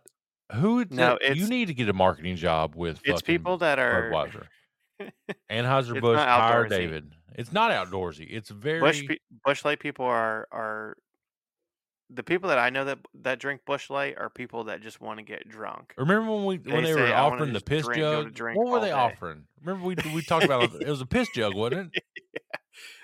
Who? 0.55 0.85
No, 0.91 1.19
say- 1.21 1.35
you 1.35 1.49
need 1.49 1.67
to 1.67 1.75
get 1.75 1.89
a 1.89 1.93
marketing 1.93 2.37
job 2.37 2.75
with. 2.75 3.01
It's 3.05 3.23
people 3.23 3.59
that 3.59 3.79
are 3.79 4.11
Budweiser. 4.11 4.47
Anheuser 5.51 6.01
Busch, 6.01 6.19
hire. 6.19 6.67
David. 6.69 7.13
It's 7.35 7.53
not 7.53 7.71
outdoorsy. 7.71 8.27
It's 8.29 8.51
very. 8.51 8.81
Bush 8.81 9.07
pe- 9.07 9.19
Busch 9.45 9.65
Light 9.65 9.79
people 9.81 10.05
are 10.07 10.49
are 10.51 10.97
the 12.11 12.23
people 12.23 12.49
that 12.49 12.59
I 12.59 12.71
know 12.71 12.85
that 12.87 12.99
that 13.23 13.39
drink 13.39 13.63
Busch 13.67 13.91
Light 13.91 14.17
are 14.17 14.31
people 14.31 14.65
that 14.65 14.81
just 14.81 15.01
want 15.01 15.19
to 15.19 15.25
get 15.25 15.49
drunk. 15.49 15.93
Remember 15.99 16.31
when 16.33 16.45
we 16.47 16.57
when 16.59 16.83
They 16.83 16.91
they 16.91 16.95
were 16.95 17.07
say, 17.09 17.13
"I 17.13 17.23
wanna 17.25 17.37
offering 17.37 17.53
the 17.53 17.61
piss 17.61 17.85
drink- 17.85 18.01
jug? 18.01 18.57
What 18.57 18.69
were 18.69 18.81
they 18.81 18.87
day." 18.87 18.93
offering? 18.93 19.45
Remember 19.63 19.87
we 19.87 19.97
we 20.15 20.23
talked 20.23 20.45
about 20.45 20.73
it 20.81 20.89
was 20.89 21.01
a 21.01 21.07
piss 21.17 21.29
jug, 21.35 21.55
wasn't 21.55 21.95
it? 21.95 22.03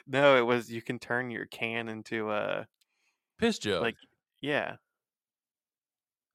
No, 0.06 0.36
it 0.36 0.42
was 0.42 0.70
you 0.70 0.82
can 0.82 0.98
turn 0.98 1.30
your 1.30 1.46
can 1.46 1.88
into 1.88 2.30
a 2.30 2.66
Piss 3.38 3.58
jug. 3.58 3.80
Like- 3.82 3.96
yeah, 4.42 4.76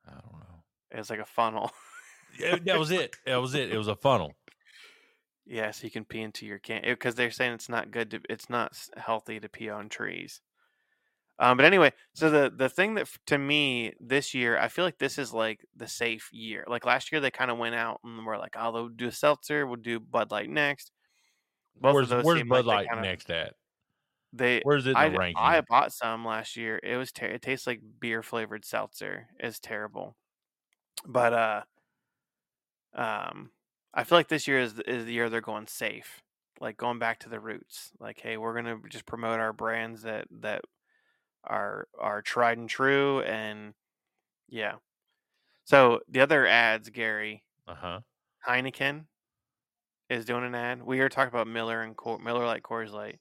I 0.08 0.12
don't 0.12 0.34
know. 0.40 0.64
it's 0.92 1.10
like 1.10 1.20
a 1.20 1.26
funnel. 1.26 1.72
Yeah, 2.40 2.58
that 2.66 2.78
was 2.80 2.92
it. 2.92 3.16
That 3.26 3.38
was 3.38 3.54
it. 3.56 3.72
It 3.72 3.78
was 3.78 3.88
a 3.88 3.96
funnel. 3.96 4.34
yeah, 5.46 5.72
so 5.72 5.84
you 5.86 5.92
can 5.92 6.06
pee 6.06 6.22
into 6.22 6.46
your 6.46 6.60
can 6.60 6.82
because 6.84 7.16
they're 7.16 7.32
saying 7.32 7.54
it's 7.54 7.70
not 7.70 7.92
good 7.92 8.12
to 8.12 8.22
it's 8.30 8.50
not 8.50 8.78
healthy 8.98 9.40
to 9.40 9.50
pee 9.50 9.70
on 9.70 9.90
trees. 9.90 10.42
Um, 11.40 11.58
but 11.58 11.66
anyway, 11.66 11.94
so 12.14 12.30
the 12.30 12.52
the 12.56 12.70
thing 12.70 12.96
that 12.96 13.10
to 13.28 13.38
me 13.38 13.94
this 14.00 14.34
year, 14.34 14.58
I 14.58 14.68
feel 14.68 14.86
like 14.86 14.98
this 15.00 15.18
is 15.18 15.34
like 15.34 15.66
the 15.76 15.88
safe 15.88 16.30
year. 16.34 16.66
Like 16.68 16.86
last 16.86 17.12
year, 17.12 17.22
they 17.22 17.32
kind 17.32 17.50
of 17.52 17.58
went 17.58 17.76
out 17.76 18.02
and 18.04 18.26
were 18.26 18.38
like, 18.38 18.56
"Oh, 18.58 18.72
they'll 18.74 18.90
do 18.90 19.08
a 19.08 19.12
seltzer, 19.12 19.66
we'll 19.66 19.78
do 19.78 20.00
Bud 20.02 20.32
Light 20.32 20.50
next." 20.50 20.92
Both 21.76 21.98
where's 21.98 22.14
where's 22.16 22.44
Bud 22.44 22.66
Light 22.66 22.92
kinda- 22.92 23.02
next 23.02 23.30
at? 23.30 23.56
They 24.34 24.64
Where's 24.64 24.86
it 24.88 24.92
in 24.92 25.02
I, 25.02 25.06
the 25.06 25.12
ranking? 25.12 25.58
I 25.58 25.62
bought 25.62 25.92
some 25.94 26.26
last 26.26 26.56
year. 26.56 26.80
It 26.84 26.98
was 26.98 27.12
ter- 27.12 27.28
it 27.28 27.42
tastes 27.42 27.66
like 27.68 27.82
beer 28.00 28.22
flavored 28.24 28.66
seltzer. 28.66 29.30
It's 29.40 29.60
terrible. 29.60 30.18
But 31.06 31.34
uh 31.34 31.64
um 32.94 33.52
I 33.94 34.04
feel 34.04 34.18
like 34.18 34.28
this 34.28 34.48
year 34.48 34.60
is 34.60 34.80
is 34.82 35.06
the 35.06 35.14
year 35.14 35.30
they're 35.30 35.42
going 35.42 35.68
safe. 35.68 36.22
Like 36.60 36.78
going 36.78 37.00
back 37.00 37.20
to 37.22 37.30
the 37.30 37.40
roots. 37.40 37.92
Like 38.00 38.20
hey, 38.20 38.38
we're 38.38 38.60
going 38.60 38.82
to 38.82 38.88
just 38.90 39.06
promote 39.06 39.40
our 39.40 39.54
brands 39.54 40.04
that 40.04 40.28
that 40.42 40.62
are 41.44 41.88
are 42.00 42.22
tried 42.22 42.58
and 42.58 42.70
true 42.70 43.22
and 43.22 43.74
yeah. 44.50 44.76
So 45.66 46.02
the 46.10 46.22
other 46.22 46.46
ads, 46.48 46.90
Gary, 46.90 47.44
Uh 47.68 47.76
huh. 47.76 48.00
Heineken 48.48 49.06
is 50.10 50.26
doing 50.26 50.44
an 50.44 50.56
ad. 50.56 50.84
We 50.84 51.00
are 51.02 51.10
talking 51.10 51.30
about 51.34 51.48
Miller 51.48 51.82
and 51.82 51.96
Cor- 51.96 52.20
Miller 52.20 52.46
Light 52.46 52.64
Coors 52.64 52.92
Light. 52.92 53.20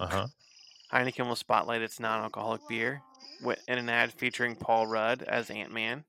Uh 0.00 0.06
huh. 0.06 0.26
Heineken 0.92 1.26
will 1.26 1.36
spotlight 1.36 1.82
its 1.82 1.98
non-alcoholic 2.00 2.66
beer 2.68 3.02
in 3.68 3.78
an 3.78 3.88
ad 3.88 4.12
featuring 4.12 4.56
Paul 4.56 4.86
Rudd 4.86 5.22
as 5.22 5.50
Ant 5.50 5.72
Man. 5.72 6.04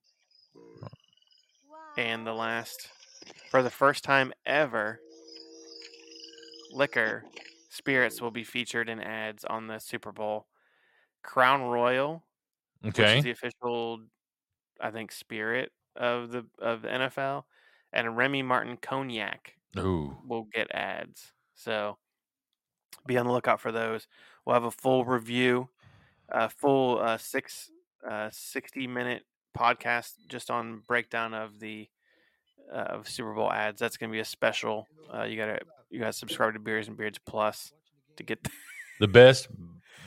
And 1.98 2.26
the 2.26 2.34
last, 2.34 2.90
for 3.50 3.62
the 3.64 3.70
first 3.70 4.04
time 4.04 4.34
ever, 4.46 5.00
liquor 6.72 7.26
spirits 7.70 8.22
will 8.22 8.32
be 8.32 8.44
featured 8.44 8.90
in 8.90 9.00
ads 9.00 9.44
on 9.46 9.68
the 9.68 9.80
Super 9.80 10.12
Bowl. 10.12 10.48
Crown 11.24 11.64
Royal, 11.64 12.24
which 12.82 13.00
Okay. 13.00 13.18
is 13.18 13.24
the 13.24 13.32
official, 13.32 14.02
I 14.80 14.92
think, 14.92 15.12
spirit 15.12 15.72
of 15.96 16.32
the 16.32 16.46
of 16.60 16.82
the 16.82 16.90
NFL, 16.90 17.44
and 17.92 18.18
Remy 18.18 18.44
Martin 18.44 18.78
Cognac 18.78 19.56
Ooh. 19.78 20.18
will 20.28 20.44
get 20.54 20.72
ads. 20.72 21.32
So 21.56 21.98
be 23.06 23.18
on 23.18 23.26
the 23.26 23.32
lookout 23.32 23.62
for 23.62 23.72
those. 23.72 24.08
We'll 24.46 24.56
have 24.56 24.64
a 24.64 24.72
full 24.72 25.06
review, 25.06 25.70
a 26.30 26.50
full 26.50 27.00
uh, 27.00 27.18
six 27.18 27.70
uh, 28.08 28.30
60 28.32 28.88
minute 28.88 29.24
podcast 29.58 30.14
just 30.28 30.50
on 30.52 30.82
breakdown 30.88 31.34
of 31.34 31.60
the 31.60 31.88
uh, 32.72 32.76
of 32.78 33.08
Super 33.08 33.34
Bowl 33.34 33.52
ads. 33.52 33.80
That's 33.80 33.98
going 33.98 34.10
to 34.10 34.14
be 34.14 34.20
a 34.20 34.26
special. 34.26 34.88
Uh, 35.14 35.24
you 35.24 35.38
gotta 35.38 35.60
you 35.90 36.00
gotta 36.00 36.14
subscribe 36.14 36.54
to 36.54 36.60
Beers 36.60 36.88
and 36.88 36.98
Beards 36.98 37.20
Plus 37.26 37.72
to 38.18 38.24
get. 38.24 38.46
The 39.00 39.08
best 39.08 39.48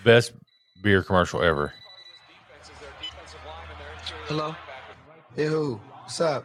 best 0.05 0.33
beer 0.83 1.03
commercial 1.03 1.43
ever. 1.43 1.73
Hello? 4.27 4.55
Hey, 5.35 5.47
who? 5.47 5.81
What's 6.03 6.21
up? 6.21 6.45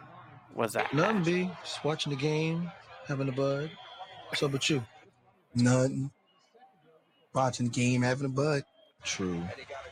Was 0.54 0.72
that? 0.74 0.92
Nothing, 0.92 1.22
B. 1.22 1.50
Just 1.62 1.84
watching 1.84 2.10
the 2.10 2.18
game, 2.18 2.70
having 3.06 3.28
a 3.28 3.32
bud. 3.32 3.70
What's 4.28 4.42
up 4.42 4.52
with 4.52 4.68
you? 4.70 4.84
Nothing. 5.54 6.10
Watching 7.34 7.66
the 7.66 7.72
game, 7.72 8.02
having 8.02 8.26
a 8.26 8.28
bud. 8.28 8.64
True. 9.04 9.42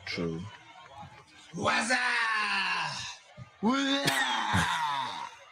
True. 0.07 0.41
What's 1.55 1.91
up? 1.91 1.99
What's 3.61 4.11
up? 4.11 4.17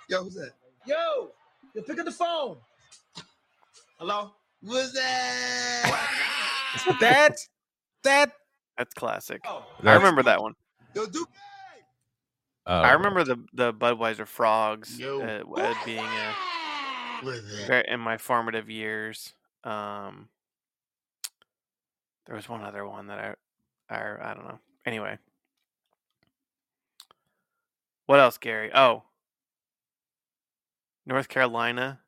Yo, 0.09 0.25
who's 0.25 0.35
that? 0.35 0.53
Yo! 0.87 1.33
You 1.75 1.83
pick 1.83 1.99
up 1.99 2.07
the 2.07 2.13
phone. 2.13 2.57
Hello? 3.99 4.33
What's 4.63 4.93
that? 4.93 6.07
That 7.01 7.37
that 8.05 8.33
That's 8.79 8.95
classic. 8.95 9.43
Oh. 9.45 9.65
I 9.81 9.83
That's- 9.83 9.99
remember 9.99 10.23
that 10.23 10.41
one. 10.41 10.55
Yo, 10.95 11.05
Duke. 11.07 11.29
Uh, 12.67 12.71
I 12.85 12.93
remember 12.93 13.25
the 13.25 13.45
the 13.55 13.73
Budweiser 13.73 14.27
frogs 14.27 14.99
Yo. 14.99 15.21
uh, 15.21 15.43
uh, 15.61 15.75
being 15.87 15.99
a 16.05 16.35
What's 17.23 17.41
that? 17.43 17.67
very, 17.67 17.85
in 17.89 17.99
my 17.99 18.17
formative 18.19 18.69
years. 18.71 19.35
Um, 19.65 20.29
there 22.27 22.37
was 22.37 22.49
one 22.49 22.63
other 22.63 22.87
one 22.87 23.07
that 23.09 23.19
I, 23.91 23.95
I, 23.95 24.31
I 24.31 24.35
don't 24.35 24.47
know. 24.47 24.59
Anyway, 24.85 25.19
what 28.07 28.21
else, 28.21 28.39
Gary? 28.39 28.71
Oh, 28.75 29.03
North 31.07 31.29
Carolina 31.29 32.01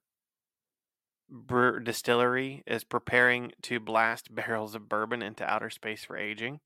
brew 1.30 1.80
distillery 1.80 2.62
is 2.66 2.84
preparing 2.84 3.52
to 3.62 3.80
blast 3.80 4.34
barrels 4.34 4.74
of 4.74 4.88
bourbon 4.88 5.22
into 5.22 5.44
outer 5.44 5.70
space 5.70 6.04
for 6.04 6.16
aging. 6.16 6.60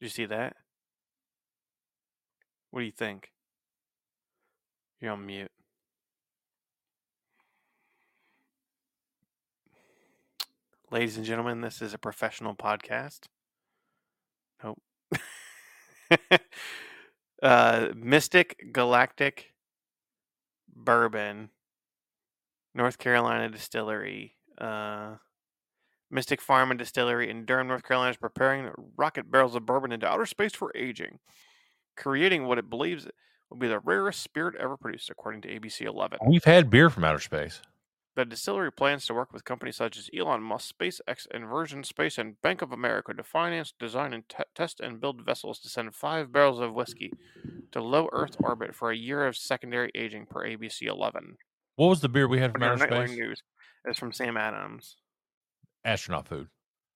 Did 0.00 0.06
you 0.06 0.08
see 0.08 0.26
that? 0.26 0.56
What 2.70 2.80
do 2.80 2.86
you 2.86 2.92
think? 2.92 3.32
You're 5.00 5.12
on 5.12 5.26
mute. 5.26 5.50
Ladies 10.90 11.16
and 11.16 11.24
gentlemen, 11.24 11.60
this 11.60 11.80
is 11.80 11.94
a 11.94 11.98
professional 11.98 12.54
podcast. 12.54 13.26
Nope. 14.62 14.80
uh, 17.42 17.88
Mystic 17.94 18.72
Galactic 18.72 19.54
Bourbon, 20.74 21.50
North 22.74 22.98
Carolina 22.98 23.48
Distillery. 23.48 24.36
Uh, 24.58 25.16
Mystic 26.10 26.40
Farm 26.40 26.70
and 26.70 26.78
Distillery 26.78 27.30
in 27.30 27.44
Durham, 27.44 27.68
North 27.68 27.84
Carolina 27.84 28.10
is 28.10 28.16
preparing 28.16 28.70
rocket 28.96 29.30
barrels 29.30 29.54
of 29.54 29.64
bourbon 29.64 29.92
into 29.92 30.08
outer 30.08 30.26
space 30.26 30.52
for 30.52 30.72
aging, 30.74 31.20
creating 31.96 32.46
what 32.46 32.58
it 32.58 32.68
believes 32.68 33.06
will 33.48 33.58
be 33.58 33.68
the 33.68 33.78
rarest 33.78 34.22
spirit 34.22 34.56
ever 34.58 34.76
produced, 34.76 35.10
according 35.10 35.42
to 35.42 35.48
ABC 35.48 35.82
11. 35.82 36.18
We've 36.26 36.44
had 36.44 36.68
beer 36.68 36.90
from 36.90 37.04
outer 37.04 37.20
space. 37.20 37.62
The 38.16 38.24
distillery 38.24 38.72
plans 38.72 39.06
to 39.06 39.14
work 39.14 39.32
with 39.32 39.44
companies 39.44 39.76
such 39.76 39.96
as 39.96 40.10
Elon 40.16 40.42
Musk, 40.42 40.74
SpaceX, 40.76 41.28
Inversion 41.32 41.84
Space, 41.84 42.18
and 42.18 42.40
Bank 42.42 42.60
of 42.60 42.72
America 42.72 43.14
to 43.14 43.22
finance, 43.22 43.72
design, 43.78 44.12
and 44.12 44.28
te- 44.28 44.42
test 44.54 44.80
and 44.80 45.00
build 45.00 45.24
vessels 45.24 45.60
to 45.60 45.68
send 45.68 45.94
five 45.94 46.32
barrels 46.32 46.58
of 46.58 46.74
whiskey 46.74 47.12
to 47.70 47.80
low 47.80 48.08
Earth 48.12 48.36
orbit 48.40 48.74
for 48.74 48.90
a 48.90 48.96
year 48.96 49.26
of 49.26 49.36
secondary 49.36 49.92
aging 49.94 50.26
per 50.26 50.44
ABC 50.44 50.82
11. 50.82 51.36
What 51.80 51.88
was 51.88 52.00
the 52.02 52.10
beer 52.10 52.28
we 52.28 52.38
had 52.38 52.52
from 52.52 52.62
outer 52.62 52.76
space? 52.86 53.16
News. 53.16 53.42
It's 53.86 53.98
from 53.98 54.12
Sam 54.12 54.36
Adams. 54.36 54.96
Astronaut 55.82 56.28
food. 56.28 56.48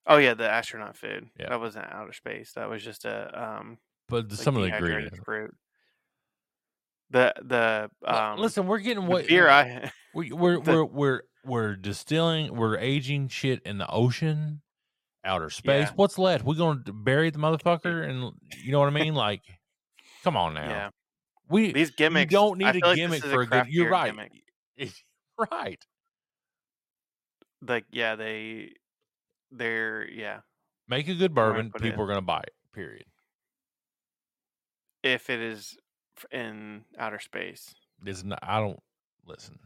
Oh 0.06 0.18
yeah, 0.18 0.34
the 0.34 0.46
astronaut 0.46 0.94
food. 0.98 1.30
Yeah. 1.40 1.48
That 1.48 1.60
wasn't 1.60 1.86
outer 1.90 2.12
space. 2.12 2.52
That 2.52 2.68
was 2.68 2.84
just 2.84 3.06
a 3.06 3.30
um 3.58 3.78
But 4.10 4.28
the, 4.28 4.34
like 4.34 4.44
some 4.44 4.56
of 4.58 4.62
the 4.62 4.76
ingredients. 4.76 5.18
fruit. 5.24 5.54
The 7.08 7.32
the 7.40 7.90
um 8.06 8.38
Listen, 8.38 8.66
we're 8.66 8.80
getting 8.80 9.06
what 9.06 9.26
beer 9.26 9.48
I 9.48 9.90
we, 10.14 10.32
we're 10.32 10.60
the- 10.60 10.70
we're 10.70 10.84
we're 10.84 11.20
we're 11.46 11.76
distilling, 11.76 12.54
we're 12.54 12.76
aging 12.76 13.28
shit 13.28 13.62
in 13.62 13.78
the 13.78 13.88
ocean, 13.88 14.60
outer 15.24 15.48
space. 15.48 15.88
Yeah. 15.88 15.92
What's 15.96 16.18
left? 16.18 16.44
We're 16.44 16.56
going 16.56 16.84
to 16.84 16.92
bury 16.92 17.30
the 17.30 17.38
motherfucker, 17.46 18.06
and 18.06 18.32
you 18.62 18.70
know 18.72 18.80
what 18.80 18.88
I 18.88 18.90
mean? 18.90 19.14
Like, 19.14 19.40
come 20.24 20.36
on 20.36 20.52
now. 20.52 20.68
yeah 20.68 20.90
We 21.48 21.72
these 21.72 21.90
gimmicks. 21.92 22.30
you 22.30 22.36
don't 22.36 22.58
need 22.58 22.76
a 22.76 22.86
like 22.86 22.96
gimmick 22.96 23.24
for 23.24 23.40
a 23.40 23.46
good. 23.46 23.68
You're 23.68 23.88
right. 23.90 24.10
gimmick. 24.10 24.32
right. 25.50 25.84
Like 27.66 27.84
yeah, 27.90 28.16
they 28.16 28.72
they're 29.50 30.08
yeah. 30.08 30.40
Make 30.88 31.08
a 31.08 31.14
good 31.14 31.34
bourbon. 31.34 31.72
People 31.80 32.02
are 32.02 32.06
going 32.06 32.18
to 32.18 32.22
buy 32.22 32.40
it. 32.40 32.52
Period. 32.72 33.04
If 35.02 35.30
it 35.30 35.40
is 35.40 35.76
in 36.30 36.82
outer 36.98 37.18
space, 37.18 37.74
It's 38.04 38.22
not, 38.24 38.38
I 38.42 38.60
don't 38.60 38.80
listen. 39.26 39.58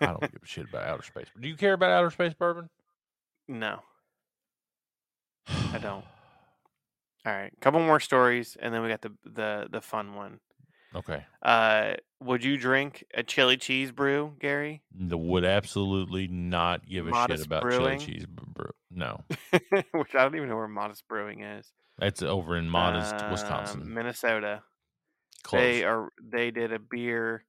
I 0.00 0.06
don't 0.06 0.20
give 0.20 0.42
a 0.42 0.46
shit 0.46 0.68
about 0.68 0.84
outer 0.84 1.02
space. 1.02 1.26
Do 1.40 1.48
you 1.48 1.56
care 1.56 1.72
about 1.72 1.90
outer 1.90 2.10
space 2.10 2.34
bourbon? 2.34 2.68
no, 3.48 3.80
I 5.48 5.78
don't. 5.78 6.04
All 7.26 7.32
right, 7.32 7.52
couple 7.60 7.80
more 7.80 8.00
stories, 8.00 8.56
and 8.60 8.72
then 8.72 8.82
we 8.82 8.88
got 8.88 9.02
the 9.02 9.12
the 9.24 9.68
the 9.70 9.80
fun 9.80 10.14
one. 10.14 10.38
Okay. 10.94 11.24
Uh, 11.42 11.94
would 12.20 12.44
you 12.44 12.56
drink 12.58 13.04
a 13.14 13.22
chili 13.22 13.56
cheese 13.56 13.90
brew, 13.92 14.34
Gary? 14.40 14.82
The 14.94 15.16
would 15.18 15.44
absolutely 15.44 16.26
not 16.28 16.86
give 16.86 17.06
a 17.06 17.10
Modest 17.10 17.40
shit 17.40 17.46
about 17.46 17.62
Brewing? 17.62 17.98
chili 17.98 18.12
cheese. 18.14 18.26
brew. 18.26 18.70
No, 18.90 19.24
Which 19.92 20.14
I 20.14 20.22
don't 20.22 20.34
even 20.36 20.48
know 20.48 20.56
where 20.56 20.66
Modist 20.68 21.06
Brewing 21.08 21.42
is. 21.42 21.70
that's 21.98 22.22
over 22.22 22.56
in 22.56 22.68
Modest, 22.68 23.14
Um, 23.14 23.30
Wisconsin. 23.30 23.94
Minnesota. 23.94 24.62
Close. 25.44 25.60
They 25.62 25.84
are 25.84 26.08
they 26.22 26.50
did 26.50 26.72
a 26.72 26.78
beer 26.78 27.44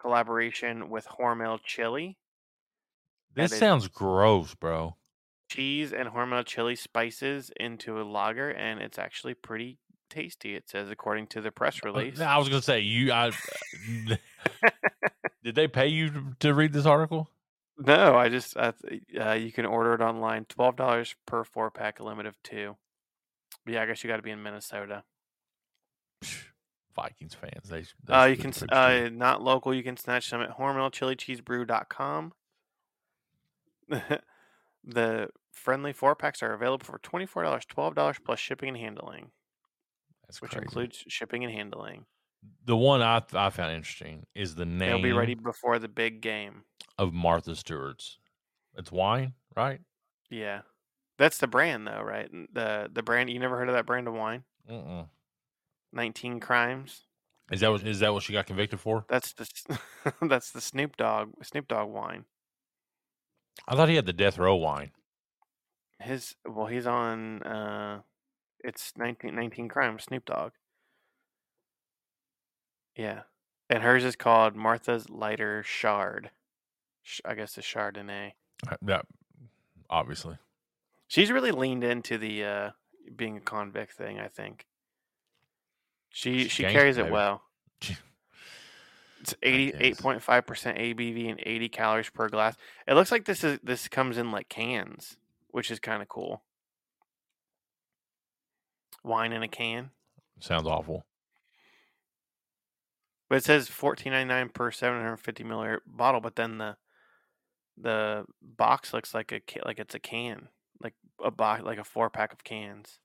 collaboration 0.00 0.90
with 0.90 1.06
Hormel 1.06 1.58
Chili. 1.64 2.18
this 3.34 3.56
sounds 3.58 3.88
gross, 3.88 4.54
bro. 4.54 4.96
cheese 5.50 5.92
and 5.92 6.08
Hormel 6.10 6.44
chili 6.44 6.76
spices 6.76 7.50
into 7.58 8.00
a 8.00 8.04
lager, 8.04 8.50
and 8.50 8.80
it's 8.80 8.98
actually 8.98 9.34
pretty 9.34 9.78
tasty. 10.10 10.54
It 10.56 10.68
says 10.68 10.90
according 10.90 11.28
to 11.28 11.40
the 11.40 11.50
press 11.50 11.78
Uh, 11.84 11.90
release. 11.92 12.20
I 12.20 12.36
was 12.38 12.48
gonna 12.48 12.60
say 12.62 12.80
you. 12.80 13.12
I 13.12 13.30
did 15.42 15.54
they 15.54 15.68
pay 15.68 15.86
you 15.88 16.10
to, 16.10 16.22
to 16.40 16.54
read 16.54 16.72
this 16.72 16.86
article? 16.86 17.30
No, 17.78 18.14
I 18.16 18.28
just 18.28 18.56
I, 18.58 18.72
uh, 19.18 19.32
you 19.32 19.52
can 19.52 19.64
order 19.64 19.94
it 19.94 20.00
online. 20.02 20.44
Twelve 20.44 20.76
dollars 20.76 21.14
per 21.26 21.44
four 21.44 21.70
pack, 21.70 21.98
a 22.00 22.04
limit 22.04 22.26
of 22.26 22.36
two. 22.42 22.76
But 23.64 23.74
yeah, 23.74 23.82
I 23.82 23.86
guess 23.86 24.04
you 24.04 24.08
got 24.08 24.16
to 24.16 24.22
be 24.22 24.30
in 24.30 24.42
Minnesota. 24.42 25.04
Vikings 26.94 27.34
fans. 27.34 27.68
They. 27.68 27.84
they 28.04 28.12
Uh, 28.12 28.24
you 28.26 28.36
can 28.36 28.50
s- 28.50 28.58
trips 28.58 28.72
too. 28.72 28.76
uh, 28.76 29.08
not 29.12 29.40
local. 29.42 29.72
You 29.72 29.82
can 29.82 29.96
snatch 29.96 30.28
them 30.30 30.42
at 30.42 30.58
HormelChiliCheeseBrew.com. 30.58 32.32
the 34.84 35.28
friendly 35.52 35.92
four 35.92 36.14
packs 36.14 36.42
are 36.42 36.52
available 36.52 36.84
for 36.84 36.98
twenty 36.98 37.26
four 37.26 37.42
dollars, 37.42 37.64
twelve 37.64 37.94
dollars 37.94 38.16
plus 38.24 38.38
shipping 38.38 38.68
and 38.70 38.78
handling, 38.78 39.30
That's 40.30 40.42
which 40.42 40.52
crazy. 40.52 40.64
includes 40.64 41.04
shipping 41.08 41.44
and 41.44 41.52
handling. 41.52 42.06
the 42.64 42.76
one 42.76 43.02
I 43.02 43.22
I 43.34 43.50
found 43.50 43.72
interesting 43.74 44.26
is 44.34 44.54
the 44.54 44.64
name 44.64 44.78
They'll 44.90 45.02
be 45.02 45.12
ready 45.12 45.34
before 45.34 45.78
the 45.78 45.88
big 45.88 46.20
game. 46.22 46.62
of 46.98 47.12
Martha 47.12 47.54
Stewart's. 47.56 48.18
It's 48.76 48.92
wine, 48.92 49.34
right? 49.56 49.80
Yeah, 50.30 50.60
that's 51.18 51.38
the 51.38 51.46
brand 51.48 51.86
though, 51.86 52.02
right? 52.02 52.30
The 52.52 52.88
the 52.92 53.02
brand 53.02 53.28
you 53.30 53.38
never 53.38 53.56
heard 53.58 53.68
of 53.68 53.74
that 53.74 53.86
brand 53.86 54.06
of 54.08 54.14
wine? 54.14 54.44
Mm-mm. 54.70 55.08
Nineteen 55.92 56.38
Crimes. 56.40 57.04
Is 57.50 57.60
that 57.60 57.70
what 57.72 57.82
is 57.82 57.98
that 57.98 58.12
what 58.12 58.22
she 58.22 58.32
got 58.32 58.46
convicted 58.46 58.78
for? 58.78 59.04
That's 59.08 59.32
the 59.32 59.78
that's 60.22 60.52
the 60.52 60.60
Snoop 60.60 60.96
Dogg 60.96 61.32
Snoop 61.42 61.66
Dogg 61.66 61.90
wine. 61.90 62.24
I 63.66 63.74
thought 63.74 63.88
he 63.88 63.96
had 63.96 64.06
the 64.06 64.12
death 64.12 64.38
row 64.38 64.54
wine. 64.54 64.92
His 65.98 66.36
well, 66.46 66.66
he's 66.66 66.86
on. 66.86 67.42
uh 67.42 68.00
It's 68.64 68.92
19, 68.96 69.34
19 69.34 69.68
Crimes. 69.68 70.04
Snoop 70.04 70.24
Dogg. 70.24 70.52
Yeah, 72.96 73.22
and 73.68 73.82
hers 73.82 74.04
is 74.04 74.16
called 74.16 74.56
Martha's 74.56 75.08
Lighter 75.08 75.62
Chard. 75.62 76.30
I 77.24 77.34
guess 77.34 77.54
the 77.54 77.62
Chardonnay. 77.62 78.32
Uh, 78.68 78.76
Yeah, 78.86 79.02
obviously. 79.88 80.36
She's 81.08 81.30
really 81.30 81.50
leaned 81.52 81.84
into 81.84 82.18
the 82.18 82.44
uh 82.44 82.70
being 83.16 83.36
a 83.36 83.40
convict 83.40 83.94
thing. 83.94 84.18
I 84.20 84.28
think. 84.28 84.66
She 86.10 86.48
she 86.48 86.64
carries 86.64 86.98
it 86.98 87.04
baby. 87.04 87.12
well. 87.12 87.42
It's 89.20 89.34
eighty 89.42 89.72
eight 89.78 89.98
point 89.98 90.22
five 90.22 90.46
percent 90.46 90.78
ABV 90.78 91.30
and 91.30 91.40
eighty 91.44 91.68
calories 91.68 92.10
per 92.10 92.28
glass. 92.28 92.56
It 92.86 92.94
looks 92.94 93.12
like 93.12 93.24
this 93.26 93.44
is 93.44 93.58
this 93.62 93.86
comes 93.88 94.16
in 94.18 94.30
like 94.32 94.48
cans, 94.48 95.16
which 95.50 95.70
is 95.70 95.78
kind 95.78 96.00
of 96.02 96.08
cool. 96.08 96.42
Wine 99.02 99.32
in 99.32 99.42
a 99.42 99.48
can, 99.48 99.90
Sounds 100.40 100.66
awful. 100.66 101.04
but 103.28 103.36
it 103.36 103.44
says 103.44 103.68
fourteen 103.68 104.12
ninety 104.12 104.28
nine 104.28 104.48
per 104.48 104.70
seven 104.70 105.00
hundred 105.00 105.18
fifty 105.18 105.44
milliliter 105.44 105.78
bottle. 105.86 106.20
But 106.20 106.36
then 106.36 106.58
the 106.58 106.76
the 107.76 108.24
box 108.42 108.92
looks 108.92 109.14
like 109.14 109.32
a 109.32 109.40
like 109.66 109.78
it's 109.78 109.94
a 109.94 109.98
can, 109.98 110.48
like 110.82 110.94
a 111.24 111.30
box 111.30 111.62
like 111.62 111.78
a 111.78 111.84
four 111.84 112.10
pack 112.10 112.32
of 112.32 112.44
cans. 112.44 112.98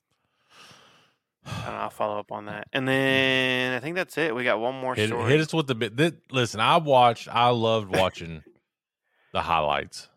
I 1.46 1.84
will 1.84 1.90
follow 1.92 2.20
up 2.20 2.32
on 2.32 2.46
that. 2.48 2.68
And 2.74 2.88
then 2.88 3.74
I 3.74 3.80
think 3.80 3.96
that's 3.96 4.18
it. 4.18 4.34
We 4.36 4.44
got 4.44 4.60
one 4.60 4.76
more 4.76 4.96
Hit, 4.96 5.10
story. 5.10 5.30
hit 5.32 5.40
us 5.42 5.54
with 5.54 5.68
the 5.68 5.76
bit. 5.76 5.96
This, 5.96 6.14
listen, 6.32 6.60
I 6.60 6.78
watched. 6.78 7.28
I 7.32 7.50
loved 7.50 7.96
watching 7.96 8.44
the 9.34 9.42
highlights 9.42 10.10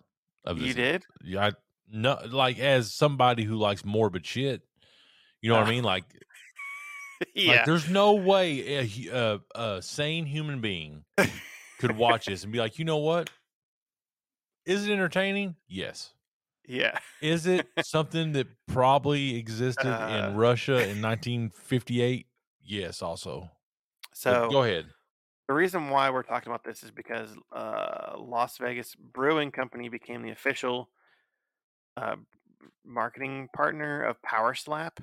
of 0.45 0.59
this. 0.59 0.69
you 0.69 0.75
did? 0.75 1.05
Yeah, 1.23 1.51
no, 1.93 2.19
like 2.31 2.59
as 2.59 2.93
somebody 2.95 3.45
who 3.45 3.57
likes 3.57 3.85
morbid 3.85 4.25
shit. 4.27 4.63
You 5.41 5.51
know 5.51 5.57
what 5.57 5.65
I 5.67 5.69
Ah. 5.69 5.71
mean? 5.71 5.85
Like, 5.85 6.05
yeah. 7.35 7.53
like 7.53 7.65
there's 7.65 7.89
no 7.89 8.15
way 8.15 8.77
a, 8.77 9.09
a, 9.13 9.41
a 9.77 9.83
sane 9.83 10.27
human 10.27 10.61
being 10.61 11.05
could 11.79 11.97
watch 11.97 12.27
this 12.27 12.43
and 12.45 12.53
be 12.53 12.59
like, 12.59 12.79
you 12.79 12.85
know 12.85 12.99
what? 12.99 13.31
Is 14.67 14.87
it 14.87 14.93
entertaining? 14.93 15.57
Yes. 15.67 16.13
yeah. 16.67 16.99
Is 17.23 17.47
it 17.47 17.67
something 17.83 18.33
that 18.33 18.47
probably 18.67 19.37
existed 19.37 19.87
Uh. 19.87 20.29
in 20.31 20.37
Russia 20.37 20.75
in 20.89 21.01
1958? 21.03 22.27
Yes, 22.63 23.01
also. 23.03 23.51
But 24.03 24.17
So 24.17 24.49
go 24.51 24.63
ahead. 24.65 24.87
the 25.47 25.55
reason 25.55 25.89
why 25.89 26.11
we're 26.11 26.23
talking 26.25 26.51
about 26.53 26.65
this 26.65 26.83
is 26.83 26.91
because 26.91 27.31
uh, 27.53 28.17
Las 28.19 28.59
Vegas 28.59 28.95
Brewing 28.95 29.51
Company 29.53 29.89
became 29.89 30.23
the 30.23 30.31
official 30.31 30.91
uh, 31.97 32.17
marketing 32.85 33.49
partner 33.55 34.03
of 34.03 34.21
Power 34.23 34.55
Slap. 34.55 35.01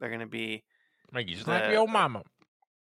They're 0.00 0.08
going 0.10 0.20
to 0.20 0.26
be 0.26 0.64
Make 1.12 1.28
you 1.28 1.36
slap 1.36 1.64
the- 1.66 1.72
your 1.72 1.86
mama. 1.88 2.22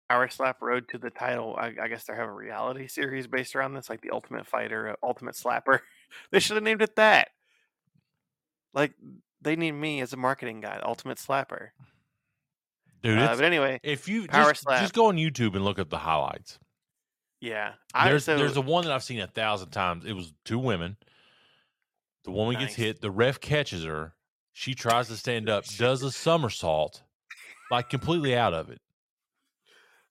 Power 0.09 0.29
Slap 0.29 0.61
Road 0.61 0.89
to 0.89 0.99
the 0.99 1.09
title. 1.09 1.57
I, 1.59 1.73
I 1.81 1.89
guess 1.89 2.05
they 2.05 2.15
have 2.15 2.29
a 2.29 2.33
reality 2.33 2.87
series 2.87 3.27
based 3.27 3.57
around 3.57 3.73
this, 3.73 3.89
like 3.89 4.03
the 4.03 4.11
Ultimate 4.11 4.47
Fighter, 4.47 4.91
uh, 4.91 4.95
Ultimate 5.03 5.35
Slapper. 5.35 5.79
they 6.31 6.39
should 6.39 6.57
have 6.57 6.63
named 6.65 6.83
it 6.83 6.97
that. 6.97 7.29
Like 8.75 8.93
they 9.41 9.57
need 9.57 9.73
me 9.73 10.01
as 10.03 10.13
a 10.13 10.19
marketing 10.19 10.61
guy, 10.61 10.81
Ultimate 10.85 11.17
Slapper. 11.19 11.69
Dude, 13.03 13.19
Uh, 13.19 13.35
but 13.35 13.45
anyway, 13.45 13.81
if 13.83 14.07
you 14.07 14.29
just, 14.29 14.65
just 14.69 14.93
go 14.93 15.07
on 15.07 15.17
YouTube 15.17 15.55
and 15.57 15.65
look 15.65 15.79
at 15.79 15.89
the 15.89 15.99
highlights. 15.99 16.59
yeah, 17.41 17.73
I, 17.95 18.11
there's 18.11 18.25
so, 18.27 18.37
there's 18.37 18.57
a 18.57 18.61
one 18.61 18.85
that 18.85 18.93
I've 18.93 19.03
seen 19.03 19.21
a 19.21 19.27
thousand 19.27 19.71
times. 19.71 20.05
It 20.05 20.13
was 20.13 20.33
two 20.45 20.59
women. 20.59 20.97
The 22.25 22.31
woman 22.31 22.59
gets 22.61 22.75
hit. 22.75 23.01
The 23.01 23.11
ref 23.11 23.41
catches 23.41 23.83
her. 23.85 24.13
She 24.53 24.75
tries 24.75 25.09
to 25.09 25.17
stand 25.17 25.49
up, 25.49 25.65
does 25.77 26.03
a 26.03 26.11
somersault, 26.13 27.03
like 27.71 27.89
completely 27.89 28.37
out 28.37 28.53
of 28.55 28.71
it. 28.71 28.81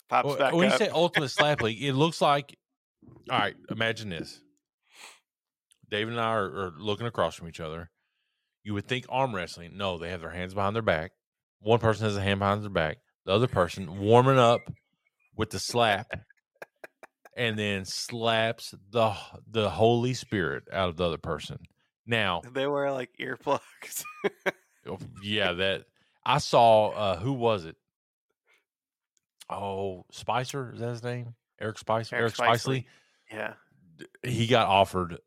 pops 0.09 0.35
back 0.35 0.53
when 0.53 0.69
you 0.69 0.77
say 0.77 0.89
ultimate 0.89 1.29
slap 1.29 1.61
league, 1.61 1.81
it 1.81 1.93
looks 1.93 2.21
like. 2.21 2.57
All 3.29 3.39
right, 3.39 3.55
imagine 3.69 4.09
this. 4.09 4.41
David 5.89 6.13
and 6.13 6.21
I 6.21 6.33
are, 6.33 6.45
are 6.45 6.73
looking 6.77 7.07
across 7.07 7.35
from 7.35 7.47
each 7.47 7.59
other. 7.59 7.91
You 8.63 8.73
would 8.73 8.87
think 8.87 9.05
arm 9.09 9.35
wrestling. 9.35 9.75
No, 9.75 9.97
they 9.97 10.09
have 10.09 10.21
their 10.21 10.29
hands 10.29 10.53
behind 10.53 10.75
their 10.75 10.83
back. 10.83 11.11
One 11.59 11.79
person 11.79 12.05
has 12.05 12.15
a 12.15 12.21
hand 12.21 12.39
behind 12.39 12.63
their 12.63 12.69
back. 12.69 12.97
The 13.25 13.33
other 13.33 13.47
person 13.47 13.99
warming 13.99 14.39
up 14.39 14.61
with 15.35 15.51
the 15.51 15.59
slap, 15.59 16.07
and 17.35 17.57
then 17.57 17.85
slaps 17.85 18.73
the 18.89 19.13
the 19.49 19.69
Holy 19.69 20.13
Spirit 20.13 20.63
out 20.73 20.89
of 20.89 20.97
the 20.97 21.05
other 21.05 21.17
person. 21.17 21.59
Now, 22.11 22.41
they 22.53 22.67
wear 22.67 22.91
like 22.91 23.09
earplugs. 23.19 24.03
Oh, 24.87 24.97
yeah, 25.21 25.51
that 25.53 25.85
I 26.25 26.39
saw. 26.39 26.89
Uh, 26.89 27.15
who 27.17 27.33
was 27.33 27.65
it? 27.65 27.75
Oh, 29.49 30.05
Spicer 30.11 30.71
is 30.73 30.79
that 30.79 30.89
his 30.89 31.03
name? 31.03 31.35
Eric 31.59 31.77
Spicer. 31.77 32.15
Eric, 32.15 32.33
Eric 32.39 32.51
Spicely. 32.59 32.85
yeah, 33.31 33.53
He 34.23 34.47
got 34.47 34.67
offered 34.67 35.19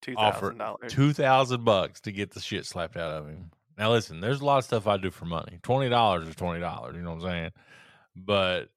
two 0.00 0.14
thousand 0.14 0.58
dollars. 0.58 0.92
two 0.92 1.12
thousand 1.12 1.64
bucks 1.64 2.00
to 2.02 2.12
get 2.12 2.30
the 2.32 2.40
shit 2.40 2.64
slapped 2.64 2.96
out 2.96 3.10
of 3.10 3.26
him. 3.28 3.50
Now 3.76 3.90
listen, 3.92 4.20
there's 4.20 4.40
a 4.40 4.44
lot 4.44 4.58
of 4.58 4.64
stuff 4.64 4.86
I 4.86 4.96
do 4.96 5.10
for 5.10 5.24
money. 5.26 5.58
Twenty 5.62 5.88
dollars 5.90 6.28
is 6.28 6.34
twenty 6.36 6.60
dollars. 6.60 6.96
You 6.96 7.02
know 7.02 7.10
what 7.14 7.24
I'm 7.24 7.30
saying? 7.30 7.50
But 8.16 8.70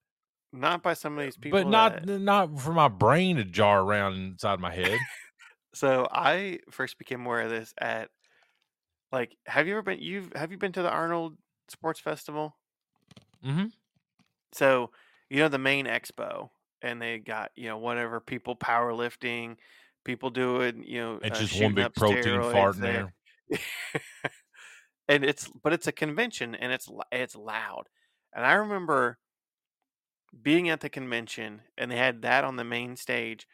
Not 0.51 0.82
by 0.84 0.93
some 0.93 1.17
of 1.17 1.23
these 1.23 1.38
people. 1.38 1.59
but 1.63 1.69
not 1.69 2.05
that- 2.05 2.19
not 2.19 2.59
for 2.59 2.73
my 2.73 2.88
brain 2.88 3.38
to 3.38 3.43
jar 3.45 3.82
around 3.82 4.15
inside 4.15 4.59
my 4.59 4.73
head. 4.73 4.97
So 5.76 6.07
I 6.11 6.59
first 6.71 6.97
became 6.97 7.26
aware 7.26 7.41
of 7.41 7.49
this 7.51 7.73
at 7.78 8.09
like 9.11 9.38
have 9.45 9.67
you 9.67 9.73
ever 9.73 9.82
been 9.82 9.99
you've 9.99 10.32
have 10.34 10.51
you 10.51 10.57
been 10.57 10.71
to 10.73 10.82
the 10.82 10.89
Arnold 10.89 11.38
Sports 11.69 11.99
Festival? 11.99 12.57
hmm 13.43 13.67
So, 14.53 14.91
you 15.30 15.38
know 15.39 15.49
the 15.49 15.57
main 15.57 15.86
expo 15.86 16.49
and 16.82 17.01
they 17.01 17.19
got, 17.19 17.51
you 17.55 17.67
know, 17.67 17.78
whatever 17.78 18.19
people 18.19 18.55
powerlifting, 18.55 19.57
people 20.03 20.30
doing, 20.30 20.84
you 20.84 20.99
know, 21.01 21.21
It's 21.21 21.38
uh, 21.38 21.39
just 21.39 21.53
one 21.53 21.73
big 21.73 21.93
protein 21.93 22.41
fart 22.41 22.76
in 22.78 22.82
there. 22.84 23.13
and 25.07 25.23
it's 25.23 25.49
but 25.63 25.73
it's 25.73 25.88
a 25.88 25.91
convention 25.91 26.55
and 26.55 26.71
it's 26.71 26.89
it's 27.11 27.36
loud. 27.36 27.89
And 28.34 28.45
I 28.45 28.53
remember 28.53 29.19
being 30.41 30.69
at 30.69 30.82
the 30.82 30.89
convention 30.89 31.63
and 31.78 31.89
they 31.91 31.97
had 31.97 32.21
that 32.21 32.43
on 32.43 32.55
the 32.55 32.63
main 32.63 32.95
stage. 32.95 33.47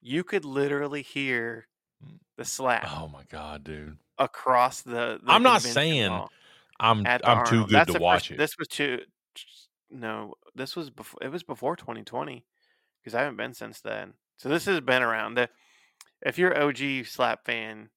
You 0.00 0.24
could 0.24 0.44
literally 0.44 1.02
hear 1.02 1.66
mm. 2.04 2.18
the 2.36 2.44
slap 2.44 2.86
Oh 2.88 3.08
my 3.08 3.24
god, 3.30 3.64
dude! 3.64 3.98
across 4.18 4.82
the. 4.82 5.20
the 5.22 5.32
I'm 5.32 5.42
not 5.42 5.62
saying 5.62 6.10
I'm 6.78 7.06
I'm 7.06 7.46
too 7.46 7.66
good 7.66 7.74
That's 7.74 7.92
to 7.92 7.98
watch 7.98 8.28
first- 8.28 8.30
it. 8.32 8.38
This 8.38 8.58
was 8.58 8.68
too. 8.68 9.00
No, 9.90 10.34
this 10.54 10.74
was 10.74 10.90
before. 10.90 11.20
It 11.22 11.30
was 11.30 11.42
before 11.42 11.76
2020 11.76 12.44
because 13.02 13.14
I 13.14 13.20
haven't 13.20 13.36
been 13.36 13.54
since 13.54 13.80
then. 13.80 14.14
So 14.36 14.48
this 14.48 14.64
has 14.66 14.80
been 14.80 15.02
around. 15.02 15.34
The, 15.34 15.48
if 16.24 16.38
you're 16.38 16.60
OG 16.60 17.06
slap 17.06 17.44
fan, 17.44 17.90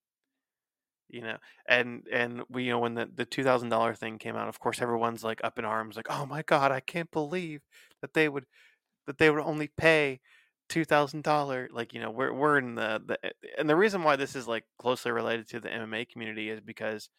you 1.09 1.21
know, 1.21 1.37
and 1.67 2.03
and 2.11 2.43
we 2.49 2.65
you 2.65 2.71
know 2.71 2.79
when 2.79 2.93
the 2.93 3.09
the 3.13 3.25
two 3.25 3.43
thousand 3.43 3.69
dollar 3.69 3.95
thing 3.95 4.17
came 4.17 4.35
out, 4.35 4.47
of 4.47 4.59
course 4.59 4.81
everyone's 4.81 5.23
like 5.23 5.41
up 5.43 5.57
in 5.57 5.65
arms, 5.65 5.97
like, 5.97 6.07
oh 6.09 6.25
my 6.25 6.43
god, 6.43 6.71
I 6.71 6.79
can't 6.79 7.11
believe 7.11 7.61
that 8.01 8.13
they 8.13 8.29
would 8.29 8.45
that 9.07 9.17
they 9.17 9.29
would 9.29 9.43
only 9.43 9.67
pay 9.75 10.19
two 10.69 10.85
thousand 10.85 11.23
dollar. 11.23 11.67
Like 11.71 11.93
you 11.93 11.99
know, 12.01 12.11
we're 12.11 12.31
we're 12.31 12.57
in 12.57 12.75
the 12.75 13.01
the 13.05 13.17
and 13.57 13.69
the 13.69 13.75
reason 13.75 14.03
why 14.03 14.15
this 14.15 14.35
is 14.35 14.47
like 14.47 14.63
closely 14.77 15.11
related 15.11 15.49
to 15.49 15.59
the 15.59 15.69
MMA 15.69 16.07
community 16.09 16.49
is 16.49 16.61
because 16.61 17.09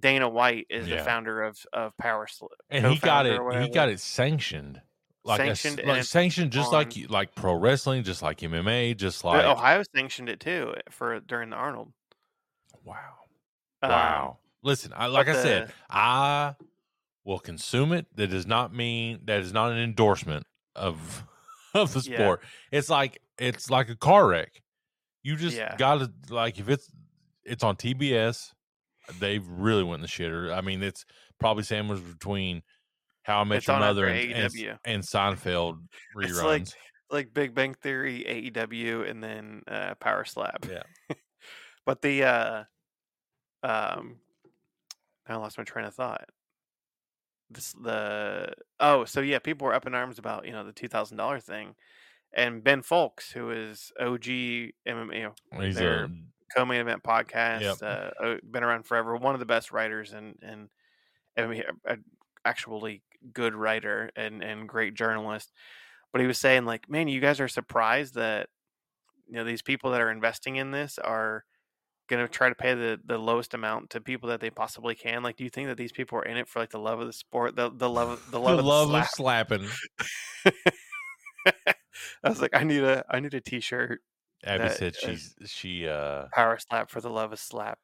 Dana 0.00 0.28
White 0.28 0.66
is 0.70 0.88
the 0.88 1.04
founder 1.04 1.42
of 1.42 1.58
of 1.72 1.96
Power 1.98 2.26
Slap, 2.26 2.50
and 2.70 2.86
he 2.86 2.98
got 2.98 3.26
it. 3.26 3.40
He 3.62 3.68
got 3.68 3.88
it 3.88 4.00
sanctioned. 4.00 4.80
Like 5.26 5.38
Sanctioned 5.38 5.78
and 5.78 5.88
like 5.88 6.04
sanctioned, 6.04 6.52
just 6.52 6.70
like 6.70 6.88
on- 6.88 6.92
you- 6.94 7.06
like 7.06 7.34
pro 7.34 7.54
wrestling, 7.54 8.02
just 8.02 8.20
like 8.20 8.40
MMA, 8.40 8.94
just 8.94 9.24
like 9.24 9.42
Ohio 9.44 9.82
sanctioned 9.96 10.28
it 10.28 10.38
too 10.38 10.74
for 10.90 11.18
during 11.20 11.48
the 11.48 11.56
Arnold. 11.56 11.92
wow. 12.84 12.96
Um, 13.82 13.90
Wow. 13.90 14.38
Listen, 14.62 14.92
I, 14.94 15.06
like 15.06 15.28
I 15.28 15.32
but 15.32 15.42
said, 15.42 15.72
I 15.88 16.54
will 17.24 17.38
consume 17.38 17.92
it. 17.92 18.06
That 18.16 18.28
does 18.28 18.46
not 18.46 18.74
mean 18.74 19.20
that 19.24 19.40
is 19.40 19.52
not 19.52 19.72
an 19.72 19.78
endorsement 19.78 20.44
of 20.76 21.24
of 21.74 21.92
the 21.92 22.00
Yeah. 22.08 22.16
sport. 22.16 22.42
It's 22.72 22.88
like 22.88 23.20
it's 23.38 23.70
like 23.70 23.88
a 23.88 23.96
car 23.96 24.26
wreck. 24.28 24.62
You 25.22 25.36
just 25.36 25.56
Yeah. 25.56 25.74
gotta 25.76 26.12
like 26.30 26.58
if 26.58 26.68
it's 26.68 26.90
it's 27.44 27.64
on 27.64 27.76
TBS, 27.76 28.52
they've 29.18 29.46
really 29.46 29.82
went 29.82 29.96
in 29.96 30.02
the 30.02 30.08
shitter. 30.08 30.54
I 30.54 30.60
mean, 30.60 30.82
it's 30.82 31.04
probably 31.38 31.64
sandwiched 31.64 32.06
between 32.06 32.62
How 33.22 33.40
I 33.40 33.44
Met 33.44 33.58
It's 33.58 33.66
Your 33.66 33.78
Mother 33.78 34.06
and, 34.06 34.32
and, 34.32 34.78
and 34.84 35.02
Seinfeld 35.02 35.78
reruns. 36.16 36.24
It's 36.28 36.42
like 36.42 36.66
like 37.10 37.34
Big 37.34 37.54
Bang 37.54 37.74
Theory, 37.74 38.24
AEW, 38.26 39.08
and 39.08 39.22
then 39.22 39.62
uh, 39.68 39.94
Power 39.96 40.24
Slap. 40.24 40.66
Yeah. 40.68 40.82
but 41.86 42.00
the 42.02 42.24
uh, 42.24 42.64
um, 43.62 44.16
I 45.26 45.36
lost 45.36 45.58
my 45.58 45.64
train 45.64 45.86
of 45.86 45.94
thought. 45.94 46.28
This 47.54 47.72
the 47.72 48.52
oh 48.80 49.04
so 49.04 49.20
yeah, 49.20 49.38
people 49.38 49.66
were 49.66 49.74
up 49.74 49.86
in 49.86 49.94
arms 49.94 50.18
about 50.18 50.46
you 50.46 50.52
know 50.52 50.64
the 50.64 50.72
two 50.72 50.88
thousand 50.88 51.16
dollar 51.16 51.40
thing, 51.40 51.74
and 52.32 52.62
Ben 52.64 52.82
Fowlkes, 52.82 53.32
who 53.32 53.50
is 53.50 53.92
OG 54.00 54.24
MMA, 54.86 55.16
you 55.16 55.22
know, 55.24 55.34
He's 55.60 55.78
a 55.78 56.10
co-main 56.56 56.80
event 56.80 57.02
podcast, 57.02 57.60
Yep. 57.62 57.82
uh, 57.82 58.24
uh, 58.24 58.36
been 58.50 58.62
around 58.64 58.84
forever, 58.86 59.16
one 59.16 59.34
of 59.34 59.40
the 59.40 59.46
best 59.46 59.72
writers 59.72 60.12
and 60.12 60.36
and 60.42 60.68
I 61.36 61.46
mean, 61.46 61.62
a, 61.86 61.94
a 61.94 61.96
actually 62.44 63.02
good 63.32 63.54
writer 63.54 64.10
and 64.16 64.42
and 64.42 64.68
great 64.68 64.94
journalist. 64.94 65.52
But 66.12 66.20
he 66.20 66.26
was 66.26 66.38
saying 66.38 66.64
like, 66.64 66.88
man, 66.88 67.08
you 67.08 67.20
guys 67.20 67.40
are 67.40 67.48
surprised 67.48 68.14
that 68.14 68.48
you 69.26 69.34
know 69.34 69.44
these 69.44 69.62
people 69.62 69.90
that 69.92 70.00
are 70.00 70.10
investing 70.10 70.56
in 70.56 70.70
this 70.70 70.98
are 70.98 71.44
going 72.08 72.24
to 72.24 72.30
try 72.30 72.48
to 72.48 72.54
pay 72.54 72.74
the 72.74 73.00
the 73.04 73.18
lowest 73.18 73.54
amount 73.54 73.90
to 73.90 74.00
people 74.00 74.28
that 74.28 74.40
they 74.40 74.50
possibly 74.50 74.94
can. 74.94 75.22
Like, 75.22 75.36
do 75.36 75.44
you 75.44 75.50
think 75.50 75.68
that 75.68 75.76
these 75.76 75.92
people 75.92 76.18
are 76.18 76.24
in 76.24 76.36
it 76.36 76.48
for 76.48 76.58
like 76.60 76.70
the 76.70 76.78
love 76.78 77.00
of 77.00 77.06
the 77.06 77.12
sport, 77.12 77.56
the 77.56 77.70
the 77.70 77.88
love 77.88 78.10
of 78.10 78.30
the 78.30 78.38
love, 78.40 78.56
the 78.56 78.60
of, 78.60 78.66
love 78.66 78.88
the 78.90 78.98
of 78.98 79.08
slap? 79.08 79.56
slapping. 79.56 79.68
I 81.46 82.28
was 82.28 82.40
like, 82.40 82.54
I 82.54 82.64
need 82.64 82.82
a 82.82 83.04
I 83.10 83.20
need 83.20 83.34
a 83.34 83.40
T-shirt, 83.40 84.00
Abby 84.44 84.64
That 84.64 84.76
said 84.76 84.94
is- 85.02 85.34
she's 85.40 85.50
she 85.50 85.88
uh 85.88 86.26
power 86.32 86.58
slap 86.58 86.90
for 86.90 87.00
the 87.00 87.10
love 87.10 87.32
of 87.32 87.38
slap. 87.38 87.78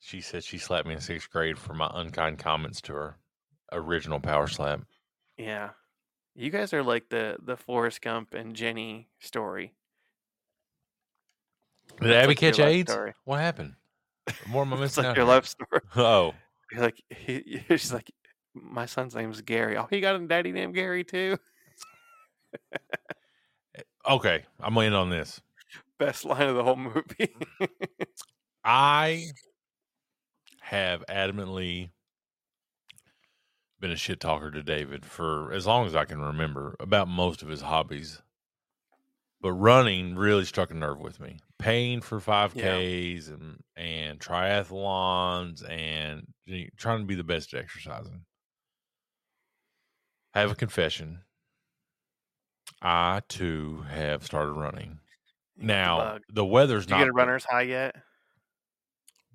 she 0.00 0.20
said 0.20 0.44
she 0.44 0.58
slapped 0.58 0.86
me 0.86 0.94
in 0.94 1.00
sixth 1.00 1.30
grade 1.30 1.58
for 1.58 1.74
my 1.74 1.90
unkind 1.94 2.38
comments 2.38 2.80
to 2.82 2.92
her 2.94 3.16
original 3.70 4.20
power 4.20 4.46
slap. 4.46 4.80
Yeah. 5.36 5.70
You 6.34 6.50
guys 6.50 6.72
are 6.72 6.82
like 6.82 7.08
the 7.10 7.36
the 7.42 7.56
Forrest 7.56 8.00
Gump 8.00 8.32
and 8.34 8.54
Jenny 8.56 9.08
story. 9.20 9.74
Did 12.00 12.10
That's 12.10 12.24
Abby 12.24 12.28
like 12.28 12.38
catch 12.38 12.58
AIDS? 12.58 12.92
story. 12.92 13.14
What 13.24 13.40
happened? 13.40 13.74
More 14.48 14.62
am 14.66 14.72
I 14.74 14.76
missing 14.76 15.04
like 15.04 15.16
your 15.16 15.24
life 15.26 15.46
story. 15.46 15.80
Oh, 15.96 16.34
You're 16.70 16.82
like 16.82 17.02
he, 17.10 17.62
she's 17.68 17.92
like 17.92 18.10
My 18.54 18.86
son's 18.86 19.14
name's 19.14 19.40
Gary. 19.42 19.76
Oh, 19.76 19.86
he 19.90 20.00
got 20.00 20.16
a 20.16 20.26
daddy 20.26 20.52
named 20.52 20.74
Gary 20.74 21.04
too. 21.04 21.38
Eh, 23.76 23.82
okay, 24.08 24.44
I'm 24.60 24.74
gonna 24.74 24.86
end 24.86 24.94
on 24.94 25.10
this. 25.10 25.40
Best 25.98 26.24
line 26.24 26.48
of 26.48 26.56
the 26.56 26.64
whole 26.64 26.76
movie. 26.76 27.34
I 28.64 29.26
have 30.60 31.04
adamantly 31.08 31.90
been 33.80 33.90
a 33.90 33.96
shit 33.96 34.20
talker 34.20 34.50
to 34.50 34.62
David 34.62 35.04
for 35.04 35.52
as 35.52 35.66
long 35.66 35.86
as 35.86 35.94
I 35.94 36.04
can 36.04 36.20
remember 36.20 36.76
about 36.78 37.08
most 37.08 37.42
of 37.42 37.48
his 37.48 37.62
hobbies. 37.62 38.22
But 39.42 39.52
running 39.52 40.14
really 40.14 40.44
struck 40.44 40.70
a 40.70 40.74
nerve 40.74 41.00
with 41.00 41.18
me. 41.20 41.38
Paying 41.58 42.00
for 42.00 42.20
5Ks 42.20 43.28
and 43.28 43.58
and 43.76 44.20
triathlons 44.20 45.68
and 45.68 46.26
trying 46.76 47.00
to 47.00 47.04
be 47.04 47.16
the 47.16 47.24
best 47.24 47.52
at 47.52 47.60
exercising. 47.60 48.24
I 50.32 50.40
have 50.40 50.52
a 50.52 50.54
confession. 50.54 51.18
I 52.80 53.20
too 53.28 53.84
have 53.90 54.24
started 54.24 54.52
running. 54.52 55.00
Now 55.56 55.98
Bug. 55.98 56.22
the 56.32 56.44
weather's 56.44 56.86
Did 56.86 56.92
you 56.92 56.96
not 56.98 57.04
get 57.04 57.08
a 57.10 57.12
runner's 57.12 57.44
high 57.44 57.62
yet? 57.62 57.96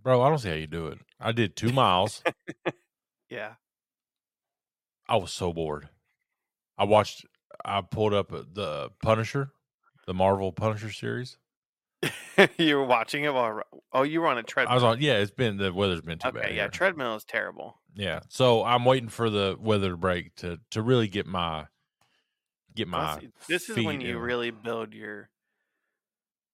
Bro, 0.01 0.21
I 0.21 0.29
don't 0.29 0.39
see 0.39 0.49
how 0.49 0.55
you 0.55 0.67
do 0.67 0.87
it. 0.87 0.99
I 1.19 1.33
did 1.33 1.55
two 1.55 1.71
miles. 1.71 2.23
Yeah. 3.29 3.53
I 5.09 5.17
was 5.17 5.31
so 5.31 5.53
bored. 5.53 5.89
I 6.77 6.85
watched. 6.85 7.25
I 7.63 7.81
pulled 7.81 8.13
up 8.13 8.31
uh, 8.31 8.43
the 8.51 8.91
Punisher, 9.01 9.51
the 10.07 10.13
Marvel 10.13 10.51
Punisher 10.51 10.91
series. 10.91 11.37
you 12.57 12.75
were 12.75 12.85
watching 12.85 13.23
it 13.23 13.33
while. 13.33 13.61
Oh, 13.91 14.03
you 14.03 14.21
were 14.21 14.27
on 14.27 14.37
a 14.37 14.43
treadmill. 14.43 14.71
I 14.71 14.75
was 14.75 14.83
on. 14.83 15.01
Yeah, 15.01 15.17
it's 15.17 15.31
been 15.31 15.57
the 15.57 15.73
weather's 15.73 16.01
been 16.01 16.17
too 16.17 16.29
okay, 16.29 16.39
bad. 16.39 16.49
yeah, 16.49 16.61
here. 16.63 16.69
treadmill 16.69 17.15
is 17.15 17.23
terrible. 17.23 17.79
yeah. 17.95 18.21
So 18.29 18.63
I'm 18.63 18.85
waiting 18.85 19.09
for 19.09 19.29
the 19.29 19.55
weather 19.59 19.91
to 19.91 19.97
break 19.97 20.35
to 20.37 20.59
to 20.71 20.81
really 20.81 21.07
get 21.07 21.27
my 21.27 21.65
get 22.75 22.87
my. 22.87 22.99
Honestly, 22.99 23.31
this 23.47 23.69
is 23.69 23.83
when 23.83 24.01
you 24.01 24.17
in. 24.17 24.21
really 24.21 24.51
build 24.51 24.93
your 24.93 25.29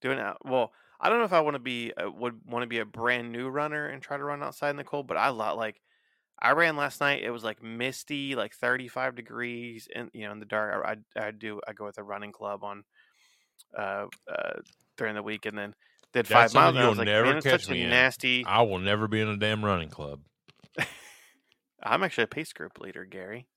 doing 0.02 0.18
it. 0.18 0.36
Well, 0.46 0.72
I 1.00 1.10
don't 1.10 1.20
know 1.20 1.26
if 1.26 1.34
I 1.34 1.42
want 1.42 1.56
to 1.56 1.60
be 1.60 1.92
uh, 1.94 2.10
would 2.10 2.40
want 2.46 2.64
to 2.64 2.68
be 2.68 2.80
a 2.80 2.86
brand 2.86 3.32
new 3.32 3.50
runner 3.50 3.88
and 3.88 4.02
try 4.02 4.18
to 4.18 4.24
run 4.24 4.42
outside 4.42 4.70
in 4.70 4.78
the 4.78 4.86
cold, 4.86 5.08
but 5.08 5.18
I 5.18 5.30
lot 5.30 5.58
like 5.58 5.82
I 6.42 6.52
ran 6.52 6.78
last 6.78 7.02
night. 7.02 7.24
It 7.24 7.32
was 7.32 7.44
like 7.44 7.62
misty, 7.62 8.36
like 8.36 8.54
35 8.54 9.16
degrees, 9.16 9.90
and 9.94 10.10
you 10.14 10.26
know, 10.26 10.32
in 10.32 10.40
the 10.40 10.46
dark. 10.46 10.86
I 10.86 11.20
I, 11.20 11.28
I 11.28 11.32
do 11.32 11.60
I 11.68 11.74
go 11.74 11.84
with 11.84 11.98
a 11.98 12.04
running 12.04 12.32
club 12.32 12.64
on 12.64 12.86
uh, 13.78 14.06
uh 14.32 14.60
during 14.98 15.16
the 15.16 15.24
week, 15.24 15.46
and 15.46 15.58
then 15.58 15.74
did 16.14 16.28
five 16.28 16.54
miles. 16.54 16.70
And 16.72 16.80
I 16.80 16.82
you'll 16.82 16.90
was 16.92 16.98
like, 17.00 17.06
never 17.08 17.26
man, 17.26 17.38
it's 17.38 17.50
such 17.50 17.70
a 17.70 17.76
in. 17.76 17.90
nasty. 17.90 18.44
I 18.46 18.62
will 18.62 18.80
never 18.80 19.08
be 19.08 19.20
in 19.22 19.28
a 19.28 19.38
damn 19.38 19.64
running 19.66 19.90
club, 19.90 20.20
I'm 21.84 22.04
actually 22.04 22.26
a 22.26 22.28
pace 22.28 22.54
group 22.54 22.80
leader, 22.80 23.06
Gary. 23.06 23.48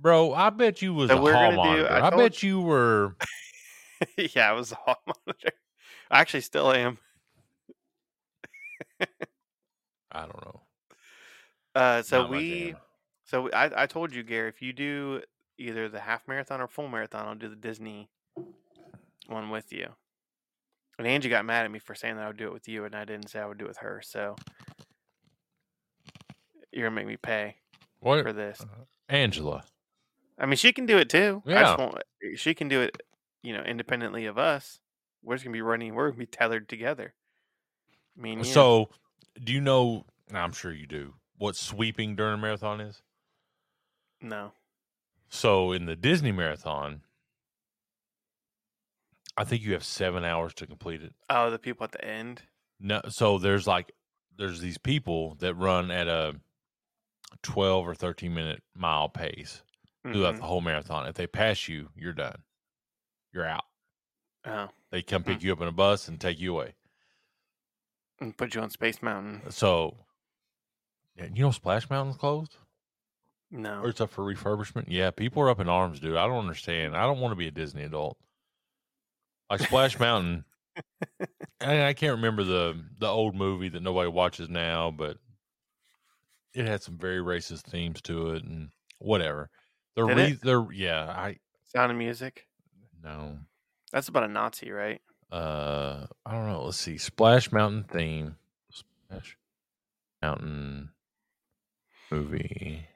bro. 0.00 0.32
I 0.32 0.50
bet 0.50 0.82
you 0.82 0.94
was 0.94 1.10
So 1.10 1.18
a 1.18 1.22
we're 1.22 1.32
hall 1.32 1.50
gonna 1.50 1.76
do- 1.76 1.82
monitor. 1.88 1.92
I 1.92 2.06
I, 2.08 2.10
bet 2.10 2.42
you 2.42 2.60
were. 2.60 3.16
yeah, 4.16 4.50
I 4.50 4.52
was 4.52 4.72
a 4.72 4.76
hall 4.76 4.96
monitor. 5.06 5.50
I 6.10 6.20
actually 6.20 6.40
still 6.42 6.72
am. 6.72 6.98
I 10.12 10.20
don't 10.20 10.44
know. 10.44 10.60
Uh, 11.74 12.02
so 12.02 12.22
Not 12.22 12.30
we, 12.30 12.74
so 13.24 13.48
I, 13.52 13.82
I 13.82 13.86
told 13.86 14.12
you, 14.12 14.24
Gary, 14.24 14.48
if 14.48 14.60
you 14.60 14.72
do 14.72 15.22
either 15.56 15.88
the 15.88 16.00
half 16.00 16.26
marathon 16.26 16.60
or 16.60 16.66
full 16.66 16.88
marathon, 16.88 17.28
I'll 17.28 17.34
do 17.36 17.48
the 17.48 17.54
Disney 17.54 18.08
one 19.30 19.50
with 19.50 19.72
you. 19.72 19.88
And 20.98 21.06
Angie 21.06 21.28
got 21.30 21.44
mad 21.46 21.64
at 21.64 21.70
me 21.70 21.78
for 21.78 21.94
saying 21.94 22.16
that 22.16 22.24
I 22.24 22.26
would 22.28 22.36
do 22.36 22.46
it 22.46 22.52
with 22.52 22.68
you, 22.68 22.84
and 22.84 22.94
I 22.94 23.04
didn't 23.04 23.28
say 23.28 23.40
I 23.40 23.46
would 23.46 23.58
do 23.58 23.64
it 23.64 23.68
with 23.68 23.78
her. 23.78 24.02
So 24.04 24.36
you're 26.72 26.86
gonna 26.86 26.94
make 26.96 27.06
me 27.06 27.16
pay 27.16 27.56
What, 28.00 28.22
for 28.22 28.32
this. 28.32 28.60
Uh-huh. 28.60 28.84
Angela? 29.08 29.64
I 30.38 30.46
mean, 30.46 30.56
she 30.56 30.72
can 30.72 30.86
do 30.86 30.98
it 30.98 31.08
too. 31.08 31.42
I 31.46 31.50
Yeah. 31.50 31.62
just 31.62 31.78
won't, 31.78 31.96
eh, 32.22 32.36
she 32.36 32.54
can 32.54 32.68
do 32.68 32.80
it, 32.82 33.02
you 33.42 33.52
know, 33.54 33.62
independently 33.62 34.26
of 34.26 34.38
us. 34.38 34.80
We're 35.22 35.34
just 35.36 35.44
gonna 35.44 35.52
be 35.54 35.62
running. 35.62 35.94
We're 35.94 36.10
gonna 36.10 36.18
be 36.18 36.26
tethered 36.26 36.68
together. 36.68 37.14
I 38.16 38.20
mean, 38.20 38.40
uh, 38.40 38.44
So, 38.44 38.90
do 39.42 39.52
you 39.52 39.60
know? 39.60 40.06
I'm 40.32 40.52
sure 40.52 40.72
you 40.72 40.86
do. 40.86 41.14
What 41.38 41.56
sweeping 41.56 42.14
during 42.16 42.34
a 42.34 42.38
marathon 42.38 42.80
is? 42.80 43.02
no, 44.20 44.52
So, 45.30 45.72
in 45.72 45.86
the 45.86 45.96
Disney 45.96 46.32
marathon, 46.32 47.02
I 49.40 49.44
think 49.44 49.62
you 49.62 49.72
have 49.72 49.84
seven 49.84 50.24
hours 50.24 50.52
to 50.54 50.66
complete 50.66 51.02
it. 51.02 51.14
oh, 51.30 51.50
the 51.50 51.58
people 51.58 51.84
at 51.84 51.92
the 51.92 52.04
end. 52.04 52.42
No, 52.78 53.00
so 53.08 53.38
there's 53.38 53.66
like 53.66 53.92
there's 54.36 54.60
these 54.60 54.78
people 54.78 55.34
that 55.40 55.54
run 55.54 55.90
at 55.90 56.08
a 56.08 56.36
12 57.42 57.86
or 57.88 57.94
13 57.94 58.32
minute 58.34 58.62
mile 58.74 59.08
pace 59.08 59.62
throughout 60.02 60.34
Mhm. 60.34 60.38
the 60.38 60.44
whole 60.44 60.60
marathon. 60.60 61.06
If 61.06 61.14
they 61.14 61.26
pass 61.26 61.68
you, 61.68 61.90
you're 61.94 62.12
done. 62.12 62.42
You're 63.32 63.46
out. 63.46 63.64
Oh, 64.44 64.68
They 64.90 65.02
come 65.02 65.22
pick 65.24 65.42
you 65.42 65.52
up 65.52 65.60
in 65.60 65.68
a 65.68 65.72
bus 65.72 66.08
and 66.08 66.20
take 66.20 66.38
you 66.38 66.52
away. 66.52 66.74
and 68.18 68.36
put 68.36 68.54
you 68.54 68.60
on 68.60 68.68
Space 68.70 69.00
Mountain. 69.02 69.50
So, 69.50 70.04
you 71.16 71.42
know, 71.42 71.50
Splash 71.52 71.88
Mountain's 71.88 72.18
closed. 72.18 72.56
No, 73.50 73.80
or 73.82 73.88
it's 73.88 74.00
up 74.00 74.10
for 74.10 74.22
refurbishment. 74.24 74.84
Yeah, 74.88 75.10
people 75.10 75.42
are 75.42 75.48
up 75.50 75.58
in 75.60 75.68
arms, 75.70 76.00
dude. 76.00 76.16
I 76.16 76.26
don't 76.26 76.38
understand. 76.38 76.94
I 76.96 77.02
don't 77.02 77.18
want 77.20 77.32
to 77.32 77.36
be 77.36 77.48
a 77.48 77.50
Disney 77.50 77.82
adult. 77.82 78.18
Like 79.50 79.60
Splash 79.60 79.98
Mountain. 79.98 80.44
I, 81.60 81.88
I 81.88 81.92
can't 81.92 82.16
remember 82.16 82.44
the 82.44 82.80
the 82.98 83.08
old 83.08 83.34
movie 83.34 83.68
that 83.68 83.82
nobody 83.82 84.08
watches 84.08 84.48
now, 84.48 84.90
but 84.90 85.18
it 86.54 86.66
had 86.66 86.82
some 86.82 86.96
very 86.96 87.18
racist 87.18 87.62
themes 87.62 88.00
to 88.02 88.30
it 88.30 88.44
and 88.44 88.70
whatever. 88.98 89.50
The 89.96 90.06
Did 90.06 90.16
re- 90.16 90.24
it? 90.30 90.40
the 90.42 90.68
yeah, 90.72 91.04
I 91.04 91.36
Sound 91.66 91.90
of 91.92 91.98
Music. 91.98 92.46
no. 93.02 93.38
That's 93.92 94.08
about 94.08 94.22
a 94.22 94.28
Nazi, 94.28 94.70
right? 94.70 95.00
Uh 95.32 96.06
I 96.24 96.32
don't 96.32 96.48
know. 96.48 96.64
Let's 96.64 96.76
see. 96.78 96.96
Splash 96.96 97.50
Mountain 97.52 97.84
theme. 97.84 98.36
Splash 98.70 99.36
Mountain 100.22 100.90
movie. 102.10 102.86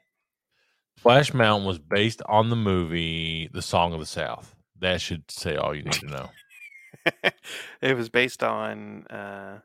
Splash 0.97 1.33
Mountain 1.33 1.67
was 1.67 1.79
based 1.79 2.21
on 2.27 2.49
the 2.49 2.55
movie 2.55 3.49
The 3.53 3.61
Song 3.61 3.93
of 3.93 3.99
the 3.99 4.05
South. 4.05 4.55
That 4.79 5.01
should 5.01 5.29
say 5.29 5.55
all 5.55 5.75
you 5.75 5.83
need 5.83 5.93
to 5.93 6.07
know. 6.07 6.29
it 7.81 7.95
was 7.95 8.09
based 8.09 8.43
on 8.43 9.05
uh 9.07 9.59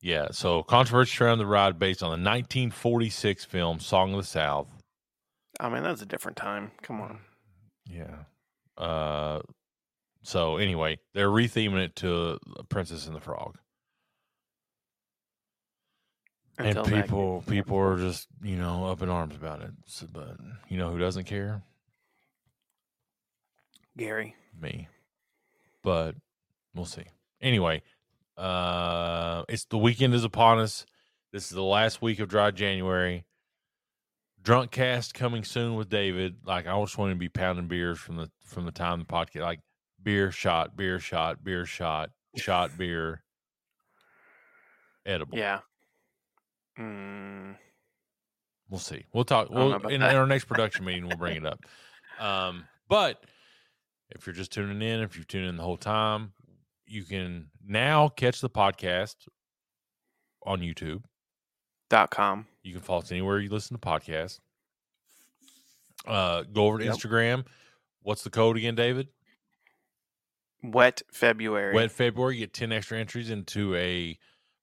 Yeah, 0.00 0.28
so 0.32 0.62
controversy 0.64 1.22
around 1.22 1.38
the 1.38 1.46
ride 1.46 1.78
based 1.78 2.02
on 2.02 2.08
the 2.08 2.28
1946 2.28 3.44
film 3.44 3.78
Song 3.78 4.12
of 4.12 4.18
the 4.18 4.26
South. 4.26 4.68
I 5.60 5.68
mean 5.68 5.82
that's 5.82 6.02
a 6.02 6.06
different 6.06 6.36
time. 6.36 6.72
Come 6.82 7.00
on. 7.00 7.18
Yeah. 7.86 8.24
Uh 8.76 9.40
so 10.22 10.56
anyway, 10.56 10.98
they're 11.14 11.28
retheming 11.28 11.84
it 11.84 11.96
to 11.96 12.38
Princess 12.68 13.06
and 13.06 13.16
the 13.16 13.20
Frog. 13.20 13.58
Until 16.58 16.84
and 16.84 17.02
people 17.02 17.44
people 17.46 17.78
are 17.78 17.96
just, 17.96 18.28
you 18.42 18.56
know, 18.56 18.86
up 18.86 19.02
in 19.02 19.08
arms 19.08 19.34
about 19.34 19.62
it. 19.62 19.70
So, 19.86 20.06
but 20.12 20.36
you 20.68 20.78
know 20.78 20.90
who 20.90 20.98
doesn't 20.98 21.24
care? 21.24 21.62
Gary. 23.96 24.34
me. 24.60 24.88
But 25.82 26.14
we'll 26.74 26.84
see. 26.84 27.04
Anyway, 27.40 27.82
uh 28.36 29.44
it's 29.48 29.64
the 29.66 29.78
weekend 29.78 30.14
is 30.14 30.24
upon 30.24 30.58
us. 30.58 30.86
This 31.32 31.44
is 31.44 31.50
the 31.50 31.62
last 31.62 32.00
week 32.02 32.18
of 32.20 32.28
dry 32.28 32.50
January. 32.50 33.24
Drunk 34.42 34.70
cast 34.70 35.14
coming 35.14 35.44
soon 35.44 35.76
with 35.76 35.88
David. 35.88 36.36
Like 36.44 36.66
I 36.66 36.80
just 36.80 36.98
want 36.98 37.12
to 37.12 37.16
be 37.16 37.28
pounding 37.28 37.68
beers 37.68 37.98
from 37.98 38.16
the 38.16 38.30
from 38.44 38.64
the 38.64 38.72
time 38.72 38.98
the 39.00 39.04
podcast 39.04 39.42
like 39.42 39.60
beer 40.02 40.30
shot, 40.32 40.76
beer 40.76 40.98
shot, 40.98 41.44
beer 41.44 41.64
shot, 41.66 42.10
shot 42.36 42.70
beer, 42.78 43.22
edible. 45.06 45.38
Yeah. 45.38 45.60
Mm, 46.78 47.56
We'll 48.68 48.80
see. 48.80 49.04
We'll 49.12 49.24
talk. 49.24 49.48
I 49.50 49.54
don't 49.54 49.70
know 49.70 49.78
We'll, 49.84 49.88
in, 49.94 50.02
in 50.02 50.16
our 50.16 50.26
next 50.26 50.44
production 50.48 50.84
meeting, 50.86 51.06
we'll 51.06 51.18
bring 51.18 51.36
it 51.36 51.44
up. 51.46 51.60
Um, 52.18 52.64
but 52.88 53.22
if 54.14 54.26
you're 54.26 54.34
just 54.34 54.52
tuning 54.52 54.82
in, 54.82 55.00
if 55.00 55.16
you've 55.16 55.26
tuned 55.28 55.46
in 55.46 55.56
the 55.56 55.62
whole 55.62 55.76
time, 55.76 56.32
you 56.86 57.04
can 57.04 57.50
now 57.66 58.08
catch 58.08 58.40
the 58.40 58.50
podcast 58.50 59.16
on 60.44 60.60
YouTube. 60.60 61.02
dot 61.90 62.10
com. 62.10 62.46
You 62.62 62.72
can 62.72 62.82
follow 62.82 63.00
us 63.00 63.10
anywhere 63.12 63.38
you 63.38 63.50
listen 63.50 63.78
to 63.78 63.80
podcasts. 63.80 64.38
Uh, 66.06 66.42
go 66.42 66.66
over 66.66 66.78
to 66.78 66.84
Yep. 66.84 66.94
Instagram. 66.94 67.46
What's 68.02 68.22
the 68.24 68.30
code 68.30 68.56
again, 68.56 68.74
David? 68.74 69.08
Wet 70.62 71.02
February. 71.12 71.74
Wet 71.74 71.90
February. 71.92 72.36
Get 72.38 72.52
10 72.52 72.72
extra 72.72 72.98
entries 72.98 73.30
into 73.30 73.74
a 73.76 74.18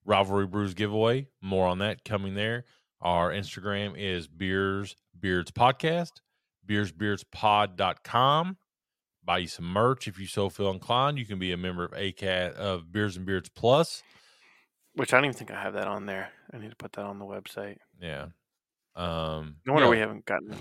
Rivalry 0.06 0.48
Brews 0.48 0.74
giveaway. 0.74 1.28
More 1.42 1.68
on 1.68 1.80
that 1.80 2.04
coming 2.04 2.36
there. 2.36 2.66
Our 3.02 3.32
Instagram 3.32 3.94
is 3.98 4.28
Beers 4.28 4.96
Beards 5.18 5.52
Podcast, 5.52 6.12
beersbeardspod.com. 6.68 8.58
Buy 9.24 9.40
you 9.40 9.48
some 9.48 9.66
merch 9.66 10.08
if 10.08 10.20
you 10.20 10.26
so 10.26 10.50
feel 10.50 10.72
inclined. 10.72 11.20
You 11.20 11.26
can 11.26 11.40
be 11.40 11.52
a 11.52 11.58
member 11.58 11.84
of 11.86 11.92
ACAT 11.92 12.54
of 12.54 12.92
Beers 12.92 13.18
and 13.18 13.26
Beards 13.26 13.50
Plus. 13.50 14.02
Which 14.96 15.14
I 15.14 15.18
don't 15.18 15.26
even 15.26 15.38
think 15.38 15.52
I 15.52 15.62
have 15.62 15.74
that 15.74 15.88
on 15.88 16.06
there. 16.06 16.30
I 16.52 16.58
need 16.58 16.72
to 16.72 16.76
put 16.76 16.94
that 16.94 17.06
on 17.06 17.20
the 17.20 17.26
website. 17.26 17.78
Yeah. 18.02 18.28
Um, 18.96 19.58
No 19.66 19.74
wonder 19.74 19.86
yeah, 19.86 19.92
we 19.92 20.00
haven't 20.00 20.26
gotten. 20.26 20.56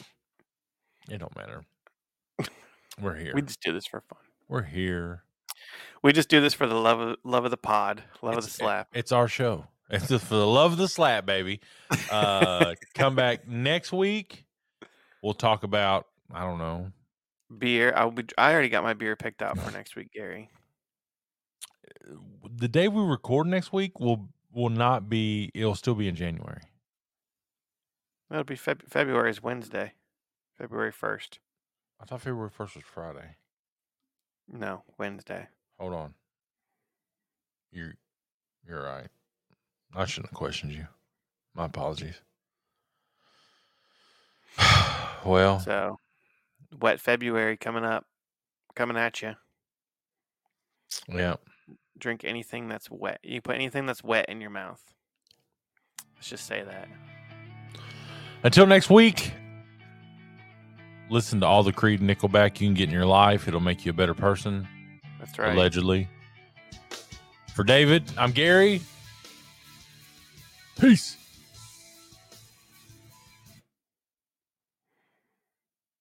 It 1.11 1.19
don't 1.19 1.35
matter. 1.35 1.63
We're 3.01 3.17
here. 3.17 3.33
We 3.35 3.43
just 3.43 3.61
do 3.61 3.73
this 3.73 3.87
for 3.87 4.01
fun. 4.03 4.19
We're 4.49 4.63
here. 4.63 5.23
We 6.03 6.13
just 6.13 6.29
do 6.29 6.41
this 6.41 6.55
for 6.55 6.67
the 6.67 6.75
love 6.75 7.01
of 7.01 7.17
love 7.25 7.45
of 7.45 7.51
the 7.51 7.57
pod, 7.57 8.03
love 8.23 8.37
of 8.37 8.45
the 8.45 8.51
slap. 8.51 8.89
It's 8.93 9.13
our 9.13 9.29
show. 9.29 9.67
It's 9.91 10.07
just 10.09 10.27
for 10.27 10.35
the 10.35 10.47
love 10.47 10.73
of 10.73 10.79
the 10.79 10.87
slap, 10.87 11.25
baby. 11.25 11.61
Uh, 12.11 12.75
come 12.95 13.17
back 13.17 13.49
next 13.49 13.91
week. 13.91 14.45
We'll 15.23 15.33
talk 15.33 15.63
about 15.63 16.07
I 16.31 16.41
don't 16.45 16.59
know. 16.59 16.93
Beer. 17.57 17.92
I'll 17.96 18.11
be. 18.11 18.24
I 18.36 18.53
already 18.53 18.68
got 18.68 18.82
my 18.82 18.94
beer 18.94 19.16
picked 19.16 19.42
out 19.42 19.59
for 19.59 19.70
next 19.76 19.96
week, 19.96 20.12
Gary. 20.12 20.51
Uh, 22.07 22.14
the 22.57 22.68
day 22.68 22.88
we 22.88 23.03
record 23.03 23.46
next 23.46 23.72
week 23.72 23.99
will 24.01 24.28
will 24.53 24.70
not 24.70 25.09
be. 25.09 25.51
It'll 25.55 25.74
still 25.74 25.94
be 25.94 26.09
in 26.09 26.14
January. 26.14 26.62
That'll 28.28 28.44
be 28.44 28.57
Feb- 28.57 29.28
is 29.28 29.42
Wednesday, 29.42 29.92
February 30.59 30.92
first. 30.92 31.38
I 32.01 32.05
thought 32.05 32.20
February 32.20 32.51
first 32.51 32.74
was 32.74 32.84
Friday. 32.84 33.36
No, 34.51 34.82
Wednesday. 34.99 35.49
Hold 35.78 35.94
on. 35.94 36.14
You're 37.72 37.94
you're 38.66 38.82
right. 38.82 39.09
I 39.94 40.05
shouldn't 40.05 40.30
have 40.30 40.36
questioned 40.38 40.72
you. 40.72 40.86
My 41.55 41.64
apologies. 41.64 42.20
well, 45.24 45.61
So, 45.61 45.99
wet 46.81 47.01
February 47.01 47.57
coming 47.57 47.85
up, 47.85 48.05
coming 48.75 48.97
at 48.97 49.23
you. 49.23 49.35
yeah. 51.09 51.37
Drink 51.99 52.25
anything 52.25 52.69
that's 52.69 52.89
wet. 52.91 53.19
You 53.25 53.41
put 53.41 53.57
anything 53.57 53.85
that's 53.87 54.05
wet 54.05 54.27
in 54.29 54.41
your 54.41 54.51
mouth. 54.51 54.81
Let's 56.14 56.29
just 56.31 56.47
say 56.47 56.62
that. 56.62 56.89
Until 58.45 58.66
next 58.66 58.89
week, 58.89 59.33
listen 61.11 61.41
to 61.41 61.47
all 61.47 61.64
the 61.64 61.73
Creed 61.73 62.01
and 62.01 62.09
Nickelback 62.09 62.61
you 62.61 62.69
can 62.69 62.75
get 62.75 62.89
in 62.89 62.95
your 62.95 63.07
life. 63.07 63.49
It'll 63.49 63.59
make 63.59 63.85
you 63.85 63.91
a 63.91 63.95
better 63.95 64.14
person, 64.14 64.69
That's 65.19 65.37
right. 65.39 65.55
allegedly. 65.55 66.09
For 67.55 67.64
David, 67.64 68.05
I'm 68.16 68.31
Gary. 68.31 68.81
Peace. 70.79 71.16